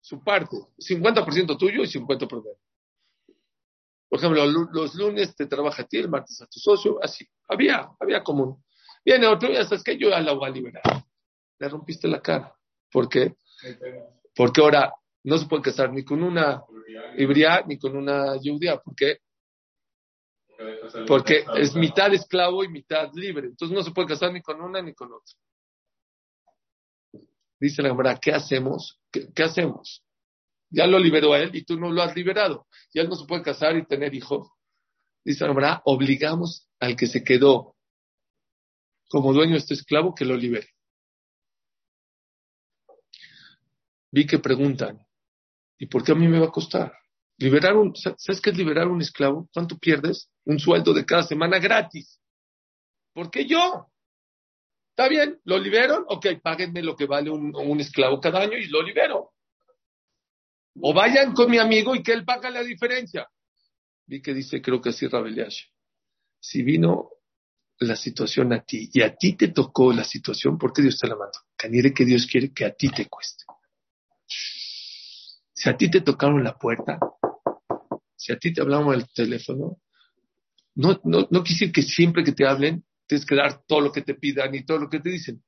Su 0.00 0.22
parte, 0.22 0.56
50% 0.78 1.58
tuyo 1.58 1.82
y 1.82 1.86
50% 1.86 2.58
por 4.08 4.18
ejemplo, 4.18 4.46
los 4.46 4.94
lunes 4.94 5.36
te 5.36 5.46
trabaja 5.46 5.82
a 5.82 5.86
ti, 5.86 5.98
el 5.98 6.08
martes 6.08 6.40
a 6.40 6.46
tu 6.46 6.58
socio, 6.58 6.98
así. 7.02 7.26
Había, 7.46 7.88
había 8.00 8.22
común. 8.22 8.62
Viene 9.04 9.26
otro 9.26 9.50
ya 9.50 9.64
sabes 9.64 9.84
que 9.84 9.98
yo 9.98 10.10
ya 10.10 10.20
la 10.20 10.32
voy 10.32 10.48
a 10.48 10.52
liberar. 10.52 10.82
Le 11.58 11.68
rompiste 11.68 12.08
la 12.08 12.20
cara. 12.20 12.54
¿Por 12.90 13.08
qué? 13.08 13.34
Porque 14.34 14.60
ahora 14.62 14.92
no 15.24 15.36
se 15.36 15.46
puede 15.46 15.62
casar 15.62 15.92
ni 15.92 16.04
con 16.04 16.22
una 16.22 16.62
hebrea 17.16 17.64
ni 17.66 17.78
con 17.78 17.96
una 17.96 18.36
judía. 18.38 18.78
¿Por 18.78 18.94
qué? 18.94 19.18
Porque 21.06 21.44
es 21.56 21.74
mitad 21.74 22.12
esclavo 22.12 22.64
y 22.64 22.68
mitad 22.68 23.10
libre. 23.14 23.48
Entonces 23.48 23.76
no 23.76 23.82
se 23.82 23.90
puede 23.90 24.08
casar 24.08 24.32
ni 24.32 24.40
con 24.40 24.60
una 24.60 24.80
ni 24.80 24.94
con 24.94 25.12
otra. 25.12 25.34
Dice 27.60 27.82
la 27.82 27.90
Gemara, 27.90 28.18
¿qué 28.20 28.32
hacemos? 28.32 28.98
¿Qué, 29.12 29.28
qué 29.34 29.42
hacemos? 29.42 30.02
Ya 30.70 30.86
lo 30.86 30.98
liberó 30.98 31.32
a 31.32 31.40
él 31.40 31.50
y 31.54 31.64
tú 31.64 31.78
no 31.78 31.90
lo 31.90 32.02
has 32.02 32.14
liberado. 32.14 32.66
Y 32.92 33.00
él 33.00 33.08
no 33.08 33.16
se 33.16 33.26
puede 33.26 33.42
casar 33.42 33.76
y 33.76 33.86
tener 33.86 34.14
hijos. 34.14 34.48
Dice 35.24 35.46
Gemara, 35.46 35.82
obligamos 35.84 36.68
al 36.78 36.96
que 36.96 37.06
se 37.06 37.24
quedó 37.24 37.76
como 39.08 39.32
dueño 39.32 39.52
de 39.52 39.58
este 39.58 39.74
esclavo 39.74 40.14
que 40.14 40.24
lo 40.24 40.36
libere. 40.36 40.68
Vi 44.10 44.26
que 44.26 44.38
preguntan, 44.38 45.06
¿y 45.78 45.86
por 45.86 46.02
qué 46.02 46.12
a 46.12 46.14
mí 46.14 46.28
me 46.28 46.38
va 46.38 46.46
a 46.46 46.52
costar? 46.52 46.92
Liberar 47.36 47.76
un, 47.76 47.94
¿sabes 47.94 48.40
qué 48.40 48.50
es 48.50 48.56
liberar 48.56 48.88
un 48.88 49.00
esclavo? 49.00 49.48
¿Cuánto 49.52 49.78
pierdes? 49.78 50.30
Un 50.44 50.58
sueldo 50.58 50.92
de 50.92 51.04
cada 51.04 51.22
semana 51.22 51.58
gratis. 51.58 52.20
¿Por 53.12 53.30
qué 53.30 53.46
yo? 53.46 53.86
Está 54.90 55.08
bien, 55.08 55.40
lo 55.44 55.58
libero, 55.58 56.04
ok, 56.08 56.26
páguenme 56.42 56.82
lo 56.82 56.96
que 56.96 57.06
vale 57.06 57.30
un, 57.30 57.54
un 57.54 57.80
esclavo 57.80 58.20
cada 58.20 58.40
año 58.40 58.58
y 58.58 58.66
lo 58.66 58.82
libero. 58.82 59.32
O 60.80 60.94
vayan 60.94 61.32
con 61.32 61.50
mi 61.50 61.58
amigo 61.58 61.94
y 61.94 62.02
que 62.02 62.12
él 62.12 62.24
paga 62.24 62.50
la 62.50 62.62
diferencia. 62.62 63.28
Vi 64.06 64.22
que 64.22 64.34
dice, 64.34 64.62
creo 64.62 64.80
que 64.80 64.90
así 64.90 65.06
Rabeliash. 65.06 65.64
Si 66.40 66.62
vino 66.62 67.10
la 67.80 67.96
situación 67.96 68.52
a 68.52 68.64
ti 68.64 68.88
y 68.92 69.02
a 69.02 69.14
ti 69.14 69.34
te 69.34 69.48
tocó 69.48 69.92
la 69.92 70.04
situación, 70.04 70.58
¿por 70.58 70.72
qué 70.72 70.82
Dios 70.82 70.98
te 70.98 71.06
la 71.06 71.16
mandó? 71.16 71.38
Canire 71.56 71.92
que 71.92 72.04
Dios 72.04 72.26
quiere 72.26 72.52
que 72.52 72.64
a 72.64 72.72
ti 72.72 72.88
te 72.88 73.06
cueste. 73.06 73.44
Si 75.52 75.68
a 75.68 75.76
ti 75.76 75.90
te 75.90 76.00
tocaron 76.00 76.42
la 76.42 76.56
puerta, 76.56 76.98
si 78.16 78.32
a 78.32 78.38
ti 78.38 78.52
te 78.52 78.60
hablamos 78.60 78.96
del 78.96 79.08
teléfono, 79.12 79.80
no, 80.74 81.00
no, 81.04 81.42
que 81.42 81.82
siempre 81.82 82.22
que 82.22 82.32
te 82.32 82.46
hablen 82.46 82.84
tienes 83.06 83.26
que 83.26 83.34
dar 83.34 83.64
todo 83.66 83.80
lo 83.80 83.90
que 83.90 84.02
te 84.02 84.14
pidan 84.14 84.54
y 84.54 84.64
todo 84.64 84.78
lo 84.78 84.88
que 84.88 85.00
te 85.00 85.10
dicen. 85.10 85.42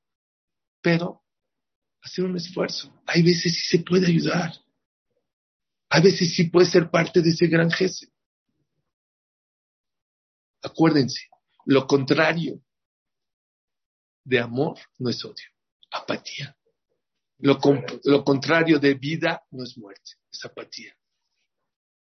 Pero 0.81 1.23
hacer 2.01 2.25
un 2.25 2.35
esfuerzo. 2.35 2.93
Hay 3.05 3.21
veces 3.21 3.53
sí 3.53 3.77
se 3.77 3.83
puede 3.83 4.07
ayudar. 4.07 4.51
A 5.93 5.99
veces 5.99 6.33
sí 6.33 6.45
puede 6.45 6.67
ser 6.67 6.89
parte 6.89 7.21
de 7.21 7.31
ese 7.31 7.47
gran 7.47 7.69
jefe. 7.69 8.07
Acuérdense, 10.63 11.27
lo 11.65 11.85
contrario 11.85 12.61
de 14.23 14.39
amor 14.39 14.79
no 14.99 15.09
es 15.09 15.23
odio, 15.25 15.49
apatía. 15.91 16.55
Lo, 17.39 17.59
lo, 18.05 18.23
contrario 18.23 18.79
de 18.79 18.93
vida 18.93 19.43
no 19.51 19.63
es 19.63 19.77
muerte, 19.77 20.11
es 20.31 20.45
apatía. 20.45 20.95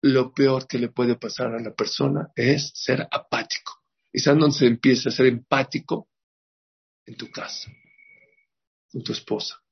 Lo 0.01 0.32
peor 0.32 0.66
que 0.66 0.78
le 0.78 0.89
puede 0.89 1.16
pasar 1.16 1.55
a 1.55 1.61
la 1.61 1.74
persona 1.74 2.32
es 2.37 2.70
ser 2.74 3.07
apático. 3.11 3.82
Y 4.11 4.18
es 4.18 4.24
donde 4.24 4.53
se 4.53 4.66
empieza 4.66 5.11
a 5.11 5.12
ser 5.12 5.26
empático 5.26 6.09
en 7.05 7.16
tu 7.16 7.30
casa, 7.30 7.70
con 8.91 9.03
tu 9.03 9.12
esposa, 9.12 9.62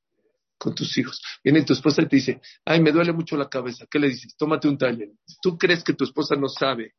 con 0.63 0.77
tus 0.77 0.97
hijos. 0.97 1.21
Viene 1.43 1.65
tu 1.65 1.73
esposa 1.73 2.03
y 2.03 2.07
te 2.07 2.17
dice, 2.17 2.41
ay, 2.65 2.81
me 2.81 2.93
duele 2.93 3.13
mucho 3.13 3.37
la 3.37 3.49
cabeza. 3.49 3.85
¿Qué 3.91 3.99
le 3.99 4.09
dices? 4.09 4.37
Tómate 4.37 4.69
un 4.69 4.79
Tylenol. 4.79 5.19
¿Tú 5.43 5.59
crees 5.59 5.83
que 5.83 5.95
tu 5.95 6.05
esposa 6.05 6.37
no 6.37 6.49
sabe 6.49 6.95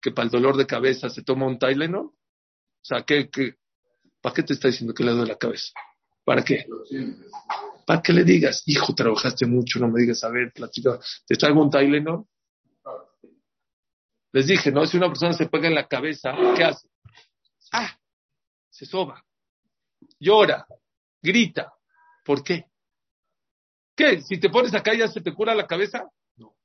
que 0.00 0.12
para 0.12 0.26
el 0.26 0.30
dolor 0.30 0.56
de 0.56 0.66
cabeza 0.66 1.10
se 1.10 1.22
toma 1.22 1.46
un 1.46 1.58
Tylenol? 1.58 2.06
O 2.06 2.84
sea, 2.84 3.02
¿qué, 3.02 3.28
qué, 3.28 3.56
para 4.20 4.36
qué 4.36 4.44
te 4.44 4.52
está 4.52 4.68
diciendo 4.68 4.94
que 4.94 5.02
le 5.02 5.10
duele 5.10 5.32
la 5.32 5.36
cabeza? 5.36 5.72
¿Para 6.24 6.44
qué? 6.44 6.64
Para 7.84 8.00
que 8.00 8.12
le 8.12 8.22
digas, 8.22 8.62
hijo, 8.66 8.94
trabajaste 8.94 9.46
mucho, 9.46 9.80
no 9.80 9.88
me 9.88 10.00
digas, 10.00 10.22
a 10.22 10.28
ver, 10.28 10.52
platica, 10.52 11.00
¿te 11.26 11.34
traigo 11.34 11.60
un 11.60 11.70
Tylenol? 11.70 12.24
Les 14.30 14.46
dije, 14.46 14.70
¿no? 14.70 14.86
Si 14.86 14.96
una 14.96 15.08
persona 15.08 15.32
se 15.32 15.46
pega 15.46 15.66
en 15.66 15.74
la 15.74 15.88
cabeza, 15.88 16.34
¿qué 16.56 16.62
hace? 16.62 16.88
Ah, 17.72 17.98
se 18.70 18.86
soba, 18.86 19.24
llora, 20.20 20.66
grita. 21.20 21.72
¿Por 22.24 22.44
qué? 22.44 22.71
Si 24.22 24.38
te 24.38 24.50
pones 24.50 24.74
acá 24.74 24.94
ya 24.94 25.08
se 25.08 25.20
te 25.20 25.32
cura 25.32 25.54
la 25.54 25.66
cabeza. 25.66 26.08
No. 26.36 26.56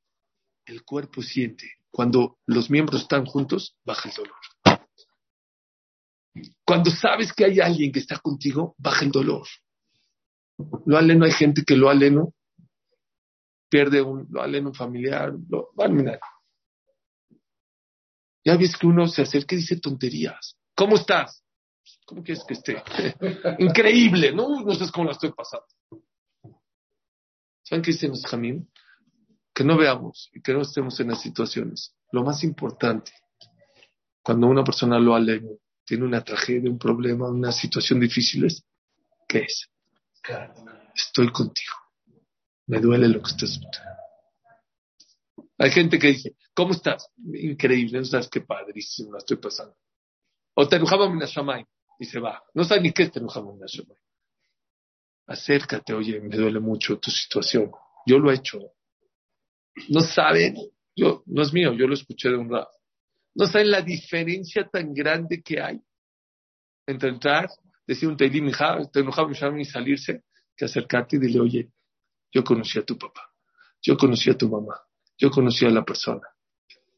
El 0.65 0.83
cuerpo 0.83 1.21
siente. 1.21 1.71
Cuando 1.91 2.38
los 2.45 2.69
miembros 2.69 3.01
están 3.01 3.25
juntos, 3.25 3.75
baja 3.85 4.09
el 4.09 4.15
dolor. 4.15 4.35
Cuando 6.65 6.91
sabes 6.91 7.33
que 7.33 7.45
hay 7.45 7.59
alguien 7.59 7.91
que 7.91 7.99
está 7.99 8.19
contigo, 8.19 8.75
baja 8.77 9.05
el 9.05 9.11
dolor. 9.11 9.47
Lo 10.85 10.97
aleno, 10.97 11.25
hay 11.25 11.31
gente 11.31 11.63
que 11.65 11.75
lo 11.75 11.89
aleno 11.89 12.33
pierde 13.69 14.01
un, 14.01 14.27
lo 14.29 14.41
aleno 14.41 14.73
familiar, 14.73 15.33
lo 15.49 15.69
va 15.79 15.85
a 15.85 15.89
mirar. 15.89 16.19
Ya 18.45 18.55
ves 18.55 18.77
que 18.77 18.88
uno 18.88 19.07
se 19.07 19.23
acerca 19.23 19.55
y 19.55 19.59
dice 19.59 19.79
tonterías. 19.79 20.57
¿Cómo 20.75 20.95
estás? 20.95 21.43
¿Cómo 22.05 22.23
quieres 22.23 22.43
que 22.47 22.53
esté? 22.53 22.83
Increíble, 23.59 24.31
¿no? 24.31 24.61
No 24.61 24.73
sabes 24.73 24.91
cómo 24.91 25.07
la 25.07 25.11
estoy 25.11 25.31
pasando. 25.33 25.65
¿Saben 27.68 27.84
qué 27.84 27.91
dice 27.91 28.09
Jamín? 28.30 28.70
Que 29.53 29.63
no 29.63 29.78
veamos 29.78 30.30
y 30.34 30.41
que 30.41 30.53
no 30.53 30.61
estemos 30.61 30.99
en 30.99 31.09
las 31.09 31.22
situaciones. 31.22 31.95
Lo 32.11 32.24
más 32.24 32.43
importante, 32.43 33.11
cuando 34.22 34.47
una 34.47 34.63
persona 34.63 34.99
lo 34.99 35.15
alena, 35.15 35.49
tiene 35.84 36.05
una 36.05 36.24
tragedia, 36.24 36.70
un 36.70 36.78
problema, 36.78 37.30
una 37.30 37.51
situación 37.51 37.99
difícil, 37.99 38.45
es, 38.45 38.63
¿qué 39.28 39.39
es? 39.39 39.68
Estoy 40.95 41.32
contigo. 41.32 41.74
Me 42.68 42.80
duele 42.80 43.07
lo 43.07 43.22
que 43.22 43.32
estás. 43.32 43.59
Hay 45.57 45.72
gente 45.72 45.97
que 45.97 46.07
dice, 46.07 46.36
¿Cómo 46.57 46.72
estás? 46.72 47.11
Increíble, 47.36 47.99
no 47.99 48.05
sabes 48.05 48.30
qué 48.30 48.41
padrísimo 48.41 49.11
la 49.11 49.20
estoy 49.20 49.38
pasando. 49.38 49.76
O 50.55 50.68
te 50.68 50.78
enojaba 50.78 51.07
y 51.99 52.05
se 52.05 52.20
va. 52.20 52.43
No 52.55 52.63
sabes 52.63 52.82
ni 52.82 52.91
qué 52.93 53.03
es 53.03 53.11
te 53.11 53.20
enojaba. 53.20 53.53
Acércate, 55.28 55.93
oye, 55.93 56.19
me 56.21 56.36
duele 56.36 56.59
mucho 56.59 56.97
tu 56.97 57.11
situación. 57.11 57.71
Yo 58.05 58.17
lo 58.17 58.32
he 58.32 58.36
hecho. 58.36 58.59
No 59.89 60.01
saben, 60.01 60.55
yo, 60.95 61.23
no 61.25 61.41
es 61.43 61.53
mío, 61.53 61.73
yo 61.73 61.88
lo 61.88 61.93
escuché 61.93 62.30
de 62.30 62.38
un 62.38 62.49
rato. 62.49 62.71
No 63.36 63.45
saben 63.45 63.69
la 63.69 63.82
diferencia 63.82 64.67
tan 64.67 64.93
grande 64.93 65.41
que 65.43 65.61
hay 65.61 65.80
entre 66.88 67.09
entrar, 67.09 67.49
decir 67.86 68.07
un 68.07 68.15
Teilim, 68.15 68.47
y 68.47 69.65
salirse, 69.65 70.23
que 70.55 70.65
acercarte 70.65 71.17
y 71.17 71.19
dile, 71.19 71.39
oye, 71.41 71.71
yo 72.32 72.43
conocí 72.43 72.80
a 72.80 72.86
tu 72.86 72.97
papá, 72.97 73.30
yo 73.82 73.97
conocí 73.97 74.30
a 74.30 74.38
tu 74.38 74.49
mamá, 74.49 74.80
yo 75.17 75.30
conocí 75.30 75.65
a 75.65 75.69
la 75.69 75.84
persona 75.84 76.28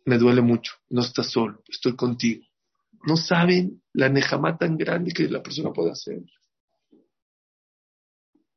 me 0.10 0.18
duele 0.18 0.42
mucho, 0.42 0.74
no 0.90 1.02
estás 1.02 1.32
solo, 1.32 1.64
estoy 1.68 1.96
contigo. 1.96 2.44
No 3.06 3.16
saben 3.16 3.82
la 3.94 4.10
nejamá 4.10 4.58
tan 4.58 4.76
grande 4.76 5.12
que 5.12 5.30
la 5.30 5.42
persona 5.42 5.72
puede 5.72 5.92
hacer. 5.92 6.20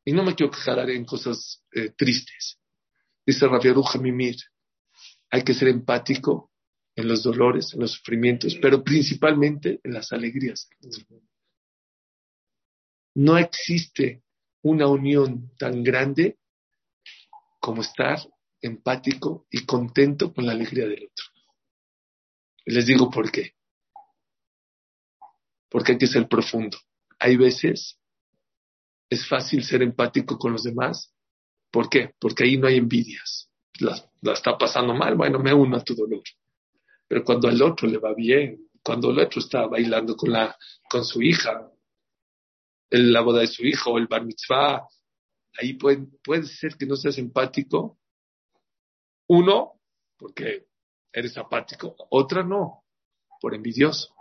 Y 0.05 0.13
no 0.13 0.25
me 0.25 0.35
quiero 0.35 0.51
quejar 0.51 0.91
en 0.91 1.05
cosas 1.05 1.63
eh, 1.73 1.91
tristes. 1.91 2.59
Dice 3.25 3.47
Rafiaruja 3.47 3.99
Mimir, 3.99 4.37
hay 5.31 5.45
que 5.45 5.55
ser 5.55 5.69
empático 5.69 6.51
en 6.95 7.09
los 7.09 7.23
dolores, 7.23 7.73
en 7.73 7.81
los 7.81 7.93
sufrimientos, 7.93 8.57
pero 8.61 8.83
principalmente 8.83 9.81
en 9.83 9.95
las 9.95 10.13
alegrías. 10.13 10.69
No 13.15 13.39
existe 13.39 14.23
una 14.63 14.89
unión 14.89 15.51
tan 15.59 15.83
grande 15.83 16.39
como 17.61 17.83
estar 17.83 18.19
empático 18.61 19.47
y 19.51 19.65
contento 19.65 20.33
con 20.33 20.47
la 20.47 20.53
alegría 20.53 20.87
del 20.87 21.05
otro. 21.05 21.25
Les 22.65 22.87
digo 22.87 23.11
por 23.11 23.31
qué. 23.31 23.55
Porque 25.69 25.93
hay 25.93 25.99
que 25.99 26.07
ser 26.07 26.29
profundo. 26.29 26.79
Hay 27.19 27.37
veces 27.37 27.99
es 29.13 29.29
fácil 29.29 29.63
ser 29.63 29.83
empático 29.83 30.39
con 30.39 30.53
los 30.53 30.63
demás. 30.63 31.13
¿Por 31.71 31.91
qué? 31.91 32.15
Porque 32.19 32.45
ahí 32.45 32.57
no 32.57 32.67
hay 32.67 32.77
envidias. 32.77 33.51
La, 33.79 33.95
está 34.33 34.57
pasando 34.57 34.95
mal, 34.95 35.17
bueno, 35.17 35.39
me 35.39 35.53
uno 35.53 35.77
a 35.77 35.85
tu 35.85 35.95
dolor. 35.95 36.23
Pero 37.07 37.23
cuando 37.23 37.49
al 37.49 37.61
otro 37.61 37.87
le 37.87 37.99
va 37.99 38.15
bien, 38.15 38.71
cuando 38.83 39.11
el 39.11 39.19
otro 39.19 39.41
está 39.41 39.67
bailando 39.67 40.17
con, 40.17 40.33
la, 40.33 40.57
con 40.89 41.05
su 41.05 41.21
hija, 41.21 41.71
en 42.91 43.13
la 43.13 43.21
boda 43.21 43.41
de 43.41 43.49
su 43.49 43.65
hijo, 43.65 43.99
el 43.99 44.07
bar 44.07 44.25
mitzvah, 44.25 44.87
ahí 45.59 45.75
puede, 45.75 46.07
puede 46.25 46.45
ser 46.45 46.77
que 46.79 46.87
no 46.87 46.97
seas 46.97 47.19
empático. 47.19 47.99
Uno, 49.29 49.79
porque 50.17 50.69
eres 51.13 51.37
apático. 51.37 51.97
Otra 52.09 52.43
no, 52.43 52.85
por 53.43 53.55
envidioso. 53.55 54.15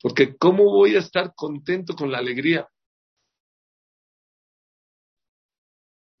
Porque 0.00 0.36
¿cómo 0.36 0.64
voy 0.64 0.94
a 0.94 1.00
estar 1.00 1.34
contento 1.34 1.96
con 1.96 2.12
la 2.12 2.18
alegría? 2.18 2.68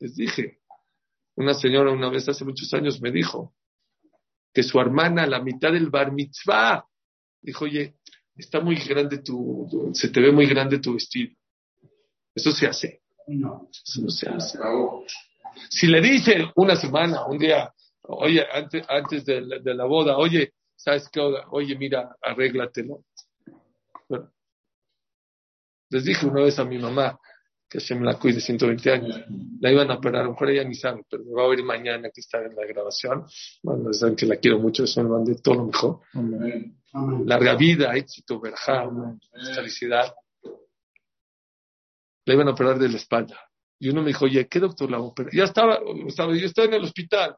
Les 0.00 0.14
dije, 0.14 0.60
una 1.36 1.54
señora 1.54 1.92
una 1.92 2.08
vez 2.08 2.28
hace 2.28 2.44
muchos 2.44 2.72
años 2.74 3.00
me 3.00 3.10
dijo 3.10 3.54
que 4.52 4.62
su 4.62 4.80
hermana, 4.80 5.24
a 5.24 5.26
la 5.26 5.42
mitad 5.42 5.72
del 5.72 5.90
bar 5.90 6.12
mitzvah, 6.12 6.84
dijo, 7.40 7.64
oye, 7.64 7.96
está 8.36 8.60
muy 8.60 8.76
grande 8.76 9.18
tu, 9.18 9.90
se 9.92 10.08
te 10.08 10.20
ve 10.20 10.32
muy 10.32 10.46
grande 10.46 10.78
tu 10.78 10.94
vestido. 10.94 11.34
Eso 12.34 12.52
se 12.52 12.66
hace. 12.66 13.02
No, 13.26 13.68
eso 13.70 14.02
no 14.02 14.10
se 14.10 14.28
hace. 14.28 14.58
Si 15.70 15.86
le 15.86 16.00
dice 16.00 16.50
una 16.54 16.76
semana, 16.76 17.26
un 17.26 17.38
día, 17.38 17.72
Oye, 18.10 18.42
antes, 18.50 18.84
antes 18.88 19.24
de, 19.26 19.42
la, 19.42 19.84
boda, 19.84 20.16
oye, 20.16 20.54
¿sabes 20.74 21.10
qué? 21.10 21.20
Oye, 21.50 21.76
mira, 21.76 22.16
arréglatelo. 22.22 23.04
Bueno, 24.08 24.32
les 25.90 26.04
dije 26.04 26.26
una 26.26 26.42
vez 26.42 26.58
a 26.58 26.64
mi 26.64 26.78
mamá 26.78 27.20
que 27.68 27.80
se 27.80 27.94
me 27.94 28.06
la 28.06 28.18
cuide 28.18 28.40
120 28.40 28.92
años. 28.92 29.20
La 29.60 29.70
iban 29.70 29.90
a 29.90 29.94
operar, 29.94 30.22
a 30.22 30.24
lo 30.24 30.30
mejor 30.30 30.50
ella 30.50 30.64
ni 30.64 30.74
sabe, 30.74 31.04
pero 31.08 31.24
me 31.24 31.32
va 31.34 31.44
a 31.44 31.48
ver 31.48 31.62
mañana 31.62 32.08
que 32.10 32.20
está 32.20 32.38
en 32.38 32.56
la 32.56 32.66
grabación. 32.66 33.26
Bueno, 33.62 33.92
saben 33.92 34.16
que 34.16 34.26
la 34.26 34.36
quiero 34.36 34.58
mucho, 34.58 34.84
eso 34.84 35.02
me 35.02 35.10
mandé 35.10 35.34
todo 35.36 35.56
lo 35.56 35.64
mejor. 35.66 36.00
Larga 37.26 37.56
vida, 37.56 37.94
éxito, 37.94 38.40
verja, 38.40 38.88
felicidad. 39.54 40.14
La 42.24 42.34
iban 42.34 42.48
a 42.48 42.52
operar 42.52 42.78
de 42.78 42.88
la 42.88 42.96
espalda. 42.96 43.38
Y 43.78 43.90
uno 43.90 44.02
me 44.02 44.08
dijo, 44.08 44.24
oye, 44.24 44.48
¿qué 44.48 44.60
doctor 44.60 44.90
la 44.90 44.98
va 44.98 45.04
a 45.04 45.08
operar? 45.08 45.32
Ya 45.32 45.44
estaba, 45.44 45.78
estaba, 46.06 46.34
yo 46.34 46.46
estaba 46.46 46.66
en 46.66 46.74
el 46.74 46.84
hospital. 46.84 47.36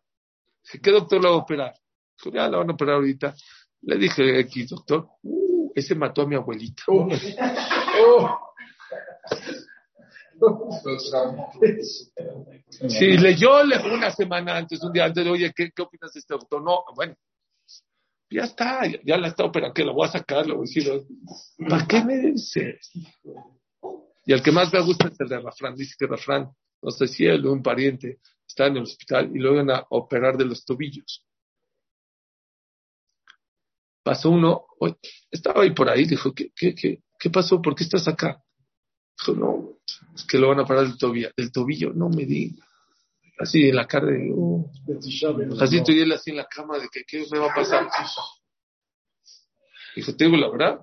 ¿qué 0.83 0.91
doctor 0.91 1.22
la 1.22 1.31
va 1.31 1.37
a 1.37 1.39
operar? 1.39 1.74
Dijo, 2.16 2.35
ya 2.35 2.49
la 2.49 2.59
van 2.59 2.70
a 2.70 2.74
operar 2.74 2.97
ahorita. 2.97 3.35
Le 3.83 3.97
dije, 3.97 4.41
X 4.41 4.68
doctor, 4.70 5.09
uh, 5.22 5.72
ese 5.74 5.95
mató 5.95 6.22
a 6.22 6.26
mi 6.26 6.37
abuelita. 6.37 6.85
Oh. 6.89 7.09
Si 12.88 13.16
leyó 13.18 13.62
una 13.62 14.11
semana 14.11 14.57
antes, 14.57 14.82
un 14.82 14.93
día 14.93 15.05
antes, 15.05 15.26
oye, 15.26 15.53
¿qué, 15.55 15.70
¿qué, 15.74 15.82
opinas 15.82 16.12
de 16.12 16.20
este 16.20 16.34
doctor? 16.34 16.62
No, 16.62 16.84
bueno, 16.95 17.14
ya 18.30 18.45
está, 18.45 18.82
ya, 19.05 19.16
la 19.18 19.28
está 19.28 19.45
operando, 19.45 19.74
que 19.74 19.84
la 19.84 19.93
voy 19.93 20.07
a 20.07 20.12
sacar, 20.12 20.47
lo 20.47 20.57
voy 20.57 20.66
a 20.66 20.68
decir, 20.68 21.07
¿para 21.68 21.86
qué 21.86 22.05
me 22.05 22.18
dices? 22.18 22.91
Y 24.24 24.32
el 24.32 24.43
que 24.43 24.53
más 24.53 24.72
me 24.72 24.80
gusta 24.80 25.09
es 25.09 25.18
el 25.20 25.28
de 25.28 25.41
Rafran, 25.41 25.74
dice 25.74 25.97
que 25.99 26.07
Rafran, 26.07 26.51
no 26.82 26.91
sé 26.91 27.09
si 27.09 27.26
él 27.26 27.45
un 27.47 27.62
pariente, 27.62 28.20
está 28.47 28.66
en 28.66 28.76
el 28.76 28.84
hospital 28.84 29.30
y 29.34 29.38
lo 29.38 29.55
iban 29.55 29.70
a 29.70 29.84
operar 29.91 30.36
de 30.36 30.45
los 30.45 30.64
tobillos. 30.64 31.26
Pasó 34.03 34.30
uno, 34.30 34.66
estaba 35.30 35.62
ahí 35.62 35.74
por 35.74 35.91
ahí, 35.91 36.05
dijo, 36.05 36.32
¿qué, 36.32 36.51
qué, 36.55 36.74
qué, 36.74 37.03
qué 37.18 37.30
pasó? 37.30 37.61
¿Por 37.61 37.74
qué 37.74 37.84
estás 37.84 38.09
acá? 38.09 38.43
Dijo, 39.21 39.39
no, 39.39 39.79
es 40.14 40.25
que 40.25 40.39
lo 40.39 40.49
van 40.49 40.61
a 40.61 40.64
parar 40.64 40.85
del 40.85 40.97
tobillo. 40.97 41.31
Del 41.37 41.53
tobillo, 41.53 41.93
no 41.93 42.09
me 42.09 42.25
diga. 42.25 42.66
así 43.39 43.68
en 43.68 43.77
la 43.77 43.87
carne. 43.87 44.31
Uh, 44.33 44.66
Jacito 45.59 45.93
y 45.93 46.01
él 46.01 46.12
así 46.12 46.31
en 46.31 46.39
la 46.39 46.47
cama 46.47 46.79
de 46.79 46.89
que 46.89 47.05
qué 47.05 47.27
me 47.31 47.39
va 47.39 47.51
a 47.51 47.55
pasar. 47.55 47.89
Dijo, 49.95 50.14
te 50.16 50.25
digo 50.25 50.37
la 50.37 50.51
verdad, 50.51 50.81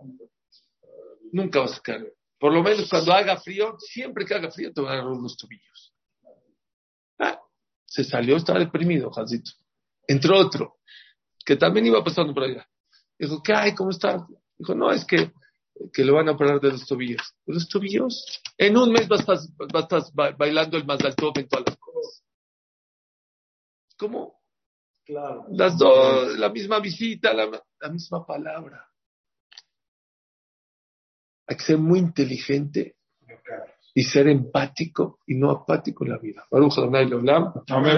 nunca 1.32 1.62
vas 1.62 1.78
a 1.78 1.82
caer. 1.82 2.14
Por 2.40 2.54
lo 2.54 2.62
menos 2.62 2.90
cuando 2.90 3.14
haga 3.14 3.38
frío, 3.38 3.76
siempre 3.80 4.26
que 4.26 4.36
haga 4.36 4.52
frío 4.52 4.72
te 4.72 4.82
van 4.82 4.92
a 4.92 4.94
agarrar 4.94 5.14
unos 5.14 5.36
tobillos. 5.38 5.94
Ah, 7.18 7.40
se 7.86 8.04
salió, 8.04 8.38
estaba 8.38 8.60
deprimido, 8.60 9.10
Jacito. 9.12 9.52
Entró 10.08 10.38
otro, 10.38 10.78
que 11.44 11.56
también 11.56 11.88
iba 11.88 12.04
pasando 12.04 12.34
por 12.34 12.44
allá. 12.44 12.68
Dijo, 13.18 13.42
¿qué 13.42 13.54
hay? 13.54 13.74
¿Cómo 13.74 13.90
está? 13.90 14.28
Dijo, 14.58 14.76
no, 14.76 14.92
es 14.92 15.04
que, 15.06 15.32
que 15.94 16.04
le 16.04 16.12
van 16.12 16.30
a 16.30 16.38
parar 16.38 16.60
de 16.60 16.72
los 16.72 16.86
tobillos. 16.86 17.36
¿De 17.46 17.54
los 17.54 17.68
tobillos? 17.68 18.42
En 18.58 18.78
un 18.78 18.92
mes 18.92 19.08
vas 19.08 19.28
a 19.28 19.34
estar, 19.34 19.68
vas 19.72 19.92
a 19.92 19.98
estar 19.98 20.38
bailando 20.38 20.78
el 20.78 20.86
más 20.86 21.04
alto 21.04 21.32
en 21.36 21.48
todas 21.48 21.66
las 21.68 21.78
cosas. 21.78 22.24
¿Cómo? 23.98 24.42
Claro. 25.06 25.46
Las 25.52 25.78
dos, 25.78 26.38
la 26.38 26.50
misma 26.50 26.80
visita, 26.80 27.34
la, 27.34 27.50
la 27.80 27.90
misma 27.90 28.26
palabra. 28.26 28.88
Hay 31.48 31.56
que 31.56 31.64
ser 31.64 31.78
muy 31.78 32.00
inteligente 32.00 32.98
y 33.94 34.04
ser 34.04 34.28
empático 34.28 35.20
y 35.26 35.36
no 35.36 35.50
apático 35.50 36.04
en 36.04 36.12
la 36.12 36.18
vida. 36.20 36.46
Baruch 36.52 36.78
Adonai 36.78 37.10
Amén. 37.70 37.98